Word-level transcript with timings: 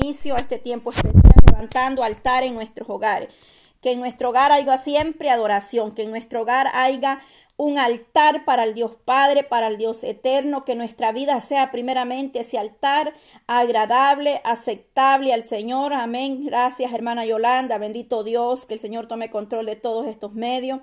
inicio 0.00 0.34
a 0.34 0.38
este 0.38 0.58
tiempo 0.58 0.90
especial 0.90 1.14
levantando 1.46 2.02
altar 2.02 2.42
en 2.42 2.54
nuestros 2.54 2.88
hogares. 2.88 3.28
Que 3.80 3.92
en 3.92 4.00
nuestro 4.00 4.30
hogar 4.30 4.52
haya 4.52 4.76
siempre 4.78 5.30
adoración, 5.30 5.94
que 5.94 6.02
en 6.02 6.10
nuestro 6.10 6.42
hogar 6.42 6.68
haya 6.74 7.20
un 7.56 7.78
altar 7.78 8.46
para 8.46 8.64
el 8.64 8.74
Dios 8.74 8.92
Padre, 9.04 9.44
para 9.44 9.68
el 9.68 9.76
Dios 9.76 10.02
eterno, 10.02 10.64
que 10.64 10.74
nuestra 10.74 11.12
vida 11.12 11.40
sea 11.42 11.70
primeramente 11.70 12.40
ese 12.40 12.58
altar 12.58 13.12
agradable, 13.46 14.40
aceptable 14.44 15.34
al 15.34 15.42
Señor. 15.42 15.92
Amén. 15.92 16.44
Gracias, 16.46 16.92
hermana 16.92 17.26
Yolanda. 17.26 17.76
Bendito 17.76 18.24
Dios, 18.24 18.64
que 18.64 18.74
el 18.74 18.80
Señor 18.80 19.08
tome 19.08 19.30
control 19.30 19.66
de 19.66 19.76
todos 19.76 20.06
estos 20.06 20.32
medios 20.32 20.80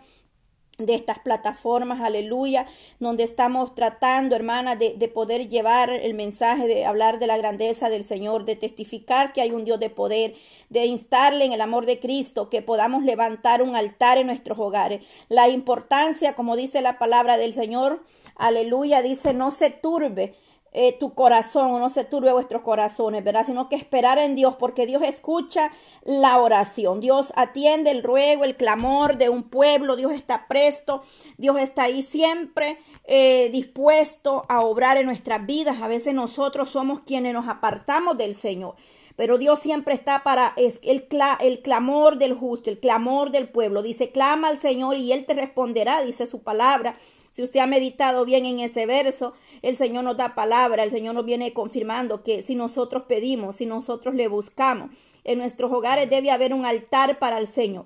de 0.78 0.94
estas 0.94 1.18
plataformas, 1.18 2.02
aleluya, 2.02 2.68
donde 3.00 3.24
estamos 3.24 3.74
tratando, 3.74 4.36
hermana, 4.36 4.76
de, 4.76 4.94
de, 4.96 5.08
poder 5.08 5.50
llevar 5.50 5.90
el 5.90 6.14
mensaje, 6.14 6.68
de 6.68 6.86
hablar 6.86 7.18
de 7.18 7.26
la 7.26 7.36
grandeza 7.36 7.90
del 7.90 8.04
Señor, 8.04 8.46
de 8.46 8.56
testificar 8.56 9.34
que 9.34 9.42
hay 9.42 9.50
un 9.50 9.66
Dios 9.66 9.80
de 9.80 9.90
poder, 9.90 10.36
de 10.70 10.86
instarle 10.86 11.46
en 11.46 11.52
el 11.52 11.62
amor 11.62 11.88
de 11.88 12.00
Cristo, 12.00 12.52
que 12.52 12.62
podamos 12.62 13.04
levantar 13.04 13.64
un 13.64 13.76
altar 13.76 14.20
en 14.20 14.28
nuestros 14.28 14.60
hogares. 14.60 15.02
La 15.30 15.50
importancia, 15.50 16.36
como 16.36 16.56
dice 16.56 16.84
la 16.84 17.00
palabra 17.00 17.38
del 17.38 17.56
Señor, 17.56 18.04
aleluya, 18.36 19.02
dice, 19.02 19.34
no 19.34 19.50
se 19.50 19.72
turbe 19.72 20.36
eh, 20.80 20.96
tu 21.00 21.16
corazón 21.16 21.72
o 21.72 21.80
no 21.80 21.90
se 21.90 22.06
turbe 22.06 22.32
vuestros 22.32 22.62
corazones, 22.62 23.24
¿verdad? 23.24 23.48
Sino 23.48 23.68
que 23.68 23.76
esperar 23.76 24.20
en 24.20 24.36
Dios, 24.36 24.58
porque 24.58 24.86
Dios 24.86 25.02
escucha 25.02 25.72
la 26.06 26.38
oración. 26.38 27.00
Dios 27.00 27.34
atiende 27.36 27.90
el 27.90 28.04
ruego, 28.04 28.44
el 28.44 28.56
clamor 28.56 29.18
de 29.18 29.30
un 29.30 29.42
pueblo. 29.42 29.96
Dios 29.96 30.12
está 30.12 30.48
presto. 30.48 31.02
Dios 31.40 31.58
está 31.58 31.84
ahí 31.84 32.04
siempre 32.04 32.78
eh, 33.06 33.50
dispuesto 33.52 34.44
a 34.50 34.60
obrar 34.60 34.98
en 34.98 35.08
nuestras 35.08 35.48
vidas. 35.48 35.82
A 35.82 35.88
veces 35.88 36.14
nosotros 36.14 36.70
somos 36.70 37.00
quienes 37.00 37.34
nos 37.34 37.48
apartamos 37.48 38.16
del 38.16 38.36
Señor. 38.36 38.76
Pero 39.16 39.40
Dios 39.40 39.58
siempre 39.58 39.96
está 39.96 40.22
para 40.22 40.54
es 40.58 40.80
el, 40.84 41.08
el 41.40 41.62
clamor 41.64 42.20
del 42.20 42.36
justo, 42.36 42.70
el 42.70 42.80
clamor 42.80 43.32
del 43.32 43.50
pueblo. 43.50 43.82
Dice, 43.82 44.12
clama 44.12 44.50
al 44.50 44.58
Señor 44.58 44.96
y 44.96 45.12
Él 45.12 45.26
te 45.26 45.34
responderá, 45.34 46.04
dice 46.04 46.28
su 46.28 46.44
palabra. 46.44 46.96
Si 47.38 47.44
usted 47.44 47.60
ha 47.60 47.68
meditado 47.68 48.26
bien 48.26 48.48
en 48.48 48.60
ese 48.62 48.88
verso, 48.88 49.34
el 49.62 49.78
Señor 49.78 50.04
nos 50.04 50.18
da 50.18 50.34
palabra, 50.34 50.82
el 50.82 50.90
Señor 50.90 51.14
nos 51.14 51.24
viene 51.24 51.54
confirmando 51.54 52.24
que 52.24 52.42
si 52.42 52.56
nosotros 52.56 53.04
pedimos, 53.04 53.58
si 53.58 53.68
nosotros 53.68 54.16
le 54.16 54.28
buscamos, 54.28 54.90
en 55.24 55.38
nuestros 55.38 55.72
hogares 55.72 56.10
debe 56.10 56.32
haber 56.32 56.52
un 56.52 56.66
altar 56.66 57.20
para 57.20 57.38
el 57.38 57.48
Señor. 57.48 57.86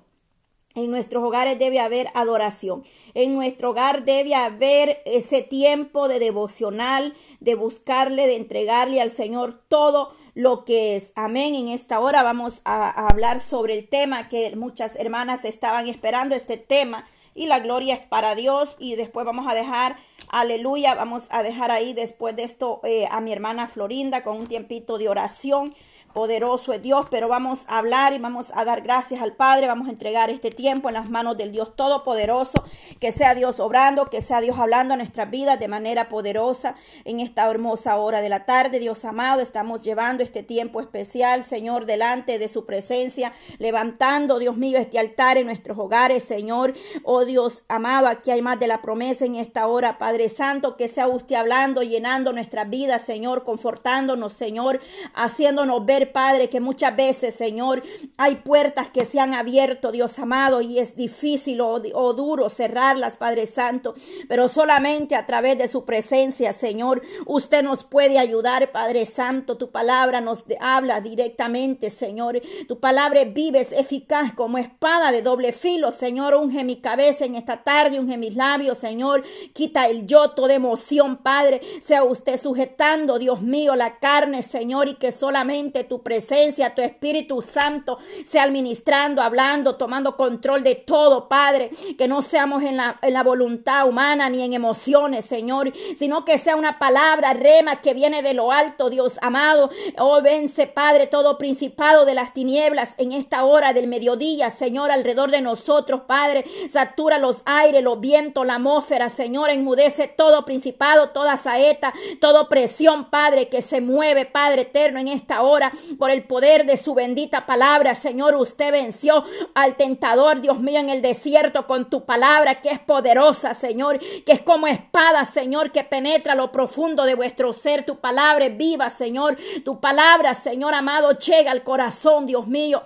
En 0.74 0.90
nuestros 0.90 1.22
hogares 1.22 1.58
debe 1.58 1.80
haber 1.80 2.08
adoración. 2.14 2.82
En 3.12 3.34
nuestro 3.34 3.72
hogar 3.72 4.06
debe 4.06 4.34
haber 4.34 5.02
ese 5.04 5.42
tiempo 5.42 6.08
de 6.08 6.18
devocional, 6.18 7.12
de 7.40 7.54
buscarle, 7.54 8.26
de 8.26 8.36
entregarle 8.36 9.02
al 9.02 9.10
Señor 9.10 9.60
todo 9.68 10.14
lo 10.34 10.64
que 10.64 10.96
es. 10.96 11.12
Amén. 11.14 11.54
En 11.54 11.68
esta 11.68 12.00
hora 12.00 12.22
vamos 12.22 12.62
a, 12.64 12.88
a 12.88 13.08
hablar 13.08 13.42
sobre 13.42 13.74
el 13.74 13.86
tema 13.86 14.30
que 14.30 14.56
muchas 14.56 14.96
hermanas 14.96 15.44
estaban 15.44 15.88
esperando, 15.88 16.34
este 16.34 16.56
tema 16.56 17.04
y 17.34 17.46
la 17.46 17.60
gloria 17.60 17.94
es 17.94 18.00
para 18.00 18.34
Dios. 18.34 18.74
Y 18.78 18.96
después 18.96 19.26
vamos 19.26 19.46
a 19.48 19.54
dejar, 19.54 19.96
aleluya, 20.28 20.94
vamos 20.94 21.24
a 21.30 21.42
dejar 21.42 21.70
ahí 21.70 21.92
después 21.92 22.36
de 22.36 22.44
esto 22.44 22.80
eh, 22.84 23.06
a 23.10 23.20
mi 23.20 23.32
hermana 23.32 23.68
Florinda 23.68 24.22
con 24.22 24.36
un 24.36 24.46
tiempito 24.46 24.98
de 24.98 25.08
oración 25.08 25.74
poderoso 26.12 26.72
es 26.72 26.82
Dios, 26.82 27.06
pero 27.10 27.28
vamos 27.28 27.60
a 27.66 27.78
hablar 27.78 28.12
y 28.12 28.18
vamos 28.18 28.48
a 28.54 28.64
dar 28.64 28.82
gracias 28.82 29.22
al 29.22 29.32
Padre, 29.32 29.66
vamos 29.66 29.88
a 29.88 29.90
entregar 29.90 30.30
este 30.30 30.50
tiempo 30.50 30.88
en 30.88 30.94
las 30.94 31.10
manos 31.10 31.36
del 31.36 31.52
Dios 31.52 31.74
Todopoderoso, 31.76 32.64
que 33.00 33.12
sea 33.12 33.34
Dios 33.34 33.60
obrando, 33.60 34.06
que 34.06 34.22
sea 34.22 34.40
Dios 34.40 34.58
hablando 34.58 34.94
a 34.94 34.96
nuestras 34.96 35.30
vidas 35.30 35.58
de 35.58 35.68
manera 35.68 36.08
poderosa 36.08 36.74
en 37.04 37.20
esta 37.20 37.50
hermosa 37.50 37.96
hora 37.96 38.20
de 38.20 38.28
la 38.28 38.44
tarde. 38.44 38.78
Dios 38.78 39.04
amado, 39.04 39.40
estamos 39.40 39.82
llevando 39.82 40.22
este 40.22 40.42
tiempo 40.42 40.80
especial, 40.80 41.44
Señor, 41.44 41.86
delante 41.86 42.38
de 42.38 42.48
su 42.48 42.64
presencia, 42.64 43.32
levantando, 43.58 44.38
Dios 44.38 44.56
mío, 44.56 44.78
este 44.78 44.98
altar 44.98 45.38
en 45.38 45.46
nuestros 45.46 45.78
hogares, 45.78 46.22
Señor. 46.22 46.74
Oh 47.04 47.24
Dios 47.24 47.64
amado, 47.68 48.06
aquí 48.06 48.30
hay 48.30 48.42
más 48.42 48.58
de 48.58 48.66
la 48.66 48.82
promesa 48.82 49.24
en 49.24 49.36
esta 49.36 49.66
hora, 49.66 49.98
Padre 49.98 50.28
Santo, 50.28 50.76
que 50.76 50.88
sea 50.88 51.08
usted 51.08 51.36
hablando, 51.36 51.82
llenando 51.82 52.32
nuestras 52.32 52.68
vidas, 52.68 53.02
Señor, 53.02 53.44
confortándonos, 53.44 54.32
Señor, 54.32 54.80
haciéndonos 55.14 55.84
ver 55.84 56.01
Padre, 56.06 56.48
que 56.48 56.60
muchas 56.60 56.94
veces, 56.96 57.34
Señor, 57.34 57.82
hay 58.16 58.36
puertas 58.36 58.88
que 58.90 59.04
se 59.04 59.20
han 59.20 59.34
abierto, 59.34 59.92
Dios 59.92 60.18
amado, 60.18 60.60
y 60.60 60.78
es 60.78 60.96
difícil 60.96 61.60
o, 61.60 61.80
duro 62.12 62.48
cerrarlas, 62.50 63.16
Padre 63.16 63.46
Santo, 63.46 63.94
pero 64.28 64.48
solamente 64.48 65.14
a 65.14 65.26
través 65.26 65.58
de 65.58 65.68
su 65.68 65.84
presencia, 65.84 66.52
Señor, 66.52 67.02
usted 67.26 67.62
nos 67.62 67.84
puede 67.84 68.18
ayudar, 68.18 68.72
Padre 68.72 69.06
Santo. 69.06 69.56
Tu 69.56 69.70
palabra 69.70 70.20
nos 70.20 70.44
habla 70.60 71.00
directamente, 71.00 71.90
Señor. 71.90 72.40
Tu 72.68 72.78
palabra 72.78 73.24
vive, 73.24 73.60
es 73.60 73.72
eficaz 73.72 74.34
como 74.34 74.58
espada 74.58 75.12
de 75.12 75.22
doble 75.22 75.52
filo, 75.52 75.92
Señor. 75.92 76.34
Unge 76.34 76.64
mi 76.64 76.80
cabeza 76.80 77.24
en 77.24 77.34
esta 77.34 77.62
tarde, 77.62 77.98
unge 77.98 78.16
mis 78.16 78.34
labios, 78.34 78.78
Señor. 78.78 79.24
Quita 79.52 79.86
el 79.86 80.06
yoto 80.06 80.46
de 80.46 80.54
emoción, 80.54 81.18
Padre. 81.18 81.60
Sea 81.82 82.04
usted 82.04 82.40
sujetando, 82.40 83.18
Dios 83.18 83.40
mío, 83.42 83.74
la 83.74 83.98
carne, 83.98 84.42
Señor, 84.42 84.88
y 84.88 84.94
que 84.94 85.12
solamente 85.12 85.84
tu 85.92 86.02
presencia, 86.02 86.74
tu 86.74 86.80
Espíritu 86.80 87.42
Santo 87.42 87.98
sea 88.24 88.44
administrando, 88.44 89.20
hablando, 89.20 89.74
tomando 89.74 90.16
control 90.16 90.62
de 90.62 90.74
todo, 90.74 91.28
Padre. 91.28 91.68
Que 91.98 92.08
no 92.08 92.22
seamos 92.22 92.62
en 92.62 92.78
la, 92.78 92.98
en 93.02 93.12
la 93.12 93.22
voluntad 93.22 93.86
humana 93.86 94.30
ni 94.30 94.42
en 94.42 94.54
emociones, 94.54 95.26
Señor, 95.26 95.70
sino 95.98 96.24
que 96.24 96.38
sea 96.38 96.56
una 96.56 96.78
palabra 96.78 97.34
rema 97.34 97.82
que 97.82 97.92
viene 97.92 98.22
de 98.22 98.32
lo 98.32 98.52
alto, 98.52 98.88
Dios 98.88 99.18
amado. 99.20 99.68
Oh, 99.98 100.22
vence, 100.22 100.66
Padre, 100.66 101.08
todo 101.08 101.36
principado 101.36 102.06
de 102.06 102.14
las 102.14 102.32
tinieblas 102.32 102.94
en 102.96 103.12
esta 103.12 103.44
hora 103.44 103.74
del 103.74 103.86
mediodía, 103.86 104.48
Señor, 104.48 104.90
alrededor 104.90 105.30
de 105.30 105.42
nosotros, 105.42 106.04
Padre. 106.06 106.46
Satura 106.70 107.18
los 107.18 107.42
aires, 107.44 107.82
los 107.82 108.00
vientos, 108.00 108.46
la 108.46 108.54
atmósfera, 108.54 109.10
Señor, 109.10 109.50
enmudece 109.50 110.08
todo 110.08 110.46
principado, 110.46 111.10
toda 111.10 111.36
saeta, 111.36 111.92
toda 112.18 112.48
presión, 112.48 113.10
Padre, 113.10 113.50
que 113.50 113.60
se 113.60 113.82
mueve, 113.82 114.24
Padre 114.24 114.62
eterno, 114.62 114.98
en 114.98 115.08
esta 115.08 115.42
hora 115.42 115.70
por 115.98 116.10
el 116.10 116.24
poder 116.24 116.66
de 116.66 116.76
su 116.76 116.94
bendita 116.94 117.46
palabra. 117.46 117.94
Señor, 117.94 118.34
usted 118.36 118.72
venció 118.72 119.24
al 119.54 119.76
tentador, 119.76 120.40
Dios 120.40 120.60
mío, 120.60 120.80
en 120.80 120.88
el 120.88 121.02
desierto 121.02 121.66
con 121.66 121.88
tu 121.88 122.04
palabra 122.04 122.60
que 122.60 122.70
es 122.70 122.80
poderosa, 122.80 123.54
Señor, 123.54 123.98
que 124.24 124.32
es 124.32 124.42
como 124.42 124.66
espada, 124.66 125.24
Señor, 125.24 125.72
que 125.72 125.84
penetra 125.84 126.34
lo 126.34 126.52
profundo 126.52 127.04
de 127.04 127.14
vuestro 127.14 127.52
ser. 127.52 127.84
Tu 127.84 127.96
palabra 127.98 128.46
es 128.46 128.56
viva, 128.56 128.90
Señor. 128.90 129.36
Tu 129.64 129.80
palabra, 129.80 130.34
Señor 130.34 130.74
amado, 130.74 131.18
llega 131.18 131.50
al 131.50 131.62
corazón, 131.62 132.26
Dios 132.26 132.46
mío. 132.46 132.82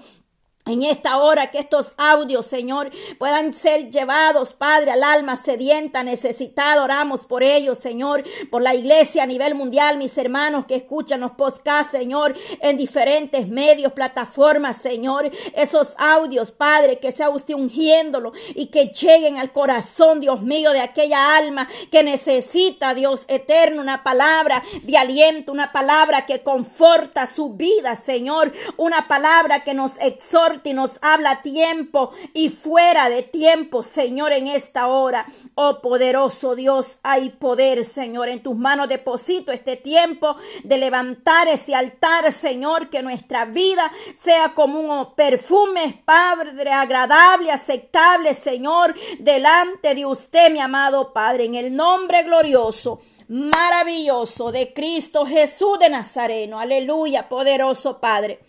En 0.69 0.83
esta 0.83 1.19
hora 1.19 1.53
que 1.53 1.61
estos 1.61 1.93
audios, 1.97 2.45
Señor, 2.47 2.91
puedan 3.19 3.55
ser 3.55 3.89
llevados, 3.89 4.53
Padre, 4.53 4.91
al 4.91 5.05
alma 5.05 5.37
sedienta, 5.37 6.03
necesitada. 6.03 6.83
Oramos 6.83 7.25
por 7.25 7.45
ellos, 7.45 7.79
Señor, 7.79 8.25
por 8.51 8.63
la 8.63 8.75
iglesia 8.75 9.23
a 9.23 9.27
nivel 9.27 9.55
mundial, 9.55 9.97
mis 9.97 10.19
hermanos 10.19 10.67
que 10.67 10.75
escuchan 10.75 11.21
los 11.21 11.31
podcasts, 11.31 11.93
Señor, 11.93 12.35
en 12.61 12.77
diferentes 12.77 13.47
medios, 13.47 13.93
plataformas, 13.93 14.79
Señor. 14.79 15.31
Esos 15.55 15.91
audios, 15.99 16.51
Padre, 16.51 16.99
que 16.99 17.13
sea 17.13 17.29
usted 17.29 17.55
ungiéndolo 17.55 18.33
y 18.57 18.67
que 18.67 18.87
lleguen 18.87 19.37
al 19.39 19.53
corazón, 19.53 20.21
Dios 20.21 20.43
mío, 20.43 20.73
de 20.73 20.81
aquella 20.81 21.37
alma 21.37 21.69
que 21.93 22.03
necesita, 22.03 22.93
Dios 22.93 23.25
eterno, 23.29 23.83
una 23.83 24.03
palabra 24.03 24.65
de 24.83 24.99
aliento, 24.99 25.53
una 25.53 25.71
palabra 25.71 26.27
que 26.27 26.43
conforta 26.43 27.29
su 27.29 27.51
vida, 27.51 27.95
Señor, 27.95 28.53
una 28.77 29.07
palabra 29.07 29.63
que 29.63 29.73
nos 29.73 29.93
exhorta 30.01 30.56
y 30.65 30.73
nos 30.73 30.99
habla 31.03 31.43
tiempo 31.43 32.13
y 32.33 32.51
fuera 32.51 33.09
de 33.09 33.23
tiempo, 33.23 33.83
Señor, 33.83 34.33
en 34.33 34.47
esta 34.47 34.87
hora. 34.87 35.27
Oh 35.55 35.81
poderoso 35.81 36.55
Dios, 36.55 36.99
hay 37.03 37.31
poder, 37.31 37.85
Señor, 37.85 38.29
en 38.29 38.43
tus 38.43 38.57
manos 38.57 38.89
deposito 38.89 39.53
este 39.53 39.77
tiempo 39.77 40.37
de 40.65 40.79
levantar 40.79 41.49
ese 41.49 41.75
altar, 41.75 42.33
Señor, 42.33 42.91
que 42.91 43.03
nuestra 43.03 43.45
vida 43.45 43.91
sea 44.15 44.55
como 44.55 44.81
un 44.81 45.15
perfume, 45.15 46.03
Padre, 46.05 46.71
agradable, 46.73 47.53
aceptable, 47.53 48.35
Señor, 48.35 48.95
delante 49.19 49.95
de 49.95 50.07
usted, 50.07 50.51
mi 50.51 50.61
amado 50.61 51.13
Padre, 51.13 51.45
en 51.45 51.55
el 51.55 51.75
nombre 51.75 52.23
glorioso 52.23 53.01
maravilloso 53.29 54.53
de 54.53 54.73
Cristo 54.73 55.27
Jesús 55.27 55.79
de 55.79 55.91
Nazareno. 55.91 56.61
Aleluya, 56.61 57.29
poderoso 57.29 57.99
Padre. 58.01 58.41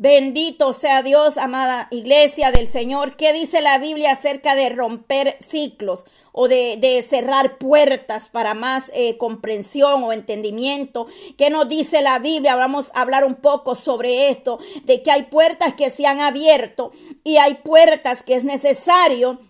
Bendito 0.00 0.72
sea 0.72 1.02
Dios, 1.02 1.36
amada 1.38 1.88
iglesia 1.90 2.52
del 2.52 2.68
Señor. 2.68 3.16
¿Qué 3.16 3.32
dice 3.32 3.60
la 3.60 3.78
Biblia 3.78 4.12
acerca 4.12 4.54
de 4.54 4.68
romper 4.68 5.36
ciclos? 5.40 6.04
o 6.30 6.46
de, 6.46 7.04
cerrar 7.04 7.58
puertas 7.58 8.28
para 8.28 8.54
más 8.54 8.92
eh, 8.94 9.16
comprensión 9.16 10.04
o 10.04 10.12
entendimiento. 10.12 11.08
¿Qué 11.36 11.50
nos 11.50 11.68
dice 11.68 12.00
la 12.00 12.20
Biblia? 12.20 12.54
Vamos 12.54 12.92
a 12.94 13.00
hablar 13.00 13.24
un 13.24 13.34
poco 13.34 13.74
sobre 13.74 14.28
esto, 14.30 14.60
de 14.84 15.02
que 15.02 15.10
hay 15.10 15.24
puertas 15.24 15.74
que 15.74 15.90
se 15.90 16.06
han 16.06 16.20
abierto 16.20 16.92
y 17.24 17.38
hay 17.38 17.54
puertas 17.54 18.22
que 18.22 18.34
es 18.34 18.44
necesario 18.44 19.40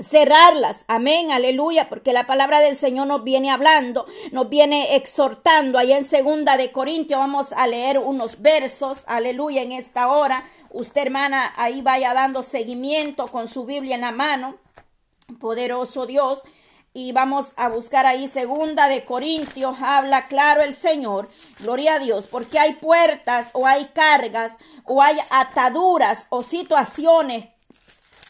cerrarlas. 0.00 0.84
Amén, 0.88 1.30
aleluya, 1.30 1.88
porque 1.88 2.12
la 2.12 2.26
palabra 2.26 2.60
del 2.60 2.76
Señor 2.76 3.06
nos 3.06 3.24
viene 3.24 3.50
hablando, 3.50 4.06
nos 4.32 4.48
viene 4.48 4.96
exhortando. 4.96 5.78
Allá 5.78 5.96
en 5.96 6.04
segunda 6.04 6.56
de 6.56 6.72
Corintios 6.72 7.20
vamos 7.20 7.52
a 7.52 7.66
leer 7.66 7.98
unos 7.98 8.40
versos, 8.40 9.02
aleluya, 9.06 9.62
en 9.62 9.72
esta 9.72 10.08
hora. 10.08 10.48
Usted, 10.70 11.02
hermana, 11.02 11.52
ahí 11.56 11.82
vaya 11.82 12.14
dando 12.14 12.42
seguimiento 12.42 13.26
con 13.26 13.48
su 13.48 13.64
Biblia 13.64 13.96
en 13.96 14.02
la 14.02 14.12
mano. 14.12 14.56
Poderoso 15.38 16.06
Dios. 16.06 16.42
Y 16.92 17.12
vamos 17.12 17.52
a 17.56 17.68
buscar 17.68 18.04
ahí 18.04 18.26
segunda 18.26 18.88
de 18.88 19.04
Corintios, 19.04 19.76
habla 19.80 20.26
claro 20.26 20.62
el 20.62 20.74
Señor, 20.74 21.30
gloria 21.60 21.94
a 21.94 21.98
Dios, 22.00 22.26
porque 22.26 22.58
hay 22.58 22.72
puertas 22.72 23.50
o 23.52 23.64
hay 23.64 23.84
cargas 23.84 24.56
o 24.84 25.00
hay 25.00 25.16
ataduras 25.30 26.26
o 26.30 26.42
situaciones 26.42 27.46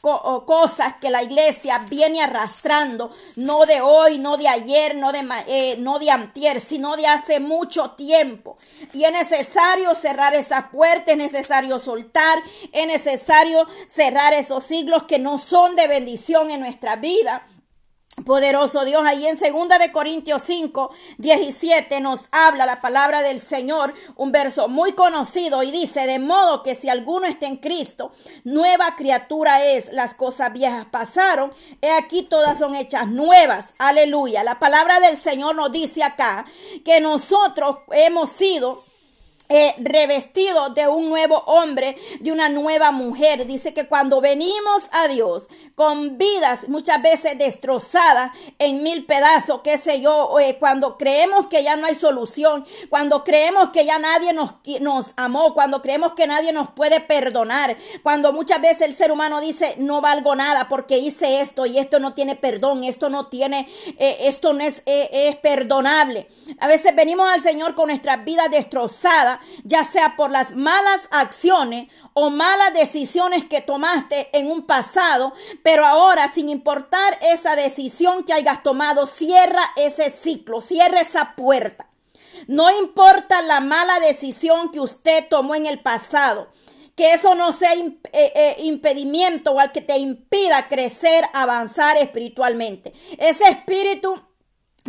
o 0.03 0.47
cosas 0.47 0.95
que 1.01 1.11
la 1.11 1.23
iglesia 1.23 1.79
viene 1.89 2.23
arrastrando, 2.23 3.11
no 3.37 3.67
de 3.67 3.81
hoy, 3.81 4.19
no 4.19 4.37
de 4.37 4.49
ayer, 4.49 4.97
no 4.97 5.13
de, 5.13 5.27
eh, 5.47 5.77
no 5.79 5.99
de 5.99 6.11
antier, 6.11 6.61
sino 6.61 6.97
de 6.97 7.07
hace 7.07 7.39
mucho 7.41 7.93
tiempo. 7.93 8.57
Y 8.93 9.05
es 9.05 9.13
necesario 9.13 9.95
cerrar 9.95 10.35
esa 10.35 10.71
puerta, 10.71 11.13
es 11.13 11.19
necesario 11.19 11.79
soltar, 11.79 12.39
es 12.73 12.87
necesario 12.87 13.67
cerrar 13.87 14.33
esos 14.33 14.65
siglos 14.65 15.05
que 15.05 15.19
no 15.19 15.39
son 15.39 15.77
de 15.77 15.87
bendición 15.87 16.51
en 16.51 16.61
nuestra 16.61 16.97
vida. 16.97 17.47
Poderoso 18.25 18.85
Dios, 18.85 19.03
ahí 19.07 19.27
en 19.27 19.37
segunda 19.37 19.79
de 19.79 19.93
Corintios 19.93 20.43
5, 20.43 20.91
17 21.19 22.01
nos 22.01 22.23
habla 22.31 22.67
la 22.67 22.81
palabra 22.81 23.23
del 23.23 23.41
Señor, 23.41 23.95
un 24.17 24.33
verso 24.33 24.69
muy 24.69 24.93
conocido 24.93 25.63
y 25.63 25.71
dice, 25.71 26.07
de 26.07 26.19
modo 26.19 26.63
que 26.63 26.75
si 26.75 26.89
alguno 26.89 27.27
está 27.27 27.47
en 27.47 27.57
Cristo, 27.57 28.13
nueva 28.45 28.97
criatura 28.97 29.65
es, 29.65 29.93
las 29.93 30.15
cosas 30.15 30.53
viejas 30.53 30.87
pasaron, 30.91 31.53
he 31.81 31.91
aquí 31.93 32.23
todas 32.23 32.59
son 32.59 32.75
hechas 32.75 33.09
nuevas, 33.09 33.75
aleluya. 33.79 34.45
La 34.45 34.59
palabra 34.59 35.01
del 35.01 35.17
Señor 35.17 35.55
nos 35.55 35.73
dice 35.73 36.03
acá 36.03 36.47
que 36.85 37.01
nosotros 37.01 37.79
hemos 37.91 38.31
sido 38.31 38.90
eh, 39.53 39.75
revestido 39.79 40.69
de 40.71 40.87
un 40.87 41.09
nuevo 41.09 41.39
hombre, 41.47 41.97
de 42.21 42.31
una 42.31 42.49
nueva 42.49 42.93
mujer. 42.93 43.49
Dice 43.49 43.75
que 43.75 43.89
cuando 43.89 44.21
venimos 44.21 44.85
a 44.93 45.09
Dios 45.09 45.49
con 45.75 46.19
vidas 46.19 46.69
muchas 46.69 47.03
veces 47.03 47.37
destrozadas 47.37 48.31
en 48.61 48.85
mil 48.85 49.07
pedazos, 49.07 49.63
qué 49.63 49.77
sé 49.77 50.01
yo, 50.01 50.39
eh, 50.39 50.57
cuando 50.61 50.97
creemos 50.97 51.49
que 51.49 51.65
ya 51.65 51.75
no 51.75 51.89
hay 51.89 51.97
solución, 51.97 52.65
cuando 52.91 53.25
creemos 53.25 53.71
que 53.71 53.85
ya 53.85 53.99
nadie 53.99 54.33
nos, 54.33 54.55
nos 54.81 55.11
amó, 55.17 55.53
cuando 55.53 55.83
creemos 55.83 56.13
que 56.13 56.29
nadie 56.29 56.53
nos 56.53 56.71
puede 56.71 57.01
perdonar, 57.01 57.77
cuando 58.05 58.33
muchas 58.33 58.63
veces 58.63 58.83
el 58.83 58.95
ser 58.95 59.11
humano 59.11 59.41
dice 59.41 59.75
no 59.79 60.01
valgo 60.01 60.37
nada 60.37 60.69
porque 60.69 60.99
hice 60.99 61.41
esto 61.41 61.67
y 61.67 61.81
esto 61.81 61.99
no 61.99 62.15
tiene 62.15 62.37
perdón, 62.37 62.85
esto 62.85 63.09
no 63.09 63.27
tiene, 63.27 63.69
eh, 63.99 64.17
esto 64.21 64.53
no 64.53 64.63
es, 64.63 64.83
es 64.87 65.35
perdonable. 65.37 66.29
A 66.61 66.69
veces 66.69 66.95
venimos 66.95 67.29
al 67.29 67.41
Señor 67.41 67.75
con 67.75 67.89
nuestras 67.89 68.25
vidas 68.25 68.49
destrozadas 68.49 69.40
ya 69.65 69.85
sea 69.85 70.17
por 70.17 70.31
las 70.31 70.55
malas 70.57 71.03
acciones 71.11 71.89
o 72.13 72.31
malas 72.31 72.75
decisiones 72.75 73.45
que 73.45 73.61
tomaste 73.61 74.29
en 74.33 74.51
un 74.51 74.67
pasado, 74.67 75.33
pero 75.63 75.87
ahora 75.87 76.29
sin 76.29 76.49
importar 76.49 77.19
esa 77.21 77.57
decisión 77.57 78.25
que 78.25 78.33
hayas 78.33 78.63
tomado, 78.63 79.07
cierra 79.07 79.63
ese 79.77 80.11
ciclo, 80.11 80.61
cierra 80.61 81.01
esa 81.01 81.35
puerta. 81.37 81.87
No 82.47 82.71
importa 82.71 83.43
la 83.43 83.61
mala 83.61 84.01
decisión 84.01 84.71
que 84.71 84.81
usted 84.81 85.29
tomó 85.29 85.55
en 85.55 85.67
el 85.67 85.81
pasado, 85.81 86.49
que 86.97 87.13
eso 87.15 87.35
no 87.35 87.53
sea 87.53 87.75
eh, 87.75 87.99
eh, 88.13 88.57
impedimento 88.61 89.53
o 89.53 89.61
al 89.61 89.73
que 89.73 89.81
te 89.81 89.97
impida 89.99 90.69
crecer, 90.69 91.25
avanzar 91.33 91.97
espiritualmente. 91.97 92.93
Ese 93.19 93.45
espíritu 93.45 94.21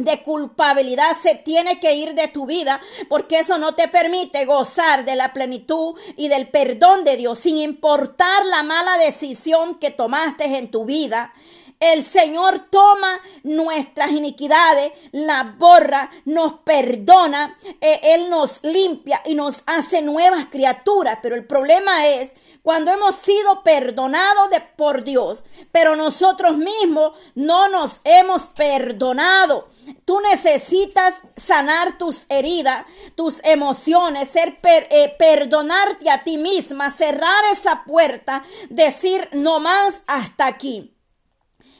de 0.03 0.23
culpabilidad 0.23 1.15
se 1.21 1.35
tiene 1.35 1.79
que 1.79 1.93
ir 1.93 2.13
de 2.13 2.27
tu 2.27 2.45
vida 2.45 2.81
porque 3.09 3.39
eso 3.39 3.57
no 3.57 3.75
te 3.75 3.87
permite 3.87 4.45
gozar 4.45 5.05
de 5.05 5.15
la 5.15 5.33
plenitud 5.33 5.95
y 6.17 6.27
del 6.27 6.49
perdón 6.49 7.03
de 7.03 7.17
Dios 7.17 7.39
sin 7.39 7.57
importar 7.57 8.45
la 8.45 8.63
mala 8.63 8.97
decisión 8.97 9.75
que 9.75 9.91
tomaste 9.91 10.45
en 10.45 10.71
tu 10.71 10.85
vida. 10.85 11.33
El 11.81 12.03
Señor 12.03 12.67
toma 12.69 13.19
nuestras 13.41 14.11
iniquidades, 14.11 14.93
las 15.11 15.57
borra, 15.57 16.11
nos 16.25 16.59
perdona, 16.59 17.57
eh, 17.81 17.99
Él 18.03 18.29
nos 18.29 18.63
limpia 18.63 19.23
y 19.25 19.33
nos 19.33 19.63
hace 19.65 20.03
nuevas 20.03 20.45
criaturas. 20.51 21.17
Pero 21.23 21.35
el 21.35 21.47
problema 21.47 22.07
es 22.07 22.33
cuando 22.61 22.91
hemos 22.91 23.15
sido 23.15 23.63
perdonados 23.63 24.49
por 24.75 25.03
Dios, 25.03 25.43
pero 25.71 25.95
nosotros 25.95 26.57
mismos 26.57 27.17
no 27.33 27.69
nos 27.69 28.01
hemos 28.03 28.43
perdonado. 28.43 29.69
Tú 30.05 30.19
necesitas 30.21 31.15
sanar 31.35 31.97
tus 31.97 32.25
heridas, 32.29 32.85
tus 33.15 33.43
emociones, 33.43 34.29
ser 34.29 34.59
eh, 34.63 35.15
perdonarte 35.17 36.09
a 36.11 36.23
ti 36.23 36.37
misma, 36.37 36.91
cerrar 36.91 37.45
esa 37.51 37.83
puerta, 37.83 38.43
decir 38.69 39.27
no 39.31 39.59
más 39.59 40.03
hasta 40.05 40.45
aquí. 40.45 40.95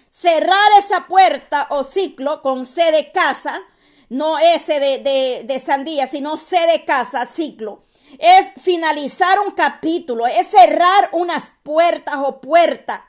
Cerrar 0.10 0.72
esa 0.78 1.08
puerta 1.08 1.68
o 1.70 1.84
ciclo 1.84 2.42
con 2.42 2.66
C 2.66 2.92
de 2.92 3.12
casa, 3.12 3.62
no 4.10 4.40
ese 4.40 4.80
de, 4.80 4.98
de, 4.98 5.44
de 5.46 5.60
sandía, 5.60 6.08
sino 6.08 6.38
C 6.38 6.58
de 6.68 6.84
casa, 6.84 7.26
ciclo 7.28 7.82
es 8.20 8.52
finalizar 8.62 9.40
un 9.40 9.52
capítulo, 9.52 10.28
es 10.28 10.48
cerrar 10.48 11.10
unas 11.12 11.52
puertas 11.64 12.16
o 12.18 12.42
puertas 12.42 13.02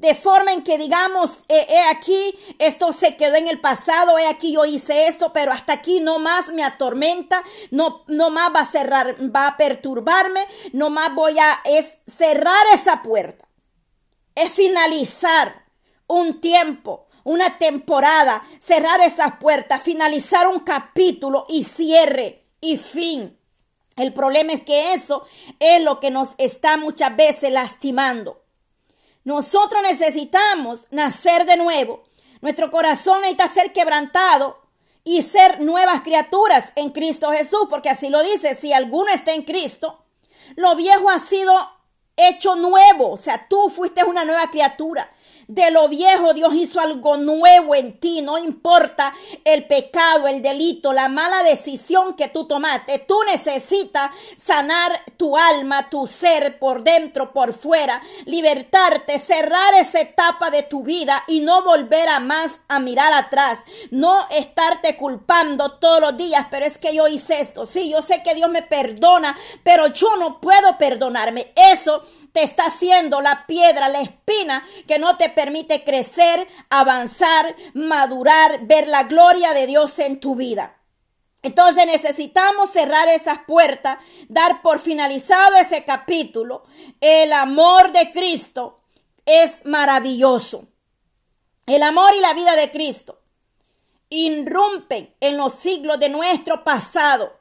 de 0.00 0.14
forma 0.14 0.52
en 0.52 0.62
que 0.62 0.78
digamos, 0.78 1.36
he, 1.48 1.82
aquí, 1.90 2.34
esto 2.58 2.90
se 2.92 3.16
quedó 3.16 3.34
en 3.34 3.48
el 3.48 3.60
pasado, 3.60 4.18
he 4.18 4.26
aquí 4.26 4.52
yo 4.52 4.64
hice 4.64 5.08
esto, 5.08 5.32
pero 5.32 5.52
hasta 5.52 5.74
aquí 5.74 6.00
no 6.00 6.18
más 6.18 6.48
me 6.48 6.64
atormenta, 6.64 7.44
no, 7.70 8.04
no 8.06 8.30
más 8.30 8.54
va 8.54 8.60
a 8.60 8.64
cerrar, 8.64 9.16
va 9.34 9.46
a 9.46 9.56
perturbarme, 9.58 10.46
no 10.72 10.88
más 10.88 11.14
voy 11.14 11.38
a, 11.38 11.60
es 11.66 11.98
cerrar 12.06 12.64
esa 12.72 13.02
puerta, 13.02 13.46
es 14.34 14.50
finalizar 14.52 15.66
un 16.06 16.40
tiempo, 16.40 17.08
una 17.24 17.58
temporada, 17.58 18.42
cerrar 18.58 19.02
esas 19.02 19.36
puertas, 19.36 19.82
finalizar 19.82 20.48
un 20.48 20.60
capítulo 20.60 21.44
y 21.48 21.64
cierre 21.64 22.46
y 22.60 22.78
fin. 22.78 23.38
El 24.00 24.14
problema 24.14 24.52
es 24.52 24.62
que 24.62 24.94
eso 24.94 25.26
es 25.58 25.82
lo 25.82 26.00
que 26.00 26.10
nos 26.10 26.30
está 26.38 26.78
muchas 26.78 27.14
veces 27.14 27.52
lastimando. 27.52 28.40
Nosotros 29.24 29.82
necesitamos 29.82 30.84
nacer 30.90 31.44
de 31.44 31.58
nuevo. 31.58 32.04
Nuestro 32.40 32.70
corazón 32.70 33.20
necesita 33.20 33.48
ser 33.48 33.72
quebrantado 33.74 34.58
y 35.04 35.20
ser 35.20 35.60
nuevas 35.60 36.00
criaturas 36.00 36.72
en 36.76 36.90
Cristo 36.90 37.30
Jesús, 37.30 37.66
porque 37.68 37.90
así 37.90 38.08
lo 38.08 38.22
dice, 38.22 38.54
si 38.54 38.72
alguno 38.72 39.10
está 39.10 39.34
en 39.34 39.42
Cristo, 39.42 40.02
lo 40.56 40.76
viejo 40.76 41.10
ha 41.10 41.18
sido 41.18 41.52
hecho 42.16 42.54
nuevo, 42.56 43.12
o 43.12 43.16
sea, 43.18 43.48
tú 43.48 43.68
fuiste 43.68 44.04
una 44.04 44.24
nueva 44.24 44.50
criatura 44.50 45.10
de 45.50 45.72
lo 45.72 45.88
viejo, 45.88 46.32
Dios 46.32 46.54
hizo 46.54 46.80
algo 46.80 47.16
nuevo 47.16 47.74
en 47.74 47.98
ti. 47.98 48.22
No 48.22 48.38
importa 48.38 49.12
el 49.44 49.66
pecado, 49.66 50.28
el 50.28 50.42
delito, 50.42 50.92
la 50.92 51.08
mala 51.08 51.42
decisión 51.42 52.14
que 52.14 52.28
tú 52.28 52.46
tomaste. 52.46 53.00
Tú 53.00 53.16
necesitas 53.26 54.12
sanar 54.36 54.92
tu 55.16 55.36
alma, 55.36 55.90
tu 55.90 56.06
ser 56.06 56.60
por 56.60 56.84
dentro, 56.84 57.32
por 57.32 57.52
fuera, 57.52 58.00
libertarte, 58.26 59.18
cerrar 59.18 59.74
esa 59.74 60.00
etapa 60.00 60.52
de 60.52 60.62
tu 60.62 60.84
vida 60.84 61.24
y 61.26 61.40
no 61.40 61.64
volver 61.64 62.08
a 62.08 62.20
más 62.20 62.60
a 62.68 62.78
mirar 62.78 63.12
atrás. 63.12 63.64
No 63.90 64.28
estarte 64.30 64.96
culpando 64.96 65.72
todos 65.72 66.00
los 66.00 66.16
días, 66.16 66.46
pero 66.48 66.64
es 66.64 66.78
que 66.78 66.94
yo 66.94 67.08
hice 67.08 67.40
esto. 67.40 67.66
Sí, 67.66 67.90
yo 67.90 68.02
sé 68.02 68.22
que 68.22 68.36
Dios 68.36 68.50
me 68.50 68.62
perdona, 68.62 69.36
pero 69.64 69.88
yo 69.88 70.14
no 70.14 70.40
puedo 70.40 70.78
perdonarme. 70.78 71.52
Eso 71.56 72.04
te 72.32 72.42
está 72.42 72.66
haciendo 72.66 73.20
la 73.20 73.46
piedra, 73.46 73.88
la 73.88 74.00
espina 74.00 74.64
que 74.86 74.98
no 74.98 75.16
te 75.16 75.28
permite 75.28 75.84
crecer, 75.84 76.46
avanzar, 76.68 77.56
madurar, 77.74 78.66
ver 78.66 78.88
la 78.88 79.04
gloria 79.04 79.52
de 79.52 79.66
Dios 79.66 79.98
en 79.98 80.20
tu 80.20 80.34
vida. 80.34 80.76
Entonces 81.42 81.86
necesitamos 81.86 82.70
cerrar 82.70 83.08
esas 83.08 83.40
puertas, 83.44 83.98
dar 84.28 84.60
por 84.62 84.78
finalizado 84.78 85.56
ese 85.56 85.84
capítulo. 85.84 86.64
El 87.00 87.32
amor 87.32 87.92
de 87.92 88.10
Cristo 88.12 88.80
es 89.24 89.64
maravilloso. 89.64 90.68
El 91.66 91.82
amor 91.82 92.12
y 92.14 92.20
la 92.20 92.34
vida 92.34 92.56
de 92.56 92.70
Cristo 92.70 93.20
irrumpen 94.10 95.14
en 95.20 95.36
los 95.36 95.54
siglos 95.54 95.98
de 96.00 96.08
nuestro 96.08 96.64
pasado, 96.64 97.38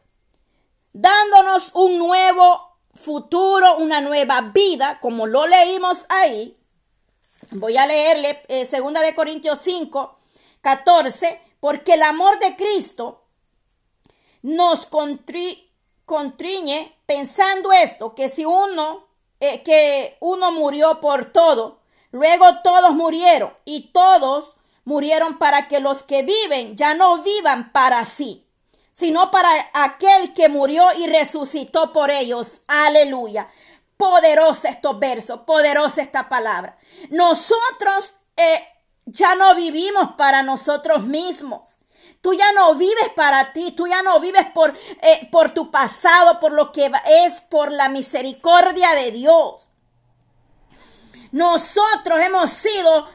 dándonos 0.94 1.72
un 1.74 1.98
nuevo 1.98 2.69
futuro, 3.04 3.78
una 3.78 4.02
nueva 4.02 4.42
vida, 4.54 5.00
como 5.02 5.28
lo 5.28 5.48
leímos 5.48 6.00
ahí. 6.10 6.58
Voy 7.52 7.78
a 7.78 7.88
leerle 7.88 8.44
eh, 8.48 8.66
segunda 8.66 9.02
de 9.02 9.16
Corintios 9.16 9.60
5, 9.64 10.20
14, 10.62 11.42
porque 11.60 11.94
el 11.94 12.04
amor 12.04 12.40
de 12.40 12.56
Cristo 12.56 13.24
nos 14.42 14.86
contriñe 16.06 16.96
pensando 17.06 17.72
esto, 17.72 18.16
que 18.16 18.30
si 18.30 18.46
uno, 18.46 19.08
eh, 19.40 19.64
que 19.64 20.18
uno 20.20 20.52
murió 20.52 21.00
por 21.00 21.32
todo, 21.32 21.80
Luego 22.12 22.62
todos 22.64 22.96
murieron 22.96 23.54
y 23.66 23.92
todos 23.92 24.56
murieron 24.84 25.38
para 25.38 25.68
que 25.68 25.80
los 25.80 26.02
que 26.04 26.24
viven 26.24 26.76
ya 26.76 26.96
no 26.96 27.22
vivan 27.22 27.72
para 27.72 28.04
sí, 28.06 28.48
sino 29.00 29.32
para 29.32 29.50
aquel 29.72 30.34
que 30.34 30.50
murió 30.50 30.92
y 30.98 31.08
resucitó 31.08 31.94
por 31.94 32.12
ellos. 32.12 32.62
Aleluya. 32.68 33.48
Poderosa 33.96 34.68
estos 34.68 35.00
versos, 35.00 35.40
poderosa 35.42 36.02
esta 36.02 36.28
palabra. 36.28 36.78
Nosotros 37.10 38.14
eh, 38.36 38.62
ya 39.06 39.36
no 39.36 39.56
vivimos 39.56 40.16
para 40.18 40.44
nosotros 40.44 41.06
mismos. 41.06 41.78
Tú 42.20 42.34
ya 42.34 42.52
no 42.52 42.76
vives 42.76 43.10
para 43.16 43.54
ti, 43.54 43.72
tú 43.72 43.88
ya 43.88 44.02
no 44.02 44.20
vives 44.20 44.48
por, 44.54 44.78
eh, 45.02 45.30
por 45.32 45.54
tu 45.54 45.72
pasado, 45.72 46.42
por 46.42 46.52
lo 46.52 46.74
que 46.74 46.92
es 47.24 47.40
por 47.40 47.72
la 47.72 47.88
misericordia 47.88 48.96
de 48.96 49.12
Dios. 49.12 49.66
Nosotros 51.32 52.20
hemos 52.22 52.50
sido 52.50 53.08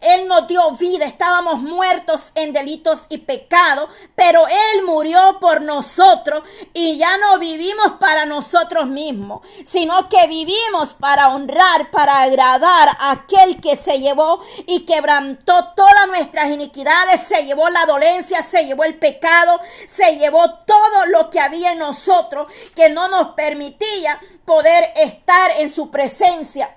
él 0.00 0.28
nos 0.28 0.46
dio 0.46 0.70
vida, 0.72 1.06
estábamos 1.06 1.60
muertos 1.62 2.30
en 2.34 2.52
delitos 2.52 3.00
y 3.08 3.18
pecados, 3.18 3.88
pero 4.14 4.46
Él 4.46 4.84
murió 4.84 5.38
por 5.40 5.62
nosotros 5.62 6.42
y 6.74 6.98
ya 6.98 7.16
no 7.16 7.38
vivimos 7.38 7.92
para 7.98 8.26
nosotros 8.26 8.86
mismos, 8.86 9.40
sino 9.64 10.08
que 10.10 10.26
vivimos 10.26 10.92
para 10.92 11.28
honrar, 11.28 11.90
para 11.90 12.20
agradar 12.20 12.90
a 12.98 13.12
aquel 13.12 13.60
que 13.60 13.76
se 13.76 14.00
llevó 14.00 14.42
y 14.66 14.84
quebrantó 14.84 15.72
todas 15.74 16.08
nuestras 16.08 16.50
iniquidades, 16.50 17.22
se 17.22 17.44
llevó 17.44 17.70
la 17.70 17.86
dolencia, 17.86 18.42
se 18.42 18.66
llevó 18.66 18.84
el 18.84 18.98
pecado, 18.98 19.60
se 19.86 20.16
llevó 20.16 20.58
todo 20.66 21.06
lo 21.06 21.30
que 21.30 21.40
había 21.40 21.72
en 21.72 21.78
nosotros 21.78 22.52
que 22.76 22.90
no 22.90 23.08
nos 23.08 23.28
permitía 23.28 24.20
poder 24.44 24.92
estar 24.96 25.52
en 25.52 25.70
su 25.70 25.90
presencia. 25.90 26.76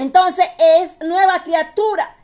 Entonces 0.00 0.46
es 0.58 0.98
nueva 1.00 1.42
criatura. 1.42 2.16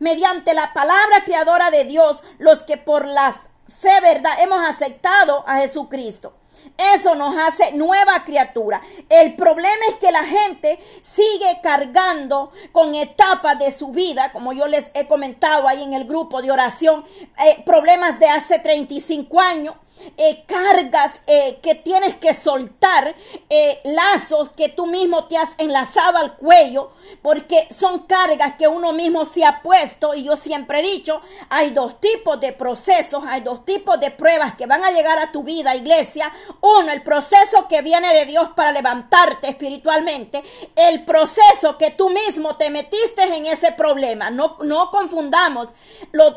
Mediante 0.00 0.52
la 0.52 0.72
palabra 0.72 1.22
creadora 1.24 1.70
de 1.70 1.84
Dios, 1.84 2.22
los 2.38 2.62
que 2.62 2.76
por 2.76 3.06
la 3.06 3.40
fe 3.68 4.00
verdad 4.00 4.32
hemos 4.40 4.66
aceptado 4.66 5.44
a 5.46 5.58
Jesucristo. 5.58 6.34
Eso 6.76 7.14
nos 7.14 7.36
hace 7.36 7.72
nueva 7.72 8.24
criatura. 8.24 8.82
El 9.08 9.36
problema 9.36 9.84
es 9.90 9.96
que 9.96 10.10
la 10.10 10.24
gente 10.24 10.80
sigue 11.00 11.60
cargando 11.62 12.52
con 12.72 12.94
etapas 12.94 13.58
de 13.58 13.70
su 13.70 13.88
vida, 13.88 14.32
como 14.32 14.52
yo 14.52 14.66
les 14.66 14.90
he 14.94 15.06
comentado 15.06 15.68
ahí 15.68 15.82
en 15.82 15.92
el 15.92 16.06
grupo 16.06 16.42
de 16.42 16.50
oración, 16.50 17.04
eh, 17.46 17.62
problemas 17.64 18.18
de 18.18 18.28
hace 18.28 18.58
35 18.58 19.40
años, 19.40 19.76
eh, 20.16 20.44
cargas 20.46 21.20
eh, 21.26 21.58
que 21.62 21.74
tienes 21.74 22.14
que 22.16 22.34
soltar, 22.34 23.14
eh, 23.48 23.80
lazos 23.84 24.50
que 24.50 24.68
tú 24.68 24.86
mismo 24.86 25.24
te 25.24 25.36
has 25.36 25.50
enlazado 25.58 26.18
al 26.18 26.36
cuello, 26.36 26.92
porque 27.22 27.68
son 27.70 28.00
cargas 28.00 28.54
que 28.56 28.68
uno 28.68 28.92
mismo 28.92 29.24
se 29.24 29.44
ha 29.44 29.62
puesto. 29.62 30.14
Y 30.14 30.24
yo 30.24 30.36
siempre 30.36 30.80
he 30.80 30.82
dicho, 30.82 31.20
hay 31.48 31.70
dos 31.70 32.00
tipos 32.00 32.40
de 32.40 32.52
procesos, 32.52 33.24
hay 33.26 33.40
dos 33.40 33.64
tipos 33.64 33.98
de 34.00 34.10
pruebas 34.10 34.54
que 34.54 34.66
van 34.66 34.84
a 34.84 34.90
llegar 34.90 35.18
a 35.18 35.32
tu 35.32 35.42
vida, 35.42 35.74
iglesia. 35.74 36.32
Uno, 36.60 36.92
el 36.92 37.02
proceso 37.02 37.68
que 37.68 37.82
viene 37.82 38.12
de 38.14 38.26
Dios 38.26 38.50
para 38.54 38.72
levantarte 38.72 39.48
espiritualmente, 39.48 40.42
el 40.76 41.04
proceso 41.04 41.78
que 41.78 41.90
tú 41.90 42.10
mismo 42.10 42.56
te 42.56 42.70
metiste 42.70 43.22
en 43.22 43.46
ese 43.46 43.72
problema. 43.72 44.30
No, 44.30 44.56
no 44.62 44.90
confundamos 44.90 45.70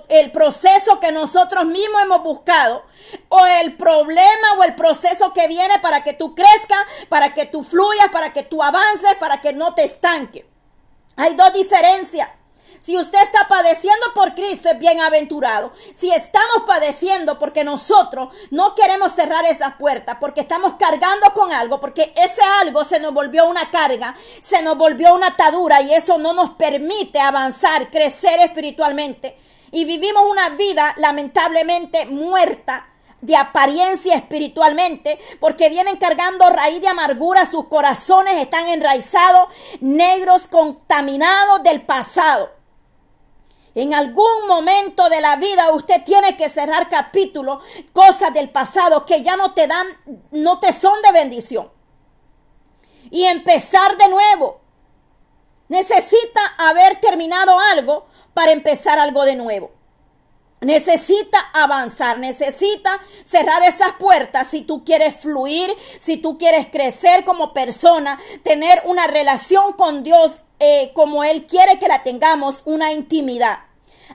el 0.10 0.32
proceso 0.32 1.00
que 1.00 1.12
nosotros 1.12 1.66
mismos 1.66 2.04
hemos 2.04 2.24
buscado 2.24 2.84
problema 3.78 4.54
o 4.58 4.64
el 4.64 4.76
proceso 4.76 5.34
que 5.34 5.48
viene 5.48 5.80
para 5.80 6.04
que 6.04 6.14
tú 6.14 6.36
crezcas, 6.36 6.86
para 7.10 7.34
que 7.34 7.46
tú 7.46 7.64
fluyas, 7.64 8.10
para 8.12 8.34
que 8.34 8.44
tú 8.44 8.62
avances, 8.62 9.16
para 9.20 9.42
que 9.42 9.54
no 9.54 9.74
te 9.74 9.84
estanque. 9.84 10.46
Hay 11.16 11.36
dos 11.36 11.54
diferencias. 11.54 12.30
Si 12.84 12.98
usted 12.98 13.22
está 13.22 13.48
padeciendo 13.48 14.14
por 14.14 14.36
Cristo, 14.36 14.68
es 14.68 14.78
bienaventurado. 14.78 15.72
Si 15.94 16.12
estamos 16.12 16.64
padeciendo 16.68 17.40
porque 17.40 17.64
nosotros 17.64 18.34
no 18.52 18.76
queremos 18.76 19.14
cerrar 19.14 19.46
esa 19.46 19.78
puerta, 19.78 20.20
porque 20.20 20.42
estamos 20.42 20.74
cargando 20.74 21.34
con 21.34 21.54
algo, 21.54 21.80
porque 21.80 22.14
ese 22.18 22.42
algo 22.60 22.84
se 22.84 23.00
nos 23.00 23.14
volvió 23.14 23.48
una 23.48 23.72
carga, 23.72 24.18
se 24.42 24.62
nos 24.64 24.78
volvió 24.78 25.16
una 25.16 25.28
atadura 25.28 25.82
y 25.82 25.94
eso 25.94 26.18
no 26.18 26.34
nos 26.34 26.56
permite 26.56 27.22
avanzar, 27.22 27.90
crecer 27.90 28.42
espiritualmente. 28.42 29.38
Y 29.72 29.86
vivimos 29.86 30.24
una 30.30 30.50
vida 30.50 30.94
lamentablemente 30.98 32.06
muerta 32.06 32.93
de 33.24 33.38
apariencia 33.38 34.16
espiritualmente, 34.16 35.18
porque 35.40 35.70
vienen 35.70 35.96
cargando 35.96 36.50
raíz 36.50 36.82
de 36.82 36.90
amargura, 36.90 37.46
sus 37.46 37.68
corazones 37.68 38.36
están 38.36 38.68
enraizados, 38.68 39.48
negros, 39.80 40.48
contaminados 40.48 41.64
del 41.64 41.84
pasado. 41.84 42.52
En 43.76 43.94
algún 43.94 44.46
momento 44.48 45.08
de 45.08 45.22
la 45.22 45.38
vida 45.38 45.72
usted 45.72 46.04
tiene 46.04 46.36
que 46.36 46.50
cerrar 46.50 46.90
capítulos, 46.90 47.64
cosas 47.94 48.34
del 48.34 48.50
pasado 48.50 49.06
que 49.06 49.22
ya 49.22 49.38
no 49.38 49.54
te 49.54 49.68
dan, 49.68 49.88
no 50.32 50.60
te 50.60 50.74
son 50.74 51.02
de 51.02 51.14
bendición. 51.14 51.72
Y 53.10 53.24
empezar 53.24 53.96
de 53.98 54.10
nuevo. 54.10 54.60
Necesita 55.70 56.42
haber 56.58 57.00
terminado 57.00 57.58
algo 57.58 58.06
para 58.34 58.52
empezar 58.52 59.00
algo 59.00 59.24
de 59.24 59.38
nuevo. 59.38 59.72
Necesita 60.64 61.40
avanzar, 61.54 62.20
necesita 62.20 63.00
cerrar 63.24 63.64
esas 63.64 63.94
puertas 63.94 64.48
si 64.50 64.62
tú 64.62 64.84
quieres 64.84 65.16
fluir, 65.16 65.76
si 66.00 66.18
tú 66.18 66.38
quieres 66.38 66.68
crecer 66.68 67.26
como 67.26 67.54
persona, 67.54 68.20
tener 68.44 68.82
una 68.86 69.08
relación 69.08 69.74
con 69.74 70.04
Dios 70.04 70.32
eh, 70.60 70.92
como 70.94 71.24
Él 71.24 71.46
quiere 71.46 71.80
que 71.80 71.88
la 71.88 72.04
tengamos, 72.04 72.62
una 72.66 72.92
intimidad. 72.92 73.60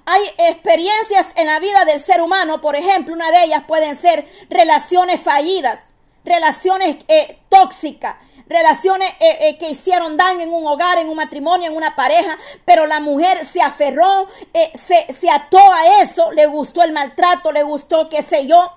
Hay 0.06 0.22
experiencias 0.38 1.28
en 1.36 1.46
la 1.46 1.58
vida 1.58 1.84
del 1.84 2.00
ser 2.00 2.22
humano, 2.22 2.60
por 2.60 2.76
ejemplo, 2.76 3.14
una 3.14 3.30
de 3.30 3.44
ellas 3.44 3.64
pueden 3.66 3.96
ser 3.96 4.26
relaciones 4.48 5.20
fallidas, 5.20 5.84
relaciones 6.24 6.96
eh, 7.08 7.38
tóxicas, 7.48 8.16
relaciones 8.48 9.10
eh, 9.20 9.38
eh, 9.40 9.58
que 9.58 9.70
hicieron 9.70 10.16
daño 10.16 10.40
en 10.40 10.52
un 10.52 10.66
hogar, 10.66 10.98
en 10.98 11.08
un 11.08 11.16
matrimonio, 11.16 11.70
en 11.70 11.76
una 11.76 11.94
pareja, 11.94 12.38
pero 12.64 12.86
la 12.86 13.00
mujer 13.00 13.44
se 13.44 13.60
aferró, 13.60 14.26
eh, 14.54 14.72
se, 14.74 15.12
se 15.12 15.30
ató 15.30 15.58
a 15.58 16.02
eso, 16.02 16.32
le 16.32 16.46
gustó 16.46 16.82
el 16.82 16.92
maltrato, 16.92 17.52
le 17.52 17.62
gustó, 17.62 18.08
qué 18.08 18.22
sé 18.22 18.46
yo, 18.46 18.72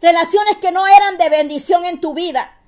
relaciones 0.00 0.58
que 0.58 0.72
no 0.72 0.86
eran 0.86 1.16
de 1.16 1.30
bendición 1.30 1.84
en 1.84 2.00
tu 2.00 2.14
vida 2.14 2.58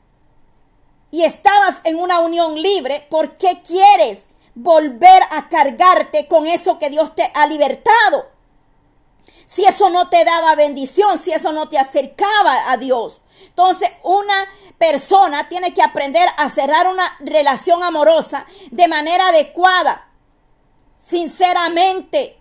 y 1.10 1.24
estabas 1.24 1.76
en 1.84 1.96
una 1.96 2.20
unión 2.20 2.60
libre, 2.60 3.06
¿por 3.10 3.36
qué 3.36 3.62
quieres 3.66 4.24
volver 4.54 5.22
a 5.30 5.48
cargarte 5.48 6.26
con 6.28 6.46
eso 6.46 6.78
que 6.78 6.88
Dios 6.88 7.14
te 7.14 7.30
ha 7.34 7.46
libertado? 7.46 8.30
Si 9.44 9.64
eso 9.64 9.90
no 9.90 10.08
te 10.08 10.24
daba 10.24 10.54
bendición, 10.56 11.18
si 11.18 11.32
eso 11.32 11.52
no 11.52 11.68
te 11.68 11.78
acercaba 11.78 12.70
a 12.70 12.76
Dios. 12.76 13.20
Entonces, 13.46 13.90
una 14.02 14.48
persona 14.78 15.48
tiene 15.48 15.74
que 15.74 15.82
aprender 15.82 16.28
a 16.36 16.48
cerrar 16.48 16.88
una 16.88 17.16
relación 17.20 17.82
amorosa 17.82 18.46
de 18.70 18.88
manera 18.88 19.28
adecuada, 19.28 20.10
sinceramente. 20.98 22.38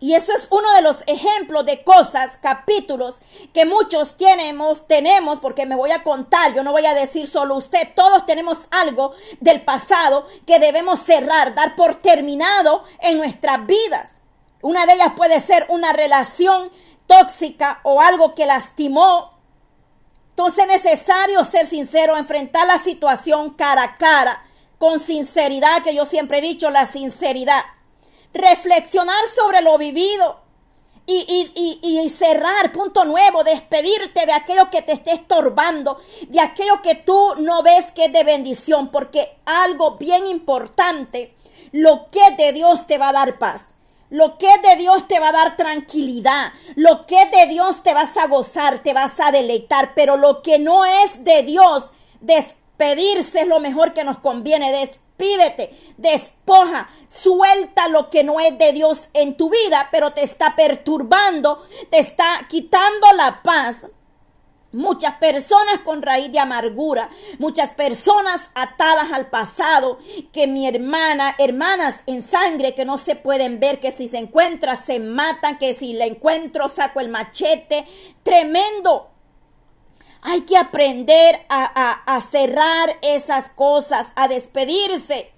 Y 0.00 0.14
eso 0.14 0.32
es 0.32 0.46
uno 0.50 0.72
de 0.74 0.82
los 0.82 1.02
ejemplos 1.08 1.66
de 1.66 1.82
cosas, 1.82 2.38
capítulos 2.40 3.16
que 3.52 3.64
muchos 3.64 4.16
tenemos, 4.16 4.86
tenemos, 4.86 5.40
porque 5.40 5.66
me 5.66 5.74
voy 5.74 5.90
a 5.90 6.04
contar, 6.04 6.54
yo 6.54 6.62
no 6.62 6.70
voy 6.70 6.86
a 6.86 6.94
decir 6.94 7.26
solo 7.26 7.56
usted, 7.56 7.88
todos 7.96 8.24
tenemos 8.24 8.58
algo 8.70 9.12
del 9.40 9.60
pasado 9.62 10.24
que 10.46 10.60
debemos 10.60 11.00
cerrar, 11.00 11.54
dar 11.56 11.74
por 11.74 11.96
terminado 11.96 12.84
en 13.00 13.18
nuestras 13.18 13.66
vidas. 13.66 14.20
Una 14.62 14.86
de 14.86 14.94
ellas 14.94 15.14
puede 15.16 15.40
ser 15.40 15.66
una 15.68 15.92
relación 15.92 16.70
tóxica 17.08 17.80
o 17.82 18.00
algo 18.00 18.36
que 18.36 18.46
lastimó 18.46 19.37
entonces 20.38 20.66
es 20.68 20.84
necesario 20.84 21.42
ser 21.42 21.66
sincero, 21.66 22.16
enfrentar 22.16 22.64
la 22.64 22.78
situación 22.78 23.54
cara 23.54 23.82
a 23.82 23.96
cara, 23.96 24.44
con 24.78 25.00
sinceridad, 25.00 25.82
que 25.82 25.96
yo 25.96 26.04
siempre 26.04 26.38
he 26.38 26.40
dicho, 26.40 26.70
la 26.70 26.86
sinceridad. 26.86 27.60
Reflexionar 28.32 29.26
sobre 29.34 29.62
lo 29.62 29.76
vivido 29.78 30.38
y, 31.06 31.50
y, 31.82 32.08
cerrar, 32.08 32.72
punto 32.72 33.04
nuevo, 33.04 33.42
despedirte 33.42 34.26
de 34.26 34.32
aquello 34.32 34.70
que 34.70 34.82
te 34.82 34.92
esté 34.92 35.14
estorbando, 35.14 35.98
de 36.28 36.38
aquello 36.38 36.82
que 36.82 36.94
tú 36.94 37.34
no 37.38 37.64
ves 37.64 37.90
que 37.90 38.04
es 38.04 38.12
de 38.12 38.22
bendición, 38.22 38.92
porque 38.92 39.38
algo 39.44 39.96
bien 39.96 40.24
importante, 40.28 41.34
lo 41.72 42.10
que 42.12 42.36
de 42.36 42.52
Dios 42.52 42.86
te 42.86 42.96
va 42.96 43.08
a 43.08 43.12
dar 43.12 43.40
paz. 43.40 43.64
Lo 44.10 44.38
que 44.38 44.52
es 44.52 44.62
de 44.62 44.76
Dios 44.76 45.06
te 45.06 45.20
va 45.20 45.28
a 45.28 45.32
dar 45.32 45.56
tranquilidad. 45.56 46.52
Lo 46.76 47.04
que 47.06 47.22
es 47.22 47.30
de 47.30 47.46
Dios 47.46 47.82
te 47.82 47.92
vas 47.92 48.16
a 48.16 48.26
gozar, 48.26 48.78
te 48.78 48.94
vas 48.94 49.20
a 49.20 49.30
deleitar. 49.30 49.92
Pero 49.94 50.16
lo 50.16 50.42
que 50.42 50.58
no 50.58 50.84
es 50.84 51.24
de 51.24 51.42
Dios, 51.42 51.84
despedirse 52.20 53.40
es 53.40 53.46
lo 53.46 53.60
mejor 53.60 53.92
que 53.92 54.04
nos 54.04 54.18
conviene. 54.18 54.72
Despídete, 54.72 55.78
despoja, 55.96 56.88
suelta 57.06 57.88
lo 57.88 58.08
que 58.08 58.24
no 58.24 58.40
es 58.40 58.56
de 58.56 58.72
Dios 58.72 59.08
en 59.12 59.36
tu 59.36 59.50
vida, 59.50 59.88
pero 59.90 60.12
te 60.12 60.22
está 60.22 60.56
perturbando, 60.56 61.66
te 61.90 61.98
está 61.98 62.46
quitando 62.48 63.06
la 63.14 63.42
paz. 63.42 63.86
Muchas 64.72 65.14
personas 65.14 65.80
con 65.82 66.02
raíz 66.02 66.30
de 66.30 66.38
amargura, 66.38 67.08
muchas 67.38 67.70
personas 67.70 68.50
atadas 68.54 69.12
al 69.12 69.28
pasado, 69.28 69.98
que 70.30 70.46
mi 70.46 70.68
hermana, 70.68 71.34
hermanas 71.38 72.02
en 72.06 72.20
sangre 72.20 72.74
que 72.74 72.84
no 72.84 72.98
se 72.98 73.16
pueden 73.16 73.60
ver, 73.60 73.80
que 73.80 73.90
si 73.90 74.08
se 74.08 74.18
encuentra 74.18 74.76
se 74.76 75.00
matan, 75.00 75.56
que 75.56 75.72
si 75.72 75.94
la 75.94 76.04
encuentro 76.04 76.68
saco 76.68 77.00
el 77.00 77.08
machete, 77.08 77.86
tremendo. 78.22 79.10
Hay 80.20 80.42
que 80.42 80.58
aprender 80.58 81.46
a, 81.48 81.64
a, 81.64 82.16
a 82.16 82.20
cerrar 82.20 82.98
esas 83.00 83.48
cosas, 83.48 84.08
a 84.16 84.28
despedirse 84.28 85.32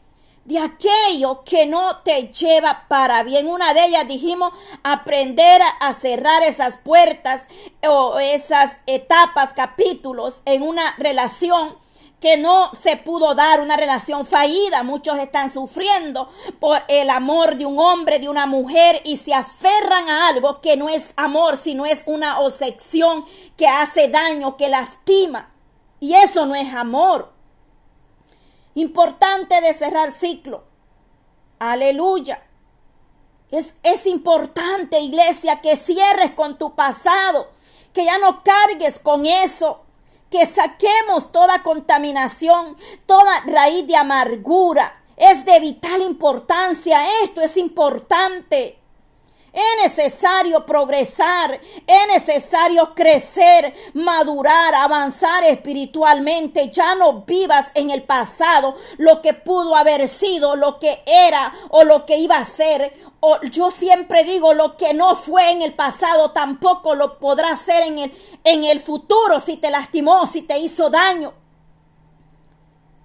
de 0.44 0.58
aquello 0.58 1.42
que 1.44 1.66
no 1.66 1.98
te 1.98 2.28
lleva 2.28 2.86
para 2.88 3.22
bien. 3.22 3.46
Una 3.46 3.74
de 3.74 3.86
ellas 3.86 4.08
dijimos 4.08 4.52
aprender 4.82 5.60
a 5.80 5.92
cerrar 5.92 6.42
esas 6.42 6.76
puertas 6.78 7.42
o 7.86 8.18
esas 8.18 8.72
etapas, 8.86 9.52
capítulos 9.54 10.42
en 10.44 10.62
una 10.62 10.94
relación 10.96 11.76
que 12.20 12.36
no 12.36 12.70
se 12.74 12.96
pudo 12.98 13.34
dar 13.34 13.60
una 13.60 13.76
relación 13.76 14.26
fallida. 14.26 14.82
Muchos 14.82 15.18
están 15.18 15.50
sufriendo 15.50 16.28
por 16.60 16.82
el 16.88 17.10
amor 17.10 17.56
de 17.56 17.66
un 17.66 17.78
hombre, 17.78 18.18
de 18.18 18.28
una 18.28 18.46
mujer 18.46 19.00
y 19.04 19.16
se 19.16 19.34
aferran 19.34 20.08
a 20.08 20.28
algo 20.28 20.60
que 20.60 20.76
no 20.76 20.88
es 20.88 21.12
amor, 21.16 21.56
sino 21.56 21.86
es 21.86 22.02
una 22.06 22.40
obsesión 22.40 23.24
que 23.56 23.66
hace 23.66 24.08
daño, 24.08 24.56
que 24.56 24.68
lastima. 24.68 25.50
Y 25.98 26.14
eso 26.14 26.46
no 26.46 26.54
es 26.54 26.72
amor. 26.74 27.32
Importante 28.80 29.60
de 29.60 29.74
cerrar 29.74 30.10
ciclo. 30.10 30.64
Aleluya. 31.58 32.42
Es, 33.50 33.74
es 33.82 34.06
importante, 34.06 35.00
iglesia, 35.00 35.60
que 35.60 35.76
cierres 35.76 36.30
con 36.30 36.56
tu 36.56 36.74
pasado, 36.74 37.50
que 37.92 38.06
ya 38.06 38.16
no 38.16 38.42
cargues 38.42 38.98
con 38.98 39.26
eso, 39.26 39.82
que 40.30 40.46
saquemos 40.46 41.30
toda 41.30 41.62
contaminación, 41.62 42.74
toda 43.04 43.40
raíz 43.40 43.86
de 43.86 43.96
amargura. 43.96 45.02
Es 45.14 45.44
de 45.44 45.60
vital 45.60 46.00
importancia, 46.00 47.02
esto 47.22 47.42
es 47.42 47.58
importante. 47.58 48.79
Es 49.52 49.96
necesario 49.96 50.64
progresar, 50.64 51.60
es 51.86 52.06
necesario 52.06 52.94
crecer, 52.94 53.74
madurar, 53.94 54.74
avanzar 54.74 55.42
espiritualmente. 55.44 56.70
Ya 56.70 56.94
no 56.94 57.22
vivas 57.22 57.66
en 57.74 57.90
el 57.90 58.04
pasado 58.04 58.76
lo 58.98 59.20
que 59.20 59.34
pudo 59.34 59.74
haber 59.74 60.08
sido, 60.08 60.54
lo 60.54 60.78
que 60.78 61.02
era 61.04 61.52
o 61.70 61.82
lo 61.82 62.06
que 62.06 62.18
iba 62.18 62.36
a 62.36 62.44
ser. 62.44 62.94
O 63.18 63.40
yo 63.42 63.72
siempre 63.72 64.22
digo 64.22 64.54
lo 64.54 64.76
que 64.76 64.94
no 64.94 65.16
fue 65.16 65.50
en 65.50 65.62
el 65.62 65.74
pasado 65.74 66.30
tampoco 66.30 66.94
lo 66.94 67.18
podrá 67.18 67.54
ser 67.56 67.82
en 67.82 67.98
el, 67.98 68.12
en 68.44 68.64
el 68.64 68.78
futuro 68.78 69.40
si 69.40 69.56
te 69.56 69.70
lastimó, 69.70 70.26
si 70.26 70.42
te 70.42 70.58
hizo 70.60 70.90
daño. 70.90 71.34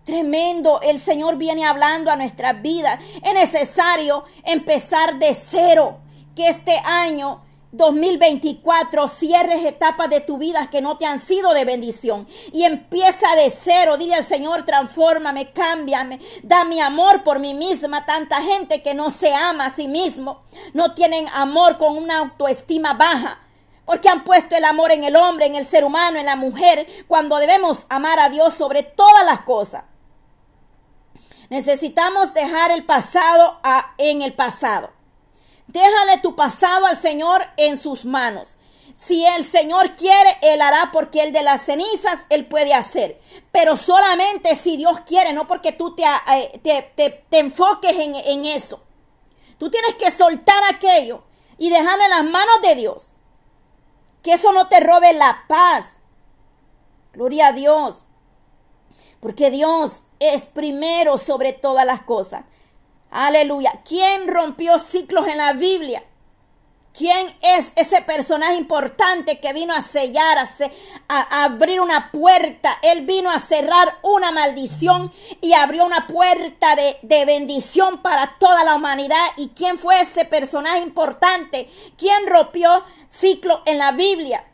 Tremendo, 0.06 0.80
el 0.82 1.00
Señor 1.00 1.38
viene 1.38 1.66
hablando 1.66 2.12
a 2.12 2.16
nuestras 2.16 2.62
vidas. 2.62 3.00
Es 3.24 3.34
necesario 3.34 4.26
empezar 4.44 5.18
de 5.18 5.34
cero 5.34 6.05
que 6.36 6.50
este 6.50 6.78
año 6.84 7.42
2024 7.72 9.08
cierres 9.08 9.66
etapas 9.66 10.10
de 10.10 10.22
tu 10.22 10.38
vida 10.38 10.70
que 10.70 10.82
no 10.82 10.98
te 10.98 11.06
han 11.06 11.20
sido 11.20 11.54
de 11.54 11.66
bendición 11.66 12.28
y 12.54 12.64
empieza 12.64 13.36
de 13.36 13.50
cero. 13.50 13.98
Dile 13.98 14.16
al 14.16 14.24
Señor, 14.24 14.64
transfórmame, 14.64 15.52
cámbiame, 15.52 16.20
da 16.44 16.64
mi 16.64 16.80
amor 16.80 17.24
por 17.24 17.40
mí 17.40 17.54
misma. 17.54 18.06
Tanta 18.06 18.42
gente 18.42 18.82
que 18.82 18.94
no 18.94 19.12
se 19.12 19.34
ama 19.34 19.66
a 19.66 19.70
sí 19.70 19.88
mismo, 19.88 20.44
no 20.74 20.94
tienen 20.94 21.28
amor 21.34 21.78
con 21.78 21.98
una 21.98 22.20
autoestima 22.20 22.94
baja. 22.94 23.40
Porque 23.86 24.10
han 24.10 24.24
puesto 24.24 24.56
el 24.56 24.66
amor 24.66 24.92
en 24.92 25.04
el 25.04 25.16
hombre, 25.16 25.46
en 25.46 25.54
el 25.54 25.66
ser 25.66 25.86
humano, 25.86 26.18
en 26.18 26.26
la 26.26 26.36
mujer, 26.36 26.88
cuando 27.08 27.38
debemos 27.38 27.86
amar 27.90 28.20
a 28.20 28.30
Dios 28.30 28.56
sobre 28.56 28.82
todas 28.82 29.24
las 29.26 29.42
cosas. 29.42 29.84
Necesitamos 31.50 32.34
dejar 32.34 32.72
el 32.72 32.84
pasado 32.84 33.60
en 34.00 34.24
el 34.24 34.34
pasado. 34.34 34.95
Déjale 35.76 36.20
tu 36.22 36.38
pasado 36.38 36.86
al 36.86 36.96
Señor 36.96 37.46
en 37.58 37.78
sus 37.78 38.06
manos. 38.06 38.56
Si 38.96 39.26
el 39.26 39.44
Señor 39.44 39.98
quiere, 39.98 40.38
Él 40.42 40.62
hará 40.62 40.90
porque 40.94 41.22
el 41.22 41.34
de 41.34 41.44
las 41.44 41.64
cenizas, 41.66 42.22
Él 42.30 42.46
puede 42.46 42.74
hacer. 42.74 43.20
Pero 43.52 43.76
solamente 43.76 44.56
si 44.56 44.78
Dios 44.78 45.02
quiere, 45.02 45.34
no 45.34 45.50
porque 45.50 45.74
tú 45.74 45.94
te, 45.94 46.04
eh, 46.04 46.62
te, 46.64 47.22
te, 47.30 47.40
enfoques 47.40 47.92
en, 47.92 48.16
en 48.16 48.46
eso. 48.46 48.84
Tú 49.58 49.70
tienes 49.70 49.96
que 49.96 50.12
soltar 50.12 50.64
aquello 50.74 51.24
y 51.58 51.70
dejarlo 51.70 52.06
en 52.06 52.10
las 52.10 52.24
manos 52.24 52.62
de 52.62 52.76
Dios. 52.76 53.10
Que 54.24 54.32
eso 54.32 54.54
no 54.54 54.70
te 54.70 54.80
robe 54.80 55.12
la 55.12 55.44
paz. 55.50 56.00
Gloria 57.12 57.48
a 57.48 57.52
Dios. 57.52 58.00
Porque 59.20 59.52
Dios 59.52 60.04
es 60.20 60.46
primero 60.46 61.18
sobre 61.18 61.52
todas 61.52 61.86
las 61.86 62.04
cosas. 62.04 62.46
Aleluya. 63.10 63.82
¿Quién 63.88 64.28
rompió 64.28 64.80
ciclos 64.80 65.28
en 65.28 65.38
la 65.38 65.54
Biblia? 65.54 66.04
¿Quién 66.98 67.36
es 67.42 67.74
ese 67.76 68.02
personaje 68.04 68.56
importante 68.56 69.42
que 69.42 69.52
vino 69.52 69.74
a 69.74 69.82
sellar, 69.82 70.38
a, 71.10 71.44
abrir 71.44 71.82
una 71.82 72.10
puerta? 72.10 72.78
Él 72.82 73.06
vino 73.06 73.30
a 73.30 73.40
cerrar 73.40 74.00
una 74.02 74.32
maldición 74.32 75.12
y 75.42 75.54
abrió 75.54 75.86
una 75.86 76.08
puerta 76.08 76.74
de, 76.78 76.98
de, 77.02 77.26
bendición 77.26 78.02
para 78.02 78.38
toda 78.40 78.64
la 78.64 78.76
humanidad. 78.76 79.26
¿Y 79.36 79.50
quién 79.50 79.78
fue 79.78 80.00
ese 80.00 80.24
personaje 80.24 80.80
importante? 80.80 81.70
¿Quién 81.98 82.28
rompió 82.28 82.86
ciclo 83.10 83.62
en 83.66 83.78
la 83.78 83.92
Biblia? 83.92 84.46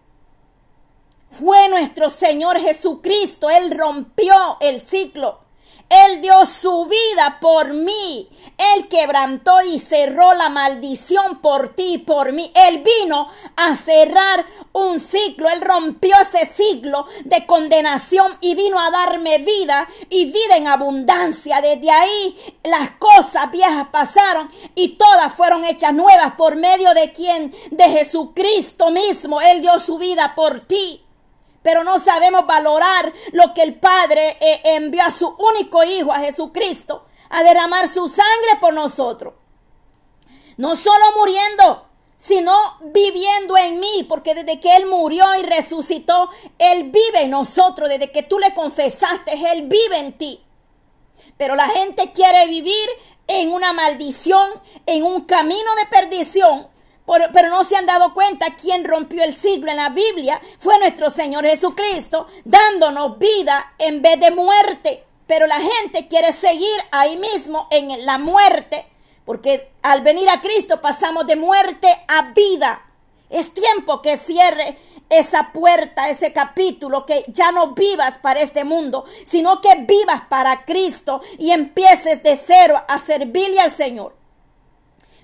Fue 1.30 1.70
nuestro 1.70 2.10
Señor 2.10 2.60
Jesucristo. 2.60 3.52
Él 3.52 3.78
rompió 3.78 4.58
el 4.62 4.82
ciclo. 4.82 5.42
Él 5.92 6.22
dio 6.22 6.46
su 6.46 6.86
vida 6.86 7.40
por 7.42 7.74
mí. 7.74 8.30
Él 8.58 8.88
quebrantó 8.88 9.62
y 9.62 9.78
cerró 9.78 10.34
la 10.34 10.48
maldición 10.48 11.42
por 11.42 11.76
ti 11.76 11.96
y 11.96 11.98
por 11.98 12.32
mí. 12.32 12.50
Él 12.56 12.82
vino 12.82 13.28
a 13.58 13.76
cerrar 13.76 14.46
un 14.72 15.02
ciclo. 15.02 15.50
Él 15.50 15.60
rompió 15.60 16.16
ese 16.22 16.46
ciclo 16.46 17.08
de 17.26 17.46
condenación 17.46 18.38
y 18.40 18.56
vino 18.56 18.80
a 18.80 18.90
darme 18.90 19.40
vida 19.40 19.90
y 20.10 20.32
vida 20.32 20.56
en 20.56 20.70
abundancia. 20.70 21.60
Desde 21.60 21.92
ahí 21.92 22.38
las 22.64 22.92
cosas 22.92 23.52
viejas 23.52 23.88
pasaron 23.92 24.50
y 24.76 24.96
todas 24.96 25.34
fueron 25.34 25.66
hechas 25.66 25.94
nuevas 25.94 26.36
por 26.38 26.56
medio 26.56 26.94
de 26.94 27.12
quien? 27.12 27.54
De 27.70 27.84
Jesucristo 27.90 28.92
mismo. 28.92 29.42
Él 29.42 29.60
dio 29.60 29.78
su 29.82 29.98
vida 29.98 30.36
por 30.36 30.62
ti 30.62 31.04
pero 31.62 31.84
no 31.84 32.00
sabemos 32.00 32.46
valorar 32.46 33.14
lo 33.32 33.54
que 33.54 33.64
el 33.64 33.76
Padre 33.76 34.38
eh, 34.40 34.62
envió 34.64 35.04
a 35.04 35.12
su 35.12 35.28
único 35.28 35.84
Hijo, 35.84 36.12
a 36.12 36.20
Jesucristo, 36.20 37.06
a 37.30 37.44
derramar 37.44 37.88
su 37.88 38.08
sangre 38.08 38.58
por 38.60 38.74
nosotros. 38.74 39.34
No 40.58 40.76
solo 40.76 41.06
muriendo, 41.18 41.88
sino 42.18 42.54
viviendo 42.82 43.58
en 43.58 43.80
mí, 43.80 44.06
porque 44.08 44.36
desde 44.36 44.60
que 44.60 44.76
Él 44.76 44.86
murió 44.86 45.26
y 45.36 45.44
resucitó, 45.44 46.30
Él 46.60 46.92
vive 46.92 47.24
en 47.24 47.32
nosotros, 47.32 47.90
desde 47.90 48.12
que 48.12 48.24
tú 48.24 48.38
le 48.38 48.54
confesaste, 48.54 49.34
Él 49.52 49.64
vive 49.68 49.98
en 49.98 50.18
ti. 50.18 50.44
Pero 51.38 51.56
la 51.56 51.68
gente 51.70 52.12
quiere 52.12 52.46
vivir 52.48 52.90
en 53.28 53.52
una 53.52 53.74
maldición, 53.74 54.52
en 54.86 55.04
un 55.04 55.22
camino 55.22 55.76
de 55.76 55.86
perdición, 55.88 56.68
pero 57.06 57.50
no 57.50 57.64
se 57.64 57.76
han 57.76 57.86
dado 57.86 58.14
cuenta 58.14 58.56
quién 58.56 58.86
rompió 58.86 59.24
el 59.24 59.36
siglo 59.36 59.70
en 59.70 59.78
la 59.78 59.90
Biblia. 59.90 60.40
Fue 60.60 60.78
nuestro 60.80 61.10
Señor 61.10 61.46
Jesucristo, 61.46 62.28
dándonos 62.46 63.18
vida 63.18 63.74
en 63.78 64.02
vez 64.02 64.20
de 64.20 64.32
muerte. 64.32 65.04
Pero 65.28 65.48
la 65.48 65.60
gente 65.62 66.08
quiere 66.08 66.34
seguir 66.34 66.76
ahí 66.92 67.18
mismo 67.18 67.68
en 67.72 68.06
la 68.06 68.18
muerte, 68.18 68.86
porque 69.26 69.72
al 69.82 70.02
venir 70.02 70.30
a 70.30 70.42
Cristo 70.42 70.82
pasamos 70.82 71.26
de 71.26 71.38
muerte 71.38 71.88
a 72.08 72.34
vida. 72.34 72.86
Es 73.30 73.54
tiempo 73.54 74.02
que 74.02 74.18
cierre 74.18 74.78
esa 75.10 75.52
puerta, 75.52 76.10
ese 76.10 76.34
capítulo, 76.34 77.06
que 77.06 77.26
ya 77.28 77.52
no 77.52 77.74
vivas 77.74 78.18
para 78.18 78.42
este 78.42 78.64
mundo, 78.64 79.06
sino 79.26 79.62
que 79.62 79.76
vivas 79.76 80.22
para 80.30 80.66
Cristo 80.66 81.22
y 81.38 81.52
empieces 81.52 82.24
de 82.24 82.36
cero 82.36 82.82
a 82.88 83.00
servirle 83.00 83.60
al 83.60 83.72
Señor. 83.72 84.16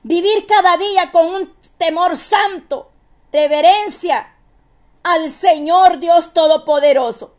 Vivir 0.04 0.46
cada 0.48 0.78
día 0.78 1.12
con 1.12 1.28
un 1.28 1.57
temor 1.78 2.18
santo, 2.18 2.92
reverencia 3.32 4.34
al 5.04 5.30
Señor 5.30 6.00
Dios 6.00 6.34
Todopoderoso. 6.34 7.34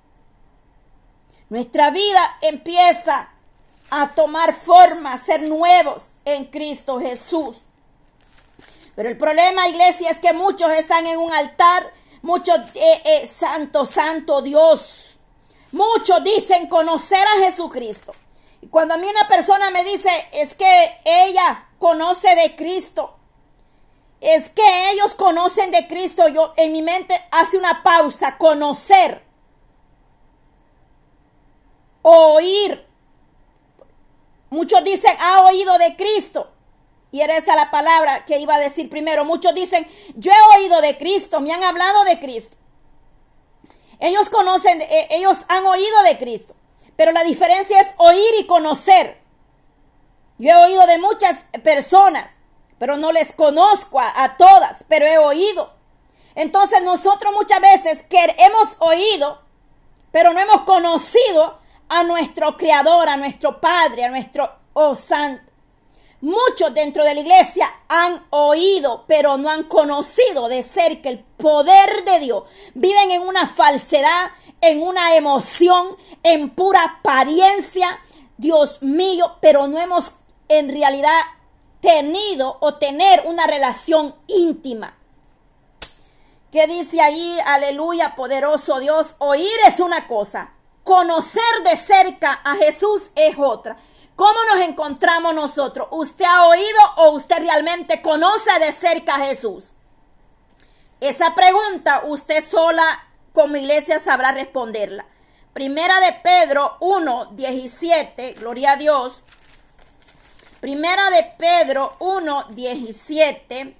Nuestra 1.50 1.90
vida 1.90 2.38
empieza 2.40 3.30
a 3.90 4.10
tomar 4.10 4.54
forma, 4.54 5.12
a 5.14 5.18
ser 5.18 5.48
nuevos 5.48 6.08
en 6.24 6.46
Cristo 6.46 7.00
Jesús. 7.00 7.56
Pero 8.94 9.08
el 9.08 9.16
problema, 9.16 9.68
iglesia, 9.68 10.10
es 10.10 10.18
que 10.18 10.32
muchos 10.32 10.70
están 10.72 11.06
en 11.06 11.18
un 11.18 11.32
altar, 11.32 11.92
muchos, 12.22 12.58
eh, 12.74 13.02
eh, 13.04 13.26
santo, 13.26 13.86
santo 13.86 14.42
Dios. 14.42 15.16
Muchos 15.72 16.22
dicen 16.24 16.66
conocer 16.68 17.24
a 17.26 17.44
Jesucristo. 17.44 18.12
Y 18.60 18.68
cuando 18.68 18.94
a 18.94 18.96
mí 18.96 19.06
una 19.06 19.28
persona 19.28 19.70
me 19.70 19.84
dice, 19.84 20.10
es 20.32 20.54
que 20.54 20.98
ella 21.04 21.68
conoce 21.78 22.34
de 22.34 22.56
Cristo. 22.56 23.17
Es 24.20 24.50
que 24.50 24.90
ellos 24.90 25.14
conocen 25.14 25.70
de 25.70 25.86
Cristo. 25.86 26.28
Yo 26.28 26.52
en 26.56 26.72
mi 26.72 26.82
mente 26.82 27.14
hace 27.30 27.56
una 27.56 27.82
pausa, 27.82 28.36
conocer, 28.38 29.22
oír. 32.02 32.86
Muchos 34.50 34.82
dicen, 34.82 35.12
ha 35.20 35.42
oído 35.42 35.76
de 35.78 35.96
Cristo. 35.96 36.50
Y 37.10 37.20
era 37.20 37.36
esa 37.36 37.56
la 37.56 37.70
palabra 37.70 38.26
que 38.26 38.38
iba 38.38 38.54
a 38.54 38.60
decir 38.60 38.90
primero. 38.90 39.24
Muchos 39.24 39.54
dicen, 39.54 39.86
yo 40.14 40.30
he 40.32 40.58
oído 40.58 40.80
de 40.80 40.98
Cristo, 40.98 41.40
me 41.40 41.52
han 41.52 41.64
hablado 41.64 42.04
de 42.04 42.18
Cristo. 42.18 42.56
Ellos 44.00 44.28
conocen, 44.28 44.80
eh, 44.82 45.08
ellos 45.10 45.44
han 45.48 45.66
oído 45.66 46.02
de 46.02 46.18
Cristo. 46.18 46.54
Pero 46.96 47.12
la 47.12 47.24
diferencia 47.24 47.80
es 47.80 47.88
oír 47.96 48.34
y 48.40 48.46
conocer. 48.46 49.18
Yo 50.38 50.50
he 50.50 50.64
oído 50.64 50.86
de 50.86 50.98
muchas 50.98 51.38
personas, 51.62 52.32
pero 52.78 52.96
no 52.96 53.12
les 53.12 53.32
conozco 53.32 54.00
a, 54.00 54.36
todas, 54.36 54.84
pero 54.88 55.06
he 55.06 55.18
oído. 55.18 55.72
Entonces 56.34 56.82
nosotros 56.82 57.34
muchas 57.34 57.60
veces 57.60 58.04
que 58.04 58.36
hemos 58.38 58.76
oído, 58.78 59.40
pero 60.12 60.32
no 60.32 60.40
hemos 60.40 60.62
conocido 60.62 61.58
a 61.88 62.04
nuestro 62.04 62.56
Creador, 62.56 63.08
a 63.08 63.16
nuestro 63.16 63.60
Padre, 63.60 64.04
a 64.04 64.10
nuestro 64.10 64.50
oh 64.74 64.94
Santo. 64.94 65.42
Muchos 66.20 66.74
dentro 66.74 67.04
de 67.04 67.14
la 67.14 67.20
iglesia 67.20 67.68
han 67.88 68.26
oído, 68.30 69.04
pero 69.06 69.36
no 69.38 69.50
han 69.50 69.64
conocido 69.64 70.48
de 70.48 70.64
cerca 70.64 71.08
el 71.08 71.20
poder 71.20 72.04
de 72.04 72.18
Dios. 72.18 72.42
Viven 72.74 73.12
en 73.12 73.22
una 73.22 73.46
falsedad, 73.46 74.30
en 74.60 74.82
una 74.82 75.14
emoción, 75.14 75.96
en 76.24 76.50
pura 76.50 76.98
apariencia. 76.98 78.00
Dios 78.36 78.82
mío, 78.82 79.36
pero 79.40 79.68
no 79.68 79.78
hemos 79.78 80.12
en 80.48 80.68
realidad 80.68 81.20
tenido 81.88 82.58
o 82.60 82.74
tener 82.74 83.22
una 83.24 83.46
relación 83.46 84.14
íntima. 84.26 84.94
¿Qué 86.52 86.66
dice 86.66 87.00
ahí? 87.00 87.38
Aleluya, 87.46 88.14
poderoso 88.14 88.78
Dios. 88.78 89.14
Oír 89.20 89.56
es 89.66 89.80
una 89.80 90.06
cosa, 90.06 90.52
conocer 90.84 91.42
de 91.64 91.78
cerca 91.78 92.42
a 92.44 92.56
Jesús 92.56 93.10
es 93.14 93.36
otra. 93.38 93.78
¿Cómo 94.16 94.38
nos 94.52 94.66
encontramos 94.66 95.34
nosotros? 95.34 95.88
¿Usted 95.90 96.26
ha 96.26 96.48
oído 96.48 96.78
o 96.96 97.12
usted 97.12 97.38
realmente 97.38 98.02
conoce 98.02 98.50
de 98.58 98.72
cerca 98.72 99.14
a 99.14 99.24
Jesús? 99.24 99.64
Esa 101.00 101.34
pregunta 101.34 102.02
usted 102.04 102.44
sola 102.46 103.06
como 103.32 103.56
iglesia 103.56 103.98
sabrá 103.98 104.32
responderla. 104.32 105.06
Primera 105.54 106.00
de 106.00 106.12
Pedro 106.22 106.76
1, 106.80 107.30
17, 107.32 108.32
gloria 108.34 108.72
a 108.72 108.76
Dios. 108.76 109.22
Primera 110.60 111.10
de 111.10 111.22
Pedro 111.38 111.92
1, 112.00 112.46
17. 112.50 113.76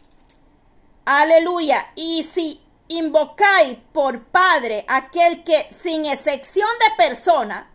Aleluya. 1.07 1.91
Y 1.97 2.23
si 2.23 2.63
invocáis 2.87 3.77
por 3.93 4.27
Padre 4.27 4.85
aquel 4.87 5.43
que 5.43 5.67
sin 5.73 6.07
excepción 6.07 6.69
de 6.79 7.05
persona 7.05 7.69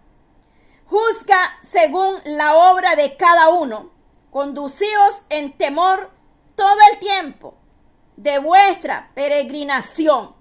juzga 0.86 1.60
según 1.62 2.16
la 2.24 2.56
obra 2.56 2.96
de 2.96 3.18
cada 3.18 3.50
uno, 3.50 3.92
conducíos 4.32 5.16
en 5.28 5.52
temor 5.58 6.10
todo 6.56 6.78
el 6.94 7.00
tiempo 7.00 7.58
de 8.16 8.40
vuestra 8.40 9.12
peregrinación, 9.14 10.34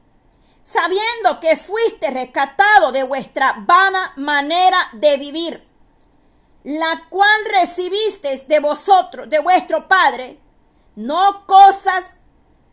sabiendo 0.63 1.41
que 1.41 1.57
fuiste 1.57 2.13
rescatado 2.13 2.93
de 2.93 3.03
vuestra 3.03 3.57
vana 3.67 4.13
manera 4.15 4.79
de 4.93 5.17
vivir, 5.17 5.72
la 6.65 7.07
cual 7.09 7.45
recibisteis 7.51 8.47
de 8.47 8.61
vosotros, 8.61 9.29
de 9.29 9.39
vuestro 9.41 9.89
Padre, 9.89 10.39
no 10.97 11.47
cosas 11.47 12.05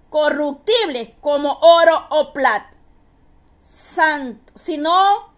corruptibles 0.10 1.12
como 1.22 1.58
oro 1.62 2.08
o 2.10 2.34
plata, 2.34 2.72
santo, 3.60 4.54
sino 4.56 5.34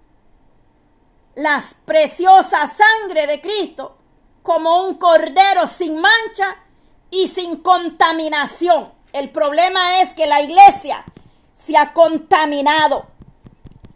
las 1.36 1.76
preciosas 1.86 2.76
sangre 2.76 3.28
de 3.28 3.42
Cristo 3.42 3.98
como 4.44 4.86
un 4.86 4.96
cordero 4.96 5.68
sin 5.68 6.00
mancha 6.00 6.58
y 7.10 7.28
sin 7.28 7.58
contaminación. 7.58 8.92
El 9.14 9.30
problema 9.30 10.02
es 10.02 10.12
que 10.14 10.26
la 10.26 10.42
iglesia 10.42 11.04
se 11.54 11.78
ha 11.78 11.94
contaminado. 11.94 13.08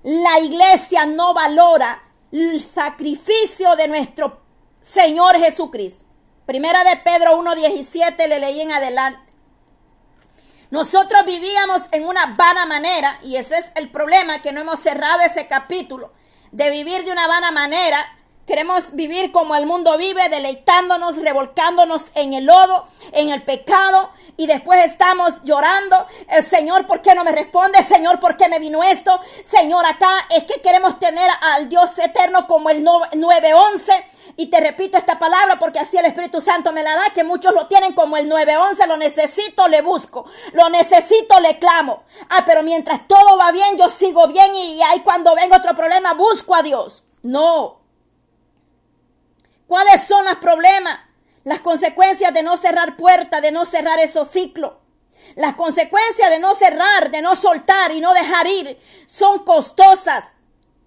La 0.04 0.40
iglesia 0.40 1.06
no 1.06 1.34
valora 1.34 2.04
el 2.32 2.62
sacrificio 2.62 3.76
de 3.76 3.88
nuestro 3.88 4.45
Señor 4.86 5.40
Jesucristo. 5.40 6.06
Primera 6.46 6.84
de 6.84 6.98
Pedro 6.98 7.40
1.17 7.42 8.28
le 8.28 8.40
leí 8.40 8.62
en 8.62 8.72
adelante. 8.72 9.34
Nosotros 10.70 11.26
vivíamos 11.26 11.82
en 11.92 12.06
una 12.06 12.28
vana 12.38 12.68
manera 12.68 13.20
y 13.24 13.36
ese 13.38 13.58
es 13.58 13.66
el 13.74 13.90
problema 13.90 14.44
que 14.44 14.52
no 14.52 14.62
hemos 14.62 14.80
cerrado 14.80 15.22
ese 15.22 15.48
capítulo 15.48 16.14
de 16.52 16.70
vivir 16.70 17.04
de 17.04 17.12
una 17.12 17.26
vana 17.26 17.52
manera. 17.52 18.16
Queremos 18.46 18.94
vivir 18.94 19.32
como 19.32 19.56
el 19.56 19.66
mundo 19.66 19.98
vive, 19.98 20.30
deleitándonos, 20.30 21.18
revolcándonos 21.18 22.12
en 22.14 22.36
el 22.36 22.46
lodo, 22.46 22.86
en 23.12 23.30
el 23.30 23.42
pecado, 23.42 24.12
y 24.38 24.46
después 24.46 24.86
estamos 24.86 25.34
llorando, 25.44 26.06
el 26.28 26.44
Señor, 26.44 26.86
¿por 26.86 27.02
qué 27.02 27.16
no 27.16 27.24
me 27.24 27.32
responde? 27.32 27.82
Señor, 27.82 28.20
¿por 28.20 28.38
qué 28.38 28.50
me 28.50 28.60
vino 28.60 28.84
esto? 28.84 29.20
Señor, 29.44 29.84
acá 29.86 30.12
es 30.30 30.44
que 30.44 30.62
queremos 30.62 31.00
tener 31.00 31.28
al 31.42 31.70
Dios 31.70 31.98
eterno 31.98 32.46
como 32.46 32.70
el 32.70 32.84
911 32.84 34.06
y 34.38 34.48
te 34.48 34.60
repito 34.60 34.98
esta 34.98 35.18
palabra 35.18 35.58
porque 35.60 35.80
así 35.80 35.98
el 35.98 36.06
Espíritu 36.06 36.42
Santo 36.42 36.72
me 36.74 36.84
la 36.84 36.96
da, 36.96 37.14
que 37.14 37.24
muchos 37.24 37.54
lo 37.54 37.68
tienen 37.68 37.94
como 37.94 38.18
el 38.18 38.28
911, 38.28 38.88
lo 38.88 38.98
necesito, 38.98 39.68
le 39.68 39.82
busco, 39.82 40.26
lo 40.54 40.70
necesito, 40.70 41.40
le 41.40 41.58
clamo. 41.58 42.04
Ah, 42.30 42.44
pero 42.46 42.62
mientras 42.62 43.08
todo 43.08 43.38
va 43.38 43.52
bien, 43.52 43.78
yo 43.78 43.90
sigo 43.90 44.28
bien 44.28 44.54
y 44.56 44.82
ahí 44.82 45.00
cuando 45.02 45.36
venga 45.36 45.58
otro 45.58 45.76
problema, 45.76 46.14
busco 46.14 46.54
a 46.54 46.64
Dios. 46.64 47.04
No. 47.24 47.80
¿Cuáles 49.68 50.06
son 50.06 50.26
los 50.26 50.36
problemas? 50.36 51.00
Las 51.44 51.62
consecuencias 51.62 52.34
de 52.34 52.44
no 52.44 52.58
cerrar 52.58 52.98
puertas, 52.98 53.42
de 53.42 53.52
no 53.52 53.66
cerrar 53.66 54.00
esos 54.00 54.30
ciclos. 54.30 54.74
Las 55.36 55.56
consecuencias 55.56 56.30
de 56.30 56.40
no 56.40 56.54
cerrar, 56.54 57.10
de 57.10 57.22
no 57.22 57.36
soltar 57.36 57.92
y 57.92 58.02
no 58.02 58.14
dejar 58.14 58.48
ir 58.48 58.80
son 59.08 59.44
costosas 59.44 60.35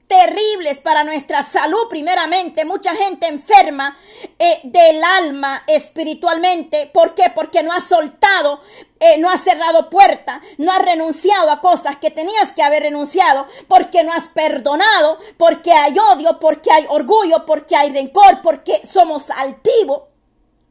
terribles 0.08 0.80
para 0.80 1.04
nuestra 1.04 1.42
salud 1.42 1.86
primeramente. 1.88 2.64
Mucha 2.64 2.96
gente 2.96 3.28
enferma 3.28 3.96
eh, 4.38 4.60
del 4.64 5.04
alma 5.04 5.62
espiritualmente. 5.66 6.90
¿Por 6.92 7.14
qué? 7.14 7.30
Porque 7.34 7.62
no 7.62 7.72
ha 7.72 7.80
soltado, 7.80 8.60
eh, 8.98 9.18
no 9.18 9.30
ha 9.30 9.36
cerrado 9.36 9.90
puerta, 9.90 10.40
no 10.56 10.72
ha 10.72 10.78
renunciado 10.78 11.50
a 11.50 11.60
cosas 11.60 11.98
que 11.98 12.10
tenías 12.10 12.52
que 12.54 12.62
haber 12.62 12.84
renunciado, 12.84 13.46
porque 13.68 14.02
no 14.02 14.12
has 14.12 14.28
perdonado, 14.28 15.18
porque 15.36 15.72
hay 15.72 15.96
odio, 15.98 16.40
porque 16.40 16.72
hay 16.72 16.86
orgullo, 16.88 17.44
porque 17.44 17.76
hay 17.76 17.90
rencor, 17.90 18.40
porque 18.42 18.80
somos 18.90 19.30
altivos. 19.30 20.04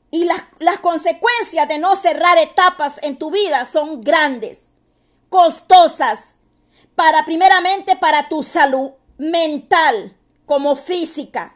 Y 0.10 0.24
las, 0.24 0.42
las 0.60 0.80
consecuencias 0.80 1.68
de 1.68 1.78
no 1.78 1.96
cerrar 1.96 2.38
etapas 2.40 2.98
en 3.04 3.18
tu 3.18 3.30
vida 3.30 3.66
son 3.66 4.02
grandes, 4.02 4.70
costosas, 5.30 6.34
para 6.96 7.26
primeramente 7.26 7.96
para 7.98 8.28
tu 8.28 8.42
salud 8.42 8.92
mental 9.18 10.18
como 10.46 10.76
física. 10.76 11.56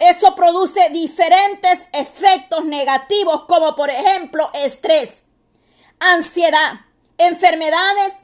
eso 0.00 0.34
produce 0.34 0.88
diferentes 0.90 1.88
efectos 1.92 2.64
negativos 2.64 3.44
como 3.44 3.76
por 3.76 3.90
ejemplo 3.90 4.50
estrés, 4.54 5.22
ansiedad, 6.00 6.80
enfermedades 7.16 8.14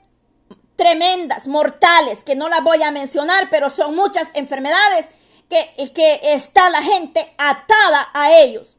tremendas, 0.76 1.46
mortales, 1.46 2.20
que 2.24 2.34
no 2.34 2.48
las 2.48 2.62
voy 2.62 2.82
a 2.82 2.90
mencionar, 2.90 3.48
pero 3.50 3.70
son 3.70 3.94
muchas 3.94 4.28
enfermedades 4.34 5.08
que, 5.48 5.92
que 5.92 6.20
está 6.34 6.68
la 6.70 6.82
gente 6.82 7.34
atada 7.38 8.08
a 8.12 8.32
ellos. 8.32 8.76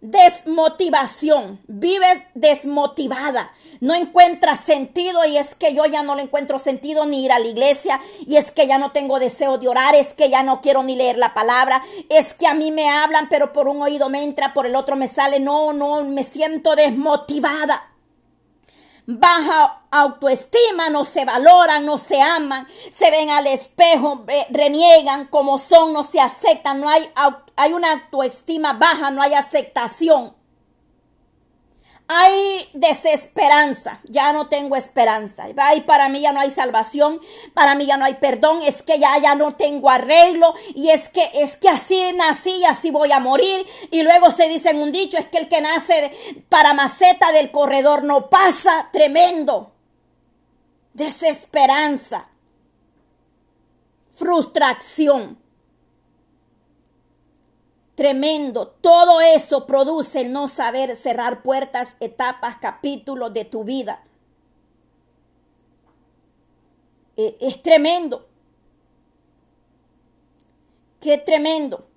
Desmotivación, 0.00 1.60
vive 1.66 2.28
desmotivada, 2.34 3.52
no 3.80 3.94
encuentra 3.94 4.56
sentido 4.56 5.24
y 5.26 5.36
es 5.36 5.54
que 5.54 5.74
yo 5.74 5.86
ya 5.86 6.02
no 6.02 6.14
le 6.14 6.22
encuentro 6.22 6.58
sentido 6.58 7.06
ni 7.06 7.24
ir 7.24 7.32
a 7.32 7.38
la 7.38 7.46
iglesia 7.46 8.00
y 8.26 8.36
es 8.36 8.50
que 8.50 8.66
ya 8.66 8.78
no 8.78 8.92
tengo 8.92 9.18
deseo 9.18 9.58
de 9.58 9.68
orar, 9.68 9.94
es 9.94 10.14
que 10.14 10.30
ya 10.30 10.42
no 10.42 10.60
quiero 10.60 10.82
ni 10.82 10.96
leer 10.96 11.18
la 11.18 11.34
palabra, 11.34 11.82
es 12.08 12.34
que 12.34 12.46
a 12.46 12.54
mí 12.54 12.70
me 12.70 12.88
hablan 12.88 13.28
pero 13.28 13.52
por 13.52 13.68
un 13.68 13.82
oído 13.82 14.08
me 14.08 14.22
entra, 14.22 14.54
por 14.54 14.66
el 14.66 14.76
otro 14.76 14.96
me 14.96 15.08
sale, 15.08 15.40
no, 15.40 15.72
no, 15.72 16.02
me 16.04 16.24
siento 16.24 16.76
desmotivada. 16.76 17.84
Baja 19.10 19.84
autoestima, 19.90 20.90
no 20.90 21.06
se 21.06 21.24
valoran, 21.24 21.86
no 21.86 21.96
se 21.96 22.20
aman, 22.20 22.68
se 22.90 23.10
ven 23.10 23.30
al 23.30 23.46
espejo, 23.46 24.26
reniegan 24.50 25.28
como 25.28 25.56
son, 25.56 25.94
no 25.94 26.04
se 26.04 26.20
aceptan, 26.20 26.82
no 26.82 26.90
hay, 26.90 27.10
hay 27.56 27.72
una 27.72 27.92
autoestima 27.92 28.74
baja, 28.74 29.10
no 29.10 29.22
hay 29.22 29.32
aceptación 29.32 30.37
hay 32.10 32.70
desesperanza, 32.72 34.00
ya 34.04 34.32
no 34.32 34.48
tengo 34.48 34.76
esperanza. 34.76 35.46
Y 35.50 35.82
para 35.82 36.08
mí 36.08 36.22
ya 36.22 36.32
no 36.32 36.40
hay 36.40 36.50
salvación, 36.50 37.20
para 37.52 37.74
mí 37.74 37.84
ya 37.84 37.98
no 37.98 38.06
hay 38.06 38.14
perdón, 38.14 38.62
es 38.62 38.82
que 38.82 38.98
ya 38.98 39.18
ya 39.18 39.34
no 39.34 39.54
tengo 39.56 39.90
arreglo 39.90 40.54
y 40.74 40.88
es 40.88 41.10
que 41.10 41.30
es 41.34 41.58
que 41.58 41.68
así 41.68 42.12
nací 42.14 42.50
y 42.50 42.64
así 42.64 42.90
voy 42.90 43.12
a 43.12 43.20
morir. 43.20 43.66
Y 43.90 44.02
luego 44.02 44.30
se 44.30 44.48
dice 44.48 44.70
en 44.70 44.80
un 44.80 44.90
dicho, 44.90 45.18
es 45.18 45.26
que 45.26 45.36
el 45.36 45.48
que 45.48 45.60
nace 45.60 46.10
para 46.48 46.72
maceta 46.72 47.30
del 47.32 47.50
corredor 47.50 48.02
no 48.04 48.30
pasa, 48.30 48.88
tremendo. 48.90 49.72
Desesperanza. 50.94 52.28
Frustración 54.16 55.38
tremendo. 57.98 58.68
Todo 58.80 59.20
eso 59.20 59.66
produce 59.66 60.20
el 60.20 60.32
no 60.32 60.46
saber 60.46 60.94
cerrar 60.94 61.42
puertas, 61.42 61.96
etapas, 61.98 62.58
capítulos 62.58 63.34
de 63.34 63.44
tu 63.44 63.64
vida. 63.64 64.04
E, 67.16 67.36
es 67.40 67.60
tremendo. 67.60 68.28
Qué 71.00 71.18
tremendo. 71.18 71.88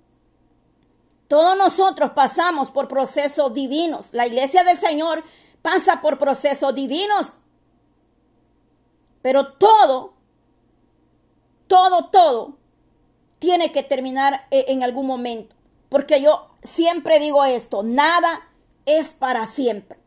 Todos 1.28 1.56
nosotros 1.56 2.10
pasamos 2.10 2.72
por 2.72 2.88
procesos 2.88 3.54
divinos. 3.54 4.12
La 4.12 4.26
iglesia 4.26 4.64
del 4.64 4.78
Señor 4.78 5.22
pasa 5.62 6.00
por 6.00 6.18
procesos 6.18 6.74
divinos. 6.74 7.28
Pero 9.22 9.52
todo, 9.52 10.14
todo, 11.68 12.06
todo 12.06 12.56
tiene 13.38 13.70
que 13.70 13.84
terminar 13.84 14.48
e, 14.50 14.64
en 14.66 14.82
algún 14.82 15.06
momento. 15.06 15.61
Porque 15.92 16.22
yo 16.22 16.48
siempre 16.62 17.18
digo 17.20 17.44
esto, 17.44 17.82
nada 17.82 18.48
es 18.86 19.08
para 19.08 19.44
siempre. 19.44 19.98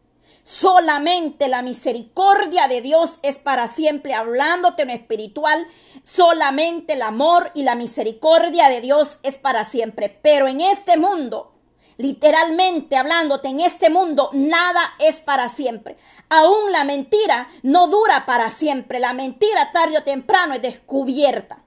Solamente 0.41 1.47
la 1.47 1.61
misericordia 1.61 2.67
de 2.67 2.81
Dios 2.81 3.19
es 3.21 3.37
para 3.37 3.67
siempre, 3.67 4.15
hablándote 4.15 4.81
en 4.81 4.89
espiritual. 4.89 5.67
Solamente 6.01 6.93
el 6.93 7.03
amor 7.03 7.51
y 7.53 7.61
la 7.61 7.75
misericordia 7.75 8.67
de 8.67 8.81
Dios 8.81 9.19
es 9.21 9.37
para 9.37 9.63
siempre. 9.63 10.09
Pero 10.23 10.47
en 10.47 10.59
este 10.59 10.97
mundo, 10.97 11.53
literalmente 11.97 12.97
hablándote, 12.97 13.49
en 13.49 13.59
este 13.59 13.91
mundo 13.91 14.31
nada 14.33 14.81
es 14.97 15.19
para 15.19 15.49
siempre. 15.49 15.97
Aún 16.29 16.71
la 16.71 16.83
mentira 16.83 17.47
no 17.61 17.89
dura 17.89 18.25
para 18.25 18.49
siempre. 18.49 18.97
La 18.97 19.13
mentira 19.13 19.71
tarde 19.71 19.99
o 19.99 20.03
temprano 20.03 20.55
es 20.55 20.63
descubierta. 20.63 21.63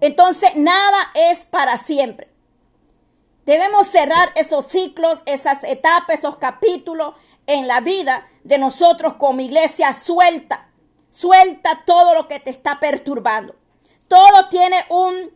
Entonces 0.00 0.56
nada 0.56 1.12
es 1.14 1.44
para 1.44 1.78
siempre. 1.78 2.33
Debemos 3.44 3.86
cerrar 3.86 4.32
esos 4.36 4.66
ciclos, 4.68 5.22
esas 5.26 5.64
etapas, 5.64 6.18
esos 6.18 6.36
capítulos 6.36 7.14
en 7.46 7.68
la 7.68 7.80
vida 7.80 8.26
de 8.42 8.56
nosotros 8.58 9.14
como 9.14 9.42
iglesia. 9.42 9.92
Suelta, 9.92 10.70
suelta 11.10 11.82
todo 11.84 12.14
lo 12.14 12.26
que 12.26 12.40
te 12.40 12.50
está 12.50 12.80
perturbando. 12.80 13.54
Todo 14.08 14.48
tiene 14.48 14.76
un 14.88 15.30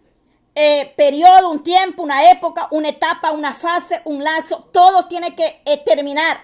eh, 0.54 0.92
periodo, 0.96 1.50
un 1.50 1.62
tiempo, 1.62 2.02
una 2.02 2.30
época, 2.30 2.68
una 2.70 2.88
etapa, 2.88 3.30
una 3.30 3.52
fase, 3.52 4.00
un 4.06 4.24
lazo. 4.24 4.68
Todo 4.72 5.06
tiene 5.06 5.34
que 5.34 5.60
eh, 5.66 5.82
terminar. 5.84 6.38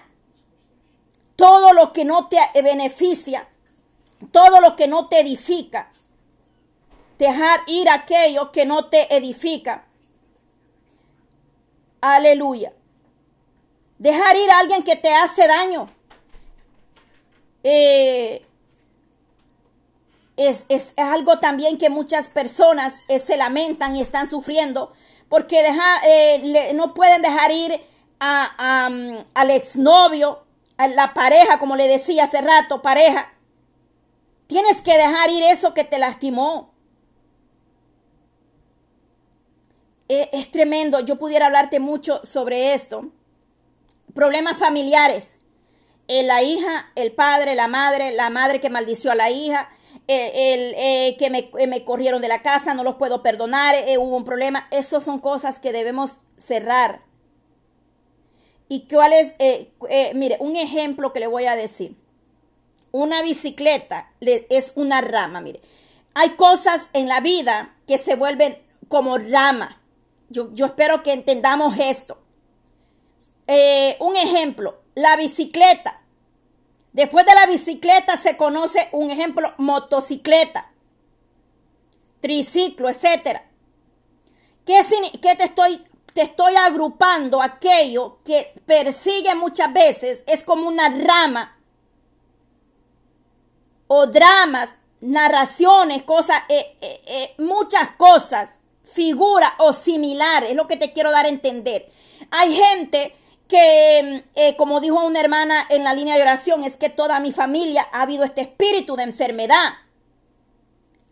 Todo 1.35 1.73
lo 1.73 1.91
que 1.93 2.05
no 2.05 2.27
te 2.27 2.37
beneficia, 2.61 3.47
todo 4.31 4.61
lo 4.61 4.75
que 4.75 4.87
no 4.87 5.07
te 5.07 5.19
edifica. 5.19 5.91
Dejar 7.17 7.61
ir 7.65 7.89
aquello 7.89 8.51
que 8.51 8.65
no 8.65 8.85
te 8.85 9.15
edifica 9.15 9.84
Aleluya. 12.05 12.71
Dejar 13.97 14.35
ir 14.35 14.51
a 14.51 14.59
alguien 14.59 14.83
que 14.83 14.95
te 14.95 15.11
hace 15.11 15.47
daño. 15.47 15.87
Eh, 17.63 18.45
es, 20.37 20.93
algo 20.97 21.39
también 21.39 21.79
que 21.79 21.89
muchas 21.89 22.27
personas 22.27 22.93
eh, 23.07 23.17
se 23.17 23.37
lamentan 23.37 23.95
y 23.95 24.01
están 24.01 24.29
sufriendo 24.29 24.93
porque 25.29 25.63
eh, 26.05 26.73
no 26.75 26.93
pueden 26.93 27.23
dejar 27.23 27.51
ir 27.51 27.81
a, 28.19 28.87
mm, 28.91 29.25
al 29.33 29.49
exnovio, 29.49 30.45
a 30.77 30.87
la 30.87 31.15
pareja, 31.15 31.57
como 31.57 31.75
le 31.75 31.87
decía 31.87 32.25
hace 32.25 32.39
rato, 32.39 32.83
pareja. 32.83 33.33
Tienes 34.45 34.79
que 34.83 34.95
dejar 34.95 35.31
ir 35.31 35.41
eso 35.41 35.73
que 35.73 35.83
te 35.83 35.97
lastimó. 35.97 36.74
Eh, 40.07 40.29
es 40.33 40.51
tremendo. 40.51 40.99
Yo 40.99 41.17
pudiera 41.17 41.47
hablarte 41.47 41.79
mucho 41.79 42.21
sobre 42.23 42.73
esto. 42.73 43.07
Problemas 44.13 44.57
familiares. 44.57 45.35
Eh, 46.07 46.23
la 46.23 46.43
hija, 46.43 46.91
el 46.95 47.11
padre, 47.11 47.55
la 47.55 47.67
madre, 47.67 48.11
la 48.11 48.29
madre 48.29 48.61
que 48.61 48.69
maldició 48.69 49.11
a 49.11 49.15
la 49.15 49.31
hija, 49.31 49.69
eh, 50.07 50.75
el, 50.75 51.17
que 51.17 51.29
me, 51.67 51.83
corrieron 51.83 52.21
de 52.21 52.27
la 52.27 52.43
casa, 52.43 52.75
no 52.75 52.83
los 52.83 52.95
puedo 52.95 53.23
perdonar, 53.23 53.75
hubo 53.97 54.15
un 54.15 54.23
problema. 54.23 54.67
Esas 54.69 55.03
son 55.03 55.19
cosas 55.19 55.59
que 55.59 55.71
debemos 55.71 56.11
cerrar. 56.37 57.01
¿Y 58.67 58.87
cuál 58.87 59.13
es? 59.13 59.33
mire, 60.13 60.37
un 60.39 60.55
ejemplo 60.55 61.11
que 61.13 61.19
le 61.19 61.27
voy 61.27 61.45
a 61.45 61.55
decir. 61.55 61.95
Una 62.91 63.21
bicicleta 63.23 64.11
es 64.21 64.71
una 64.75 65.01
rama, 65.01 65.41
mire. 65.41 65.61
Hay 66.13 66.31
cosas 66.31 66.89
en 66.93 67.07
la 67.07 67.19
vida 67.19 67.75
que 67.87 67.97
se 67.97 68.15
vuelven 68.15 68.57
como 68.87 69.17
rama. 69.17 69.81
Yo, 70.29 70.49
espero 70.65 71.03
que 71.03 71.13
entendamos 71.13 71.77
esto. 71.79 72.17
Eh, 73.47 73.95
un 73.99 74.15
ejemplo, 74.15 74.81
la 74.95 75.15
bicicleta. 75.15 76.01
Después 76.93 77.25
de 77.25 77.35
la 77.35 77.45
bicicleta 77.45 78.17
se 78.17 78.37
conoce 78.37 78.89
un 78.91 79.11
ejemplo, 79.11 79.53
motocicleta, 79.57 80.71
triciclo, 82.21 82.89
etc. 82.89 83.41
¿Qué, 84.65 84.81
qué 85.21 85.35
te, 85.35 85.43
estoy, 85.43 85.85
te 86.13 86.21
estoy 86.21 86.55
agrupando? 86.55 87.41
Aquello 87.41 88.19
que 88.23 88.53
persigue 88.65 89.35
muchas 89.35 89.71
veces 89.73 90.23
es 90.25 90.41
como 90.41 90.67
una 90.67 90.89
rama 90.89 91.59
o 93.87 94.07
dramas, 94.07 94.71
narraciones, 95.01 96.03
cosas, 96.03 96.43
eh, 96.49 96.77
eh, 96.81 97.35
muchas 97.37 97.89
cosas 97.97 98.59
figura 98.85 99.55
o 99.57 99.73
similar, 99.73 100.43
es 100.43 100.55
lo 100.55 100.67
que 100.67 100.77
te 100.77 100.93
quiero 100.93 101.11
dar 101.11 101.25
a 101.25 101.29
entender. 101.29 101.91
Hay 102.31 102.55
gente 102.55 103.15
que, 103.47 104.23
eh, 104.35 104.55
como 104.55 104.79
dijo 104.79 105.03
una 105.03 105.19
hermana 105.19 105.67
en 105.69 105.83
la 105.83 105.93
línea 105.93 106.15
de 106.15 106.21
oración, 106.21 106.63
es 106.63 106.77
que 106.77 106.89
toda 106.89 107.19
mi 107.19 107.31
familia 107.31 107.87
ha 107.91 108.01
habido 108.01 108.23
este 108.23 108.41
espíritu 108.41 108.95
de 108.95 109.03
enfermedad. 109.03 109.73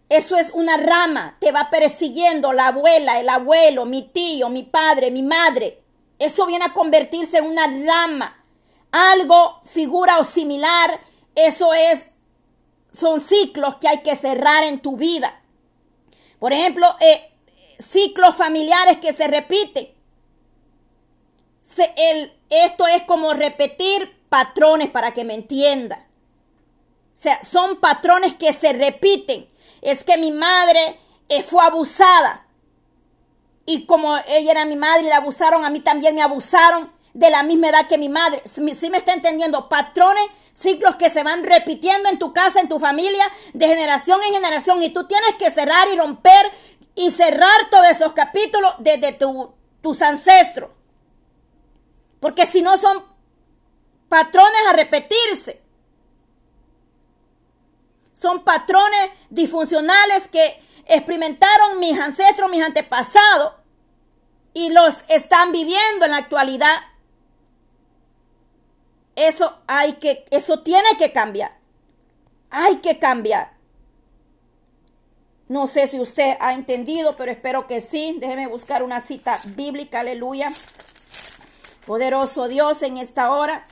Eso 0.10 0.38
es 0.38 0.52
una 0.54 0.78
rama, 0.78 1.38
te 1.40 1.52
va 1.52 1.70
persiguiendo 1.70 2.54
la 2.54 2.68
abuela, 2.68 3.20
el 3.20 3.30
abuelo, 3.30 3.86
mi 3.86 4.04
tío, 4.04 4.50
mi 4.50 4.64
padre, 4.64 5.12
mi 5.12 5.24
madre. 5.24 5.82
Eso 6.20 6.46
viene 6.46 6.66
a 6.66 6.74
convertirse 6.74 7.40
en 7.40 7.46
una 7.46 7.68
rama. 7.68 8.44
Algo, 8.92 9.60
figura 9.66 10.20
o 10.20 10.24
similar, 10.24 11.00
eso 11.34 11.74
es, 11.74 12.06
son 12.92 13.22
ciclos 13.22 13.78
que 13.78 13.88
hay 13.88 14.02
que 14.02 14.16
cerrar 14.16 14.64
en 14.64 14.82
tu 14.82 14.98
vida. 14.98 15.42
Por 16.38 16.54
ejemplo, 16.54 16.96
eh, 17.00 17.33
ciclos 17.92 18.36
familiares 18.36 18.98
que 18.98 19.14
se 19.14 19.28
repiten. 19.28 19.90
esto 22.50 22.88
es 22.88 23.04
como 23.04 23.34
repetir 23.34 24.24
patrones 24.30 24.90
para 24.90 25.14
que 25.14 25.24
me 25.24 25.34
entienda. 25.34 26.08
O 27.14 27.18
sea, 27.18 27.44
son 27.44 27.80
patrones 27.80 28.34
que 28.34 28.52
se 28.54 28.74
repiten. 28.74 29.48
Es 29.82 30.04
que 30.04 30.18
mi 30.18 30.32
madre 30.32 31.00
eh, 31.30 31.44
fue 31.44 31.64
abusada. 31.64 32.48
Y 33.66 33.86
como 33.86 34.18
ella 34.28 34.52
era 34.52 34.66
mi 34.66 34.76
madre 34.76 35.06
y 35.06 35.10
la 35.10 35.18
abusaron, 35.18 35.64
a 35.64 35.70
mí 35.70 35.80
también 35.80 36.16
me 36.16 36.22
abusaron 36.22 36.92
de 37.14 37.30
la 37.30 37.44
misma 37.44 37.70
edad 37.70 37.88
que 37.88 37.98
mi 37.98 38.10
madre. 38.10 38.42
Si 38.46 38.62
me 38.62 38.98
está 38.98 39.14
entendiendo, 39.14 39.70
patrones, 39.70 40.26
ciclos 40.52 40.96
que 40.96 41.10
se 41.10 41.24
van 41.24 41.44
repitiendo 41.44 42.10
en 42.10 42.20
tu 42.20 42.34
casa, 42.34 42.60
en 42.60 42.70
tu 42.70 42.80
familia, 42.80 43.26
de 43.54 43.68
generación 43.68 44.22
en 44.24 44.34
generación. 44.34 44.82
Y 44.82 44.90
tú 44.90 45.06
tienes 45.06 45.36
que 45.36 45.52
cerrar 45.52 45.88
y 45.94 45.98
romper 45.98 46.52
y 46.96 47.12
cerrar 47.12 47.70
todos 47.70 47.88
esos 47.88 48.14
capítulos 48.14 48.74
desde 48.80 49.14
tus 49.82 50.02
ancestros. 50.02 50.70
Porque 52.20 52.46
si 52.46 52.62
no 52.62 52.78
son 52.78 53.04
patrones 54.14 54.62
a 54.70 54.74
repetirse. 54.74 55.60
Son 58.14 58.44
patrones 58.44 59.10
disfuncionales 59.32 60.28
que 60.28 60.62
experimentaron 60.86 61.80
mis 61.80 62.00
ancestros, 62.00 62.52
mis 62.52 62.62
antepasados, 62.62 63.54
y 64.54 64.70
los 64.70 65.04
están 65.08 65.52
viviendo 65.52 66.06
en 66.06 66.12
la 66.12 66.18
actualidad. 66.18 66.78
Eso 69.16 69.58
hay 69.66 69.94
que, 69.94 70.28
eso 70.30 70.62
tiene 70.62 70.96
que 71.00 71.12
cambiar. 71.12 71.58
Hay 72.52 72.78
que 72.78 73.00
cambiar. 73.00 73.53
No 75.54 75.68
sé 75.68 75.88
si 75.88 76.00
usted 76.00 76.36
ha 76.40 76.54
entendido, 76.54 77.16
pero 77.16 77.32
espero 77.32 77.68
que 77.68 77.80
sí. 77.80 78.18
Déjeme 78.20 78.48
buscar 78.48 78.82
una 78.82 79.02
cita 79.02 79.40
bíblica, 79.56 80.00
aleluya. 80.00 80.52
Poderoso 81.86 82.48
Dios 82.48 82.82
en 82.82 82.98
esta 82.98 83.30
hora. 83.30 83.68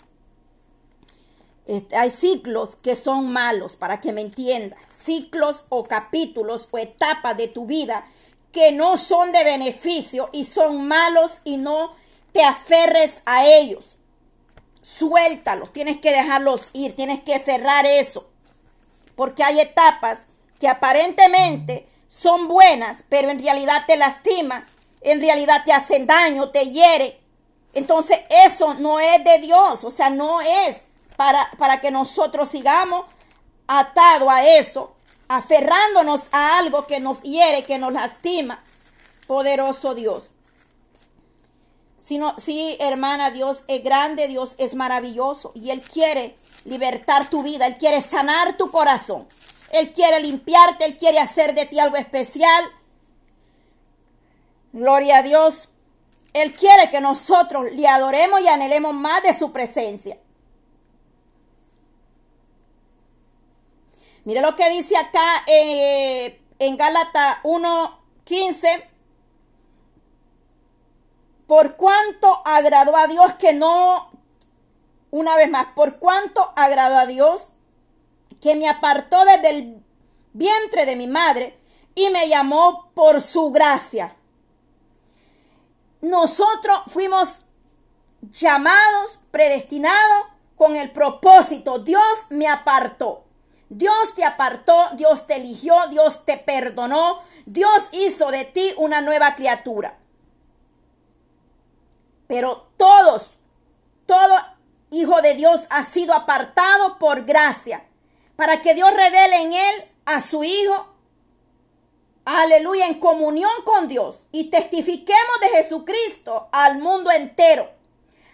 Este, 1.65 1.95
hay 1.95 2.11
ciclos 2.11 2.75
que 2.83 2.95
son 2.95 3.31
malos, 3.33 3.75
para 3.77 3.99
que 3.99 4.13
me 4.13 4.21
entiendas. 4.21 4.77
Ciclos 4.91 5.65
o 5.69 5.83
capítulos 5.85 6.67
o 6.69 6.77
etapas 6.77 7.35
de 7.35 7.47
tu 7.47 7.65
vida 7.65 8.05
que 8.51 8.71
no 8.71 8.95
son 8.95 9.31
de 9.31 9.43
beneficio 9.43 10.29
y 10.31 10.43
son 10.43 10.87
malos 10.87 11.31
y 11.43 11.57
no 11.57 11.95
te 12.31 12.43
aferres 12.43 13.23
a 13.25 13.47
ellos. 13.47 13.95
Suéltalos, 14.83 15.73
tienes 15.73 15.97
que 15.97 16.11
dejarlos 16.11 16.69
ir, 16.73 16.95
tienes 16.95 17.21
que 17.21 17.39
cerrar 17.39 17.87
eso. 17.87 18.29
Porque 19.15 19.43
hay 19.43 19.59
etapas 19.61 20.27
que 20.61 20.69
aparentemente 20.69 21.87
son 22.07 22.47
buenas, 22.47 23.03
pero 23.09 23.31
en 23.31 23.43
realidad 23.43 23.83
te 23.87 23.97
lastiman, 23.97 24.63
en 25.01 25.19
realidad 25.19 25.63
te 25.65 25.73
hacen 25.73 26.05
daño, 26.05 26.51
te 26.51 26.69
hiere. 26.69 27.19
Entonces 27.73 28.19
eso 28.29 28.75
no 28.75 28.99
es 28.99 29.23
de 29.23 29.39
Dios, 29.39 29.83
o 29.83 29.89
sea, 29.89 30.11
no 30.11 30.39
es 30.39 30.83
para, 31.17 31.49
para 31.57 31.81
que 31.81 31.89
nosotros 31.89 32.47
sigamos 32.49 33.07
atados 33.65 34.31
a 34.31 34.45
eso, 34.45 34.93
aferrándonos 35.27 36.25
a 36.31 36.59
algo 36.59 36.85
que 36.85 36.99
nos 36.99 37.21
hiere, 37.23 37.63
que 37.63 37.79
nos 37.79 37.91
lastima. 37.91 38.63
Poderoso 39.25 39.95
Dios. 39.95 40.29
Si 41.97 42.19
sí, 42.37 42.77
hermana, 42.79 43.31
Dios 43.31 43.63
es 43.67 43.83
grande, 43.83 44.27
Dios 44.27 44.53
es 44.59 44.75
maravilloso 44.75 45.53
y 45.55 45.71
Él 45.71 45.81
quiere 45.81 46.35
libertar 46.65 47.29
tu 47.29 47.41
vida, 47.41 47.65
Él 47.65 47.77
quiere 47.77 48.01
sanar 48.01 48.57
tu 48.57 48.69
corazón, 48.69 49.27
Él 49.71 49.93
quiere 49.93 50.19
limpiarte, 50.19 50.83
Él 50.83 50.97
quiere 50.97 51.19
hacer 51.19 51.55
de 51.55 51.65
ti 51.65 51.79
algo 51.79 51.95
especial. 51.95 52.65
Gloria 54.73 55.19
a 55.19 55.23
Dios. 55.23 55.69
Él 56.33 56.53
quiere 56.53 56.89
que 56.89 56.99
nosotros 56.99 57.71
le 57.71 57.87
adoremos 57.87 58.41
y 58.41 58.49
anhelemos 58.49 58.93
más 58.93 59.23
de 59.23 59.33
su 59.33 59.51
presencia. 59.53 60.17
Mire 64.25 64.41
lo 64.41 64.55
que 64.55 64.69
dice 64.69 64.97
acá 64.97 65.43
eh, 65.47 66.41
en 66.59 66.75
Gálatas 66.75 67.37
1.15. 67.43 68.85
Por 71.47 71.75
cuánto 71.75 72.41
agradó 72.45 72.95
a 72.97 73.07
Dios 73.07 73.33
que 73.39 73.53
no, 73.53 74.11
una 75.11 75.35
vez 75.37 75.49
más, 75.49 75.67
por 75.75 75.97
cuánto 75.97 76.53
agradó 76.55 76.97
a 76.97 77.05
Dios 77.05 77.51
que 78.41 78.55
me 78.55 78.67
apartó 78.67 79.23
desde 79.23 79.49
el 79.49 79.83
vientre 80.33 80.85
de 80.85 80.95
mi 80.95 81.07
madre 81.07 81.59
y 81.95 82.09
me 82.09 82.27
llamó 82.27 82.91
por 82.93 83.21
su 83.21 83.51
gracia. 83.51 84.15
Nosotros 86.01 86.81
fuimos 86.87 87.29
llamados, 88.21 89.19
predestinados 89.29 90.27
con 90.55 90.75
el 90.75 90.91
propósito. 90.91 91.79
Dios 91.79 92.03
me 92.29 92.47
apartó. 92.47 93.25
Dios 93.69 94.15
te 94.15 94.25
apartó, 94.25 94.89
Dios 94.95 95.27
te 95.27 95.35
eligió, 95.35 95.87
Dios 95.89 96.25
te 96.25 96.37
perdonó, 96.37 97.21
Dios 97.45 97.87
hizo 97.93 98.29
de 98.29 98.43
ti 98.43 98.73
una 98.75 98.99
nueva 98.99 99.35
criatura. 99.35 99.97
Pero 102.27 102.67
todos, 102.75 103.31
todo 104.05 104.35
hijo 104.89 105.21
de 105.21 105.35
Dios 105.35 105.67
ha 105.69 105.83
sido 105.83 106.13
apartado 106.13 106.99
por 106.99 107.23
gracia, 107.23 107.85
para 108.41 108.59
que 108.59 108.73
Dios 108.73 108.89
revele 108.91 109.35
en 109.43 109.53
él 109.53 109.85
a 110.03 110.19
su 110.19 110.43
Hijo, 110.43 110.87
aleluya, 112.25 112.87
en 112.87 112.99
comunión 112.99 113.51
con 113.63 113.87
Dios 113.87 114.17
y 114.31 114.45
testifiquemos 114.49 115.39
de 115.41 115.49
Jesucristo 115.49 116.49
al 116.51 116.79
mundo 116.79 117.11
entero. 117.11 117.69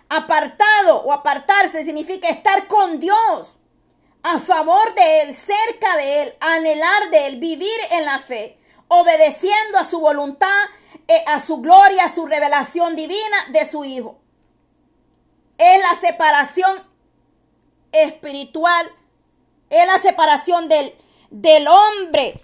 Apartado 0.07 1.01
o 1.01 1.11
apartarse 1.11 1.83
significa 1.83 2.29
estar 2.29 2.67
con 2.67 3.01
Dios 3.01 3.49
a 4.23 4.39
favor 4.39 4.95
de 4.95 5.23
Él, 5.23 5.35
cerca 5.35 5.97
de 5.97 6.21
Él, 6.21 6.33
anhelar 6.39 7.09
de 7.11 7.27
Él, 7.27 7.35
vivir 7.41 7.77
en 7.91 8.05
la 8.05 8.19
fe, 8.19 8.57
obedeciendo 8.87 9.77
a 9.77 9.83
su 9.83 9.99
voluntad, 9.99 10.67
eh, 11.09 11.21
a 11.27 11.41
su 11.41 11.57
gloria, 11.57 12.05
a 12.05 12.09
su 12.09 12.25
revelación 12.25 12.95
divina 12.95 13.47
de 13.49 13.69
su 13.69 13.83
Hijo. 13.83 14.17
Es 15.57 15.81
la 15.81 15.95
separación 15.95 16.81
espiritual, 17.91 18.89
es 19.69 19.87
la 19.87 19.99
separación 19.99 20.67
del, 20.67 20.93
del 21.29 21.67
hombre, 21.67 22.41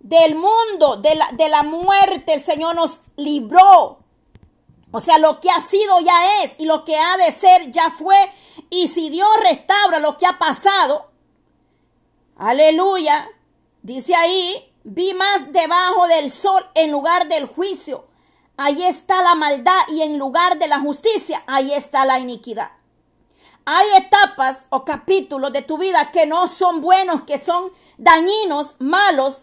del 0.00 0.34
mundo, 0.34 0.96
de 0.96 1.14
la, 1.14 1.28
de 1.32 1.48
la 1.48 1.62
muerte. 1.62 2.34
El 2.34 2.40
Señor 2.40 2.76
nos 2.76 3.00
libró. 3.16 3.98
O 4.92 5.00
sea, 5.00 5.18
lo 5.18 5.40
que 5.40 5.50
ha 5.50 5.60
sido 5.60 6.00
ya 6.00 6.42
es 6.42 6.54
y 6.58 6.64
lo 6.64 6.84
que 6.84 6.96
ha 6.96 7.16
de 7.16 7.30
ser 7.30 7.70
ya 7.70 7.90
fue 7.90 8.16
y 8.70 8.88
si 8.88 9.10
Dios 9.10 9.28
restaura 9.42 9.98
lo 9.98 10.16
que 10.16 10.26
ha 10.26 10.38
pasado, 10.38 11.10
aleluya, 12.36 13.28
dice 13.82 14.14
ahí, 14.14 14.72
vi 14.84 15.14
más 15.14 15.52
debajo 15.52 16.06
del 16.06 16.30
sol 16.30 16.66
en 16.74 16.90
lugar 16.90 17.28
del 17.28 17.46
juicio. 17.46 18.06
Ahí 18.56 18.82
está 18.84 19.22
la 19.22 19.34
maldad 19.34 19.82
y 19.88 20.02
en 20.02 20.18
lugar 20.18 20.58
de 20.58 20.66
la 20.66 20.80
justicia, 20.80 21.42
ahí 21.46 21.72
está 21.72 22.04
la 22.04 22.18
iniquidad. 22.18 22.70
Hay 23.68 23.88
etapas 23.96 24.66
o 24.70 24.84
capítulos 24.84 25.52
de 25.52 25.60
tu 25.60 25.76
vida 25.76 26.12
que 26.12 26.24
no 26.24 26.46
son 26.46 26.80
buenos, 26.80 27.22
que 27.22 27.36
son 27.36 27.72
dañinos, 27.98 28.76
malos, 28.78 29.38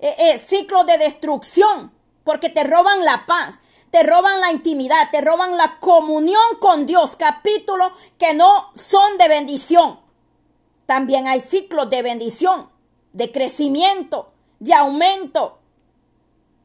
eh, 0.00 0.12
eh, 0.18 0.38
ciclos 0.38 0.84
de 0.84 0.98
destrucción, 0.98 1.92
porque 2.24 2.50
te 2.50 2.64
roban 2.64 3.04
la 3.04 3.26
paz, 3.26 3.60
te 3.90 4.02
roban 4.02 4.40
la 4.40 4.50
intimidad, 4.50 5.08
te 5.12 5.20
roban 5.20 5.56
la 5.56 5.78
comunión 5.78 6.56
con 6.58 6.84
Dios, 6.84 7.14
capítulos 7.14 7.92
que 8.18 8.34
no 8.34 8.72
son 8.74 9.18
de 9.18 9.28
bendición. 9.28 10.00
También 10.84 11.28
hay 11.28 11.40
ciclos 11.42 11.88
de 11.90 12.02
bendición, 12.02 12.68
de 13.12 13.30
crecimiento, 13.30 14.32
de 14.58 14.74
aumento. 14.74 15.60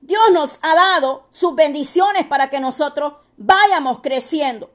Dios 0.02 0.32
nos 0.34 0.58
ha 0.64 0.74
dado 0.74 1.28
sus 1.30 1.54
bendiciones 1.54 2.26
para 2.26 2.50
que 2.50 2.60
nosotros 2.60 3.14
vayamos 3.38 4.00
creciendo. 4.02 4.72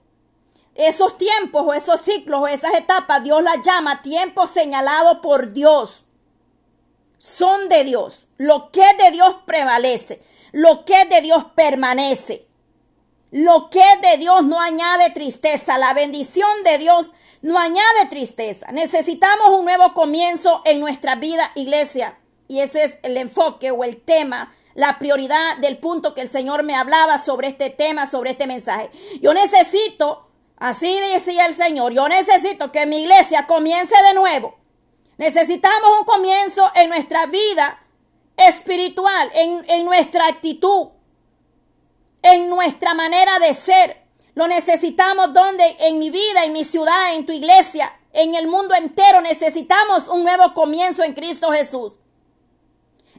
Esos 0.74 1.16
tiempos 1.18 1.64
o 1.66 1.72
esos 1.72 2.00
ciclos 2.02 2.40
o 2.42 2.48
esas 2.48 2.74
etapas, 2.74 3.22
Dios 3.22 3.42
las 3.42 3.62
llama 3.62 4.02
tiempos 4.02 4.50
señalados 4.50 5.18
por 5.18 5.52
Dios. 5.52 6.04
Son 7.18 7.68
de 7.68 7.84
Dios. 7.84 8.26
Lo 8.36 8.70
que 8.70 8.84
de 9.02 9.10
Dios 9.12 9.36
prevalece. 9.46 10.22
Lo 10.52 10.84
que 10.84 11.04
de 11.04 11.20
Dios 11.20 11.44
permanece. 11.54 12.46
Lo 13.30 13.70
que 13.70 13.84
de 14.02 14.18
Dios 14.18 14.44
no 14.44 14.60
añade 14.60 15.10
tristeza. 15.10 15.78
La 15.78 15.94
bendición 15.94 16.62
de 16.64 16.78
Dios 16.78 17.10
no 17.44 17.58
añade 17.58 18.06
tristeza. 18.08 18.72
Necesitamos 18.72 19.50
un 19.50 19.66
nuevo 19.66 19.92
comienzo 19.92 20.62
en 20.64 20.80
nuestra 20.80 21.14
vida, 21.14 21.52
iglesia. 21.54 22.18
Y 22.48 22.60
ese 22.60 22.84
es 22.84 22.98
el 23.02 23.16
enfoque 23.16 23.70
o 23.70 23.84
el 23.84 24.00
tema, 24.00 24.54
la 24.74 24.98
prioridad 24.98 25.58
del 25.58 25.76
punto 25.76 26.14
que 26.14 26.22
el 26.22 26.30
Señor 26.30 26.62
me 26.62 26.74
hablaba 26.74 27.18
sobre 27.18 27.48
este 27.48 27.68
tema, 27.68 28.06
sobre 28.06 28.30
este 28.30 28.46
mensaje. 28.46 28.90
Yo 29.20 29.34
necesito, 29.34 30.23
así 30.56 31.00
decía 31.12 31.46
el 31.46 31.54
Señor, 31.54 31.92
yo 31.92 32.08
necesito 32.08 32.72
que 32.72 32.86
mi 32.86 33.02
iglesia 33.02 33.46
comience 33.46 33.94
de 34.02 34.14
nuevo. 34.14 34.56
Necesitamos 35.16 35.98
un 35.98 36.04
comienzo 36.04 36.70
en 36.74 36.88
nuestra 36.88 37.26
vida 37.26 37.80
espiritual, 38.36 39.30
en, 39.34 39.64
en 39.68 39.84
nuestra 39.84 40.26
actitud, 40.26 40.88
en 42.22 42.48
nuestra 42.48 42.94
manera 42.94 43.38
de 43.38 43.54
ser. 43.54 44.02
Lo 44.34 44.48
necesitamos 44.48 45.32
donde 45.32 45.76
en 45.80 45.98
mi 45.98 46.10
vida, 46.10 46.44
en 46.44 46.52
mi 46.52 46.64
ciudad, 46.64 47.14
en 47.14 47.24
tu 47.24 47.32
iglesia, 47.32 47.92
en 48.12 48.34
el 48.34 48.46
mundo 48.46 48.74
entero 48.74 49.20
necesitamos 49.20 50.08
un 50.08 50.24
nuevo 50.24 50.54
comienzo 50.54 51.02
en 51.02 51.14
Cristo 51.14 51.50
Jesús. 51.52 51.92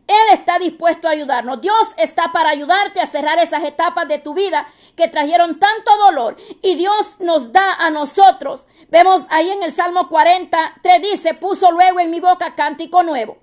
Él 0.07 0.33
está 0.33 0.59
dispuesto 0.59 1.07
a 1.07 1.11
ayudarnos. 1.11 1.61
Dios 1.61 1.75
está 1.97 2.31
para 2.31 2.49
ayudarte 2.49 2.99
a 2.99 3.05
cerrar 3.05 3.39
esas 3.39 3.63
etapas 3.63 4.07
de 4.07 4.19
tu 4.19 4.33
vida 4.33 4.67
que 4.95 5.07
trajeron 5.07 5.59
tanto 5.59 5.95
dolor. 5.97 6.37
Y 6.61 6.75
Dios 6.75 7.07
nos 7.19 7.51
da 7.51 7.73
a 7.73 7.89
nosotros. 7.89 8.65
Vemos 8.89 9.25
ahí 9.29 9.49
en 9.49 9.63
el 9.63 9.73
Salmo 9.73 10.09
43 10.09 11.01
dice, 11.01 11.33
puso 11.33 11.71
luego 11.71 11.99
en 11.99 12.11
mi 12.11 12.19
boca 12.19 12.55
cántico 12.55 13.03
nuevo. 13.03 13.37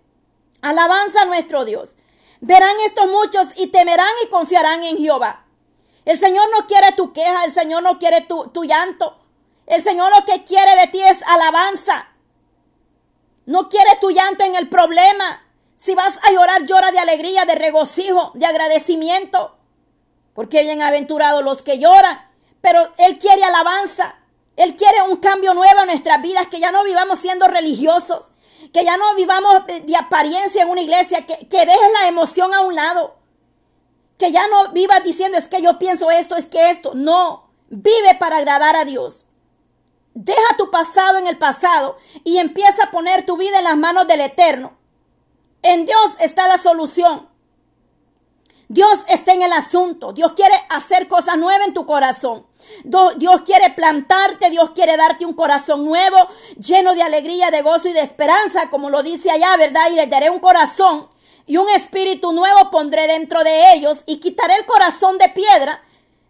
Alabanza 0.61 1.23
a 1.23 1.27
nuestro 1.27 1.65
Dios. 1.65 1.97
Verán 2.41 2.75
estos 2.87 3.09
muchos 3.09 3.49
y 3.57 3.69
temerán 3.69 4.13
y 4.25 4.29
confiarán 4.29 4.85
en 4.85 4.99
Jehová. 4.99 5.45
El 6.05 6.19
Señor 6.19 6.45
no 6.57 6.67
quiere 6.67 6.93
tu 6.93 7.13
queja, 7.13 7.45
el 7.45 7.53
Señor 7.53 7.83
no 7.83 7.99
quiere 7.99 8.23
tu, 8.23 8.49
tu 8.49 8.65
llanto. 8.65 9.19
El 9.67 9.83
Señor 9.83 10.11
lo 10.17 10.25
que 10.25 10.43
quiere 10.45 10.75
de 10.77 10.89
ti 10.89 11.01
es 11.01 11.23
alabanza. 11.23 12.09
No 13.47 13.69
quiere 13.69 13.91
tu 14.01 14.11
llanto 14.11 14.45
en 14.45 14.57
el 14.57 14.69
problema. 14.69 15.45
Si 15.77 15.95
vas 15.95 16.19
a 16.25 16.33
llorar, 16.33 16.65
llora 16.67 16.93
de 16.93 16.99
alegría, 16.99 17.45
de 17.45 17.55
regocijo, 17.55 18.33
de 18.35 18.47
agradecimiento. 18.47 19.57
Porque 20.35 20.63
bienaventurados 20.63 21.45
los 21.45 21.63
que 21.63 21.79
lloran. 21.79 22.21
Pero 22.61 22.93
Él 22.99 23.19
quiere 23.19 23.45
alabanza. 23.45 24.17
Él 24.57 24.77
quiere 24.77 25.03
un 25.03 25.17
cambio 25.17 25.55
nuevo 25.55 25.81
en 25.81 25.87
nuestras 25.87 26.21
vidas, 26.23 26.49
que 26.49 26.61
ya 26.61 26.71
no 26.71 26.85
vivamos 26.85 27.19
siendo 27.19 27.49
religiosos, 27.49 28.31
que 28.73 28.85
ya 28.85 28.97
no 28.97 29.15
vivamos 29.15 29.67
de 29.67 29.97
apariencia 29.97 30.63
en 30.63 30.69
una 30.69 30.83
iglesia, 30.83 31.25
que, 31.27 31.49
que 31.49 31.67
dejes 31.67 31.93
la 32.01 32.09
emoción 32.09 32.53
a 32.53 32.61
un 32.61 32.75
lado, 32.75 33.17
que 34.19 34.31
ya 34.31 34.47
no 34.49 34.73
vivas 34.73 35.03
diciendo 35.03 35.39
es 35.39 35.49
que 35.49 35.63
yo 35.63 35.79
pienso 35.79 36.11
esto, 36.11 36.37
es 36.37 36.47
que 36.47 36.71
esto. 36.71 36.93
No, 36.95 37.51
vive 37.69 38.15
para 38.19 38.37
agradar 38.37 38.77
a 38.77 38.85
Dios. 38.85 39.25
Deja 40.15 40.57
tu 40.59 40.71
pasado 40.71 41.19
en 41.19 41.27
el 41.27 41.39
pasado 41.39 41.97
y 42.23 42.39
empieza 42.39 42.85
a 42.85 42.91
poner 42.91 43.25
tu 43.25 43.37
vida 43.37 43.59
en 43.59 43.65
las 43.65 43.77
manos 43.77 44.07
del 44.07 44.21
Eterno. 44.21 44.77
En 45.63 45.87
Dios 45.87 46.13
está 46.21 46.47
la 46.47 46.59
solución. 46.59 47.29
Dios 48.73 49.05
está 49.07 49.35
en 49.35 49.43
el 49.43 49.53
asunto. 49.53 50.15
Dios 50.15 50.33
quiere 50.33 50.55
hacer 50.71 51.07
cosas 51.07 51.37
nuevas 51.37 51.67
en 51.67 51.75
tu 51.75 51.85
corazón. 51.85 52.47
Dios 53.19 53.43
quiere 53.45 53.69
plantarte, 53.69 54.49
Dios 54.49 54.71
quiere 54.71 54.97
darte 54.97 55.27
un 55.27 55.35
corazón 55.35 55.85
nuevo, 55.85 56.17
lleno 56.57 56.95
de 56.95 57.03
alegría, 57.03 57.51
de 57.51 57.61
gozo 57.61 57.91
y 57.91 57.93
de 57.93 58.01
esperanza, 58.01 58.71
como 58.71 58.89
lo 58.89 59.03
dice 59.03 59.31
allá, 59.31 59.59
¿verdad? 59.59 59.91
Y 59.91 59.97
les 59.97 60.09
daré 60.09 60.31
un 60.31 60.39
corazón 60.39 61.07
y 61.47 61.59
un 61.59 61.69
espíritu 61.69 62.33
nuevo 62.33 62.71
pondré 62.71 63.07
dentro 63.09 63.45
de 63.45 63.75
ellos 63.75 63.99
y 64.07 64.21
quitaré 64.21 64.55
el 64.55 64.65
corazón 64.65 65.19
de 65.19 65.29
piedra 65.29 65.83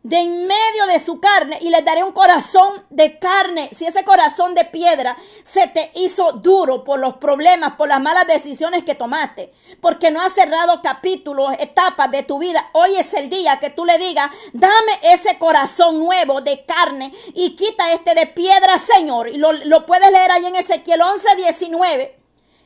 de 0.03 0.17
en 0.17 0.47
medio 0.47 0.87
de 0.87 0.99
su 0.99 1.21
carne 1.21 1.59
y 1.61 1.71
les 1.71 1.85
daré 1.85 2.03
un 2.03 2.13
corazón 2.13 2.85
de 2.91 3.19
carne. 3.19 3.71
Si 3.73 3.87
ese 3.87 4.05
corazón 4.05 4.55
de 4.55 4.65
piedra 4.65 5.17
se 5.43 5.69
te 5.69 5.93
hizo 5.95 6.33
duro 6.33 6.85
por 6.85 6.99
los 6.99 7.17
problemas, 7.17 7.75
por 7.75 7.89
las 7.89 8.01
malas 8.01 8.27
decisiones 8.27 8.85
que 8.85 8.95
tomaste, 8.95 9.53
porque 9.81 10.11
no 10.11 10.21
has 10.21 10.33
cerrado 10.33 10.83
capítulos, 10.83 11.55
etapas 11.59 12.11
de 12.11 12.23
tu 12.23 12.39
vida, 12.39 12.69
hoy 12.73 12.97
es 12.97 13.15
el 13.15 13.31
día 13.31 13.59
que 13.61 13.71
tú 13.71 13.85
le 13.85 13.99
digas, 13.99 14.31
dame 14.53 14.93
ese 15.03 15.39
corazón 15.39 15.99
nuevo 15.99 16.41
de 16.41 16.65
carne 16.65 17.13
y 17.35 17.55
quita 17.57 17.93
este 17.93 18.15
de 18.15 18.27
piedra, 18.27 18.79
Señor. 18.79 19.29
Y 19.29 19.37
lo, 19.37 19.53
lo 19.53 19.87
puedes 19.87 20.11
leer 20.11 20.33
ahí 20.33 20.47
en 20.47 20.57
Ezequiel 20.57 21.01
11, 21.01 21.37
19. 21.37 22.19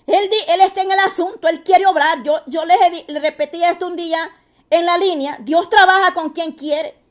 Él, 0.06 0.30
él 0.48 0.60
está 0.60 0.82
en 0.82 0.92
el 0.92 1.00
asunto, 1.00 1.48
él 1.48 1.62
quiere 1.62 1.86
obrar. 1.86 2.22
Yo, 2.22 2.40
yo 2.46 2.64
les, 2.64 3.08
les 3.08 3.22
repetí 3.22 3.62
esto 3.62 3.86
un 3.86 3.96
día 3.96 4.30
en 4.70 4.86
la 4.86 4.96
línea. 4.96 5.36
Dios 5.40 5.68
trabaja 5.68 6.14
con 6.14 6.30
quien 6.30 6.52
quiere. 6.52 7.05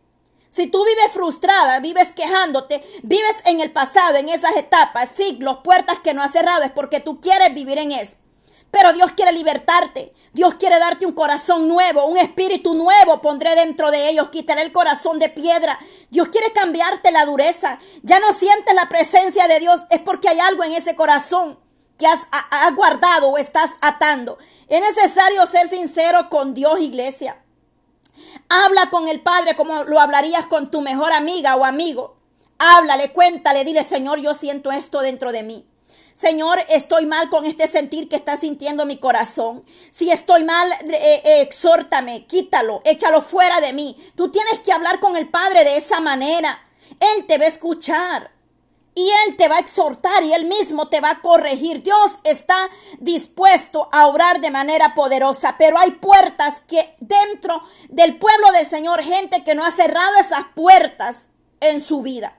Si 0.55 0.67
tú 0.67 0.85
vives 0.85 1.11
frustrada, 1.11 1.81
vives 1.81 2.13
quejándote, 2.13 2.81
vives 3.03 3.35
en 3.43 3.59
el 3.59 3.73
pasado, 3.73 4.15
en 4.15 4.29
esas 4.29 4.55
etapas, 4.55 5.09
siglos, 5.09 5.57
puertas 5.65 5.99
que 5.99 6.13
no 6.13 6.23
has 6.23 6.31
cerrado, 6.31 6.63
es 6.63 6.71
porque 6.71 7.01
tú 7.01 7.19
quieres 7.19 7.53
vivir 7.53 7.77
en 7.77 7.91
eso. 7.91 8.15
Pero 8.71 8.93
Dios 8.93 9.11
quiere 9.17 9.33
libertarte. 9.33 10.13
Dios 10.31 10.55
quiere 10.55 10.79
darte 10.79 11.05
un 11.05 11.11
corazón 11.11 11.67
nuevo, 11.67 12.05
un 12.05 12.15
espíritu 12.15 12.73
nuevo 12.73 13.19
pondré 13.19 13.53
dentro 13.55 13.91
de 13.91 14.07
ellos, 14.07 14.29
quitaré 14.29 14.61
el 14.61 14.71
corazón 14.71 15.19
de 15.19 15.27
piedra. 15.27 15.77
Dios 16.09 16.29
quiere 16.29 16.53
cambiarte 16.53 17.11
la 17.11 17.25
dureza. 17.25 17.79
Ya 18.03 18.21
no 18.21 18.31
sientes 18.31 18.73
la 18.75 18.87
presencia 18.87 19.49
de 19.49 19.59
Dios, 19.59 19.81
es 19.89 19.99
porque 19.99 20.29
hay 20.29 20.39
algo 20.39 20.63
en 20.63 20.71
ese 20.71 20.95
corazón 20.95 21.59
que 21.97 22.07
has, 22.07 22.21
has 22.31 22.73
guardado 22.73 23.27
o 23.27 23.37
estás 23.37 23.71
atando. 23.81 24.37
Es 24.69 24.79
necesario 24.79 25.45
ser 25.47 25.67
sincero 25.67 26.29
con 26.29 26.53
Dios, 26.53 26.79
iglesia. 26.79 27.41
Habla 28.49 28.89
con 28.89 29.07
el 29.07 29.21
Padre 29.21 29.55
como 29.55 29.83
lo 29.83 29.99
hablarías 29.99 30.45
con 30.45 30.71
tu 30.71 30.81
mejor 30.81 31.13
amiga 31.13 31.55
o 31.55 31.65
amigo. 31.65 32.17
Háblale, 32.57 33.11
cuéntale, 33.11 33.65
dile, 33.65 33.83
Señor, 33.83 34.19
yo 34.19 34.33
siento 34.33 34.71
esto 34.71 35.01
dentro 35.01 35.31
de 35.31 35.43
mí. 35.43 35.65
Señor, 36.13 36.59
estoy 36.69 37.05
mal 37.05 37.29
con 37.29 37.45
este 37.45 37.67
sentir 37.67 38.07
que 38.07 38.15
está 38.15 38.37
sintiendo 38.37 38.85
mi 38.85 38.97
corazón. 38.97 39.65
Si 39.91 40.09
estoy 40.09 40.45
mal, 40.45 40.71
eh, 40.71 41.21
eh, 41.25 41.41
exhórtame, 41.41 42.25
quítalo, 42.25 42.81
échalo 42.85 43.21
fuera 43.21 43.59
de 43.59 43.73
mí. 43.73 43.97
Tú 44.15 44.31
tienes 44.31 44.59
que 44.59 44.71
hablar 44.71 45.01
con 45.01 45.17
el 45.17 45.27
Padre 45.27 45.65
de 45.65 45.75
esa 45.75 45.99
manera. 45.99 46.63
Él 47.01 47.25
te 47.25 47.37
va 47.37 47.43
a 47.43 47.49
escuchar 47.49 48.31
y 48.95 49.09
Él 49.27 49.35
te 49.35 49.47
va 49.47 49.57
a 49.57 49.59
exhortar 49.59 50.23
y 50.23 50.33
Él 50.33 50.45
mismo 50.45 50.87
te 50.87 51.01
va 51.01 51.11
a 51.11 51.21
corregir. 51.21 51.83
Dios 51.83 52.11
está 52.23 52.69
dispuesto 52.99 53.89
a 53.91 54.07
obrar 54.07 54.41
de 54.41 54.49
manera 54.49 54.95
poderosa, 54.95 55.55
pero 55.59 55.77
hay 55.77 55.91
puertas 55.91 56.61
que 56.67 56.95
dentro 56.99 57.61
del 57.89 58.17
pueblo 58.17 58.51
del 58.53 58.65
Señor, 58.65 59.03
gente 59.03 59.43
que 59.43 59.53
no 59.53 59.65
ha 59.65 59.71
cerrado 59.71 60.17
esas 60.17 60.45
puertas 60.55 61.27
en 61.59 61.81
su 61.81 62.01
vida 62.01 62.33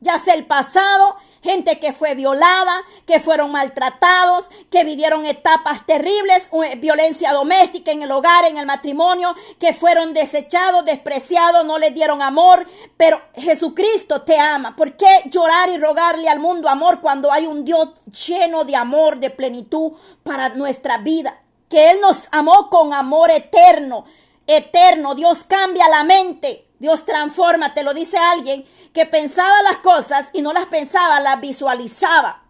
ya 0.00 0.18
sea 0.18 0.34
el 0.34 0.46
pasado, 0.46 1.16
gente 1.46 1.78
que 1.78 1.92
fue 1.92 2.16
violada, 2.16 2.82
que 3.06 3.20
fueron 3.20 3.52
maltratados, 3.52 4.46
que 4.68 4.82
vivieron 4.82 5.24
etapas 5.24 5.86
terribles, 5.86 6.48
eh, 6.64 6.76
violencia 6.76 7.32
doméstica 7.32 7.92
en 7.92 8.02
el 8.02 8.10
hogar, 8.10 8.44
en 8.44 8.58
el 8.58 8.66
matrimonio, 8.66 9.34
que 9.60 9.72
fueron 9.72 10.12
desechados, 10.12 10.84
despreciados, 10.84 11.64
no 11.64 11.78
les 11.78 11.94
dieron 11.94 12.20
amor, 12.20 12.66
pero 12.96 13.22
Jesucristo 13.34 14.22
te 14.22 14.38
ama. 14.38 14.74
¿Por 14.74 14.96
qué 14.96 15.06
llorar 15.30 15.68
y 15.68 15.78
rogarle 15.78 16.28
al 16.28 16.40
mundo 16.40 16.68
amor 16.68 17.00
cuando 17.00 17.30
hay 17.30 17.46
un 17.46 17.64
Dios 17.64 17.90
lleno 18.26 18.64
de 18.64 18.74
amor, 18.74 19.18
de 19.18 19.30
plenitud 19.30 19.92
para 20.24 20.48
nuestra 20.50 20.98
vida? 20.98 21.40
Que 21.68 21.90
Él 21.92 22.00
nos 22.00 22.28
amó 22.32 22.68
con 22.68 22.92
amor 22.92 23.30
eterno, 23.30 24.04
eterno. 24.48 25.14
Dios 25.14 25.44
cambia 25.46 25.88
la 25.88 26.02
mente, 26.02 26.66
Dios 26.80 27.04
transforma, 27.04 27.72
te 27.72 27.84
lo 27.84 27.94
dice 27.94 28.18
alguien 28.18 28.66
que 28.96 29.04
pensaba 29.04 29.62
las 29.62 29.76
cosas 29.80 30.28
y 30.32 30.40
no 30.40 30.54
las 30.54 30.68
pensaba, 30.68 31.20
las 31.20 31.38
visualizaba. 31.38 32.44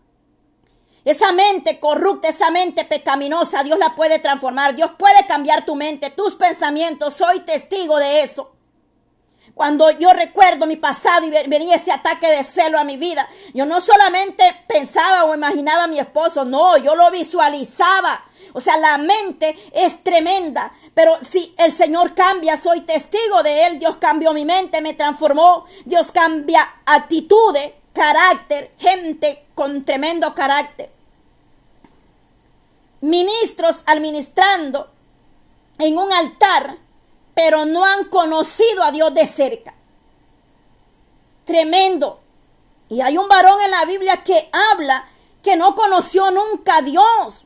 Esa 1.05 1.33
mente 1.33 1.81
corrupta, 1.81 2.29
esa 2.29 2.53
mente 2.53 2.85
pecaminosa, 2.85 3.65
Dios 3.65 3.81
la 3.81 3.97
puede 3.97 4.21
transformar. 4.21 4.77
Dios 4.77 4.93
puede 4.97 5.27
cambiar 5.27 5.65
tu 5.65 5.75
mente, 5.75 6.11
tus 6.11 6.37
pensamientos. 6.37 7.15
Soy 7.15 7.41
testigo 7.41 7.99
de 7.99 8.23
eso. 8.23 8.53
Cuando 9.55 9.91
yo 9.91 10.13
recuerdo 10.13 10.67
mi 10.67 10.77
pasado 10.77 11.27
y 11.27 11.31
venía 11.31 11.75
ese 11.75 11.91
ataque 11.91 12.29
de 12.29 12.45
celo 12.45 12.79
a 12.79 12.85
mi 12.85 12.97
vida, 12.97 13.29
yo 13.53 13.67
no 13.67 13.81
solamente 13.81 14.45
pensaba 14.69 15.25
o 15.25 15.35
imaginaba 15.35 15.85
a 15.85 15.89
mi 15.89 15.99
esposo, 15.99 16.45
no, 16.45 16.77
yo 16.77 16.95
lo 16.95 17.11
visualizaba. 17.11 18.25
O 18.53 18.61
sea, 18.61 18.77
la 18.77 18.99
mente 18.99 19.59
es 19.73 20.05
tremenda. 20.05 20.73
Pero 20.97 21.19
si 21.23 21.55
el 21.59 21.73
Señor 21.73 22.15
cambia, 22.15 22.57
soy 22.57 22.81
testigo 22.81 23.43
de 23.43 23.67
Él. 23.67 23.79
Dios 23.79 23.99
cambió 23.99 24.33
mi 24.33 24.47
mente, 24.47 24.81
me 24.81 24.95
transformó. 24.95 25.67
Dios 25.85 26.11
cambia 26.11 26.67
actitudes, 26.87 27.75
carácter, 27.93 28.73
gente 28.79 29.45
con 29.55 29.85
tremendo 29.85 30.35
carácter. 30.35 30.91
Ministros 33.03 33.83
administrando 33.85 34.89
en 35.79 35.99
un 35.99 36.11
altar, 36.15 36.79
pero 37.35 37.67
no 37.67 37.85
han 37.85 38.07
conocido 38.07 38.83
a 38.83 38.91
Dios 38.91 39.13
de 39.13 39.27
cerca. 39.27 39.75
Tremendo. 41.45 42.21
Y 42.89 43.03
hay 43.03 43.19
un 43.19 43.29
varón 43.29 43.61
en 43.61 43.71
la 43.71 43.85
Biblia 43.85 44.25
que 44.25 44.49
habla 44.73 45.07
que 45.43 45.57
no 45.57 45.75
conoció 45.75 46.31
nunca 46.31 46.79
a 46.79 46.81
Dios. 46.81 47.45